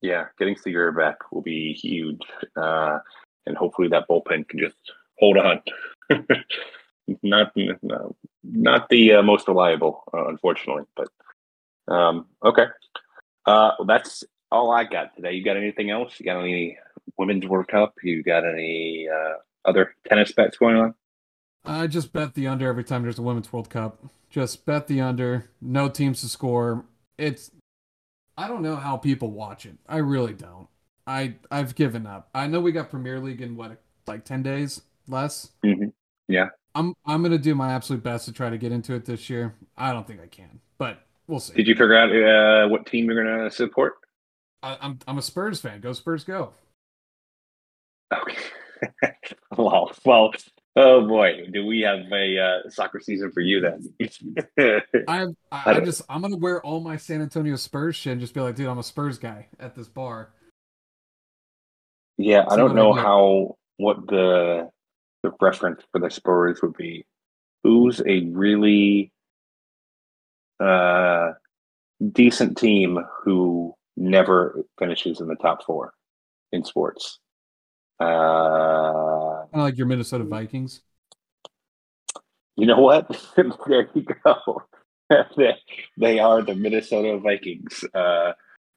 Yeah, 0.00 0.26
getting 0.38 0.56
Seager 0.56 0.92
back 0.92 1.32
will 1.32 1.42
be 1.42 1.72
huge, 1.72 2.22
uh, 2.56 2.98
and 3.46 3.56
hopefully 3.56 3.88
that 3.88 4.08
bullpen 4.08 4.48
can 4.48 4.60
just 4.60 4.76
hold 5.18 5.38
on. 5.38 5.60
not 7.22 7.52
no, 7.82 8.16
not 8.42 8.88
the 8.88 9.14
uh, 9.14 9.22
most 9.22 9.48
reliable, 9.48 10.04
uh, 10.12 10.28
unfortunately. 10.28 10.84
But 10.96 11.08
um, 11.92 12.26
okay, 12.44 12.66
uh, 13.46 13.72
well, 13.78 13.86
that's 13.86 14.24
all 14.50 14.70
I 14.70 14.84
got 14.84 15.14
today. 15.16 15.32
You 15.32 15.44
got 15.44 15.56
anything 15.56 15.90
else? 15.90 16.18
You 16.18 16.26
got 16.26 16.40
any 16.40 16.78
women's 17.16 17.46
World 17.46 17.68
Cup? 17.68 17.94
You 18.02 18.22
got 18.22 18.44
any 18.44 19.08
uh, 19.08 19.34
other 19.64 19.94
tennis 20.08 20.32
bets 20.32 20.56
going 20.56 20.76
on? 20.76 20.94
I 21.64 21.86
just 21.86 22.12
bet 22.12 22.34
the 22.34 22.46
under 22.46 22.68
every 22.68 22.84
time 22.84 23.02
there's 23.02 23.18
a 23.18 23.22
Women's 23.22 23.52
World 23.52 23.70
Cup. 23.70 24.04
Just 24.30 24.64
bet 24.64 24.86
the 24.86 25.00
under. 25.00 25.50
No 25.60 25.88
teams 25.88 26.20
to 26.20 26.28
score. 26.28 26.84
It's. 27.16 27.50
I 28.36 28.46
don't 28.46 28.62
know 28.62 28.76
how 28.76 28.96
people 28.96 29.32
watch 29.32 29.66
it. 29.66 29.76
I 29.88 29.96
really 29.96 30.32
don't. 30.32 30.68
I 31.06 31.34
I've 31.50 31.74
given 31.74 32.06
up. 32.06 32.28
I 32.34 32.46
know 32.46 32.60
we 32.60 32.70
got 32.70 32.90
Premier 32.90 33.18
League 33.18 33.40
in 33.40 33.56
what 33.56 33.80
like 34.06 34.24
ten 34.24 34.42
days 34.42 34.82
less. 35.08 35.50
Mm-hmm. 35.64 35.88
Yeah. 36.28 36.50
I'm 36.74 36.94
I'm 37.06 37.22
gonna 37.22 37.38
do 37.38 37.54
my 37.54 37.72
absolute 37.72 38.02
best 38.02 38.26
to 38.26 38.32
try 38.32 38.50
to 38.50 38.58
get 38.58 38.72
into 38.72 38.94
it 38.94 39.04
this 39.04 39.28
year. 39.28 39.54
I 39.76 39.92
don't 39.92 40.06
think 40.06 40.20
I 40.20 40.26
can, 40.26 40.60
but 40.78 41.02
we'll 41.26 41.40
see. 41.40 41.54
Did 41.54 41.66
you 41.66 41.74
figure 41.74 41.96
out 41.96 42.10
uh, 42.14 42.68
what 42.68 42.86
team 42.86 43.06
you're 43.06 43.24
gonna 43.24 43.50
support? 43.50 43.94
I, 44.62 44.76
I'm 44.80 44.98
I'm 45.06 45.18
a 45.18 45.22
Spurs 45.22 45.60
fan. 45.60 45.80
Go 45.80 45.92
Spurs, 45.92 46.24
go. 46.24 46.52
Okay. 48.12 48.36
well, 49.56 49.92
well, 50.04 50.32
oh 50.76 51.06
boy, 51.06 51.46
do 51.52 51.66
we 51.66 51.80
have 51.80 52.00
a 52.12 52.38
uh, 52.38 52.70
soccer 52.70 53.00
season 53.00 53.32
for 53.32 53.40
you 53.40 53.60
then? 53.60 53.94
I, 55.08 55.26
I, 55.52 55.70
I 55.72 55.80
just 55.80 56.02
I'm 56.08 56.22
gonna 56.22 56.36
wear 56.36 56.64
all 56.64 56.80
my 56.80 56.96
San 56.96 57.22
Antonio 57.22 57.56
Spurs 57.56 57.96
shit 57.96 58.12
and 58.12 58.20
just 58.20 58.34
be 58.34 58.40
like, 58.40 58.56
dude, 58.56 58.68
I'm 58.68 58.78
a 58.78 58.82
Spurs 58.82 59.18
guy 59.18 59.48
at 59.58 59.74
this 59.74 59.88
bar. 59.88 60.30
Yeah, 62.16 62.44
I 62.48 62.56
don't 62.56 62.74
know 62.74 62.92
how 62.92 63.56
what 63.76 64.06
the 64.08 64.70
the 65.22 65.32
reference 65.40 65.82
for 65.92 66.00
the 66.00 66.10
Spurs 66.10 66.60
would 66.62 66.76
be. 66.76 67.04
Who's 67.64 68.00
a 68.00 68.26
really 68.26 69.12
uh 70.60 71.32
decent 72.12 72.58
team 72.58 72.98
who 73.22 73.74
never 73.96 74.64
finishes 74.78 75.20
in 75.20 75.28
the 75.28 75.36
top 75.36 75.64
four 75.64 75.92
in 76.52 76.64
sports? 76.64 77.18
Uh, 78.00 79.42
kind 79.50 79.54
of 79.54 79.60
like 79.60 79.76
your 79.76 79.86
Minnesota 79.86 80.24
Vikings. 80.24 80.82
You 82.56 82.66
know 82.66 82.80
what? 82.80 83.08
there 83.36 83.88
you 83.94 84.06
go. 84.24 84.62
they 85.96 86.18
are 86.18 86.42
the 86.42 86.54
Minnesota 86.54 87.18
Vikings 87.18 87.84
uh, 87.94 88.32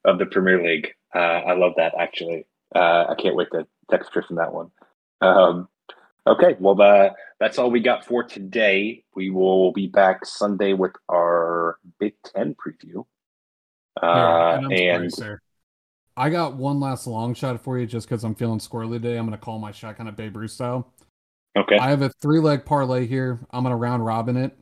of 0.05 0.17
the 0.17 0.25
Premier 0.25 0.63
League. 0.63 0.93
Uh, 1.13 1.19
I 1.19 1.53
love 1.53 1.73
that. 1.77 1.93
Actually, 1.99 2.45
uh, 2.75 3.05
I 3.09 3.15
can't 3.19 3.35
wait 3.35 3.49
to 3.51 3.67
text 3.89 4.11
Tristan 4.11 4.37
that 4.37 4.53
one. 4.53 4.71
Um, 5.19 5.67
okay, 6.27 6.55
well, 6.59 6.81
uh, 6.81 7.09
that's 7.39 7.57
all 7.57 7.71
we 7.71 7.79
got 7.79 8.05
for 8.05 8.23
today. 8.23 9.03
We 9.15 9.29
will 9.29 9.71
be 9.71 9.87
back 9.87 10.25
Sunday 10.25 10.73
with 10.73 10.93
our 11.09 11.77
Big 11.99 12.13
Ten 12.23 12.55
preview. 12.55 13.05
Uh, 14.01 14.59
and, 14.63 14.73
and 14.73 15.13
sorry, 15.13 15.37
I 16.15 16.29
got 16.29 16.55
one 16.55 16.79
last 16.79 17.07
long 17.07 17.33
shot 17.33 17.61
for 17.61 17.77
you 17.77 17.85
just 17.85 18.07
because 18.07 18.23
I'm 18.23 18.35
feeling 18.35 18.59
squirrely 18.59 19.01
today. 19.01 19.17
I'm 19.17 19.25
going 19.25 19.37
to 19.37 19.43
call 19.43 19.59
my 19.59 19.71
shot 19.71 19.97
kind 19.97 20.09
of 20.09 20.15
Babe 20.15 20.35
Ruth 20.35 20.51
style. 20.51 20.91
Okay. 21.57 21.77
I 21.77 21.89
have 21.89 22.01
a 22.01 22.09
three 22.21 22.39
leg 22.39 22.65
parlay 22.65 23.05
here. 23.07 23.39
I'm 23.51 23.63
going 23.63 23.71
to 23.71 23.77
round 23.77 24.05
robin 24.05 24.37
it. 24.37 24.57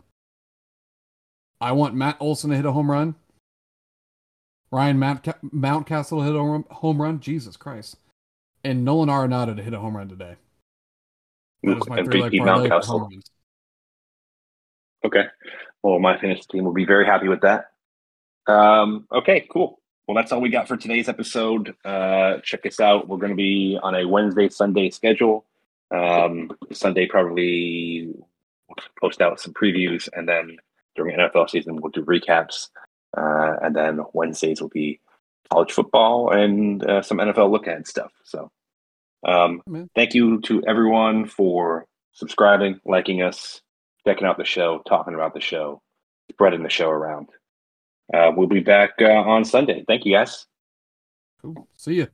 I 1.61 1.73
want 1.73 1.93
Matt 1.95 2.17
Olson 2.19 2.49
to 2.49 2.55
hit 2.55 2.65
a 2.65 2.71
home 2.71 2.89
run. 2.89 3.15
Ryan 4.71 4.99
Mount- 4.99 5.23
Mountcastle 5.23 6.19
to 6.19 6.23
hit 6.23 6.35
a 6.35 6.73
home 6.75 7.01
run. 7.01 7.19
Jesus 7.19 7.57
Christ. 7.57 7.97
And 8.63 8.83
Nolan 8.83 9.09
Arenado 9.09 9.55
to 9.55 9.63
hit 9.63 9.73
a 9.73 9.79
home 9.79 9.97
run 9.97 10.09
today. 10.09 10.35
That 11.63 11.77
is 11.77 11.87
my 11.87 12.03
three 12.03 12.21
leg 12.21 12.69
parlay. 12.69 13.17
Okay. 15.05 15.25
Well, 15.83 15.99
my 15.99 16.19
fantasy 16.19 16.43
team 16.51 16.65
will 16.65 16.73
be 16.73 16.85
very 16.85 17.05
happy 17.05 17.27
with 17.27 17.41
that. 17.41 17.71
Um, 18.47 19.07
okay, 19.11 19.47
cool. 19.51 19.79
Well, 20.07 20.15
that's 20.15 20.31
all 20.31 20.41
we 20.41 20.49
got 20.49 20.67
for 20.67 20.75
today's 20.75 21.07
episode. 21.07 21.75
Uh, 21.85 22.39
check 22.43 22.65
us 22.65 22.79
out. 22.79 23.07
We're 23.07 23.17
going 23.17 23.31
to 23.31 23.35
be 23.35 23.77
on 23.81 23.95
a 23.95 24.07
Wednesday, 24.07 24.49
Sunday 24.49 24.89
schedule. 24.89 25.45
Um, 25.91 26.51
Sunday, 26.71 27.05
probably 27.05 28.07
we'll 28.67 28.75
post 28.99 29.21
out 29.21 29.39
some 29.39 29.53
previews, 29.53 30.09
and 30.13 30.27
then 30.27 30.57
during 30.95 31.17
NFL 31.17 31.49
season, 31.49 31.79
we'll 31.79 31.91
do 31.91 32.03
recaps. 32.03 32.69
Uh, 33.15 33.55
and 33.61 33.75
then 33.75 33.99
Wednesdays 34.13 34.61
will 34.61 34.69
be 34.69 34.99
college 35.51 35.71
football 35.71 36.31
and 36.31 36.83
uh, 36.83 37.01
some 37.01 37.17
NFL 37.17 37.51
look 37.51 37.67
ahead 37.67 37.87
stuff. 37.87 38.11
So, 38.23 38.51
um, 39.25 39.61
thank 39.95 40.13
you 40.13 40.41
to 40.41 40.63
everyone 40.67 41.27
for 41.27 41.85
subscribing, 42.13 42.79
liking 42.85 43.21
us, 43.21 43.61
checking 44.05 44.27
out 44.27 44.37
the 44.37 44.45
show, 44.45 44.81
talking 44.87 45.13
about 45.13 45.33
the 45.33 45.41
show, 45.41 45.81
spreading 46.31 46.63
the 46.63 46.69
show 46.69 46.89
around 46.89 47.29
uh, 48.13 48.31
we'll 48.35 48.47
be 48.47 48.59
back 48.59 48.91
uh, 49.01 49.05
on 49.05 49.45
Sunday. 49.45 49.83
Thank 49.87 50.05
you, 50.05 50.13
guys. 50.13 50.47
Cool. 51.41 51.67
See 51.77 51.95
you. 51.95 52.07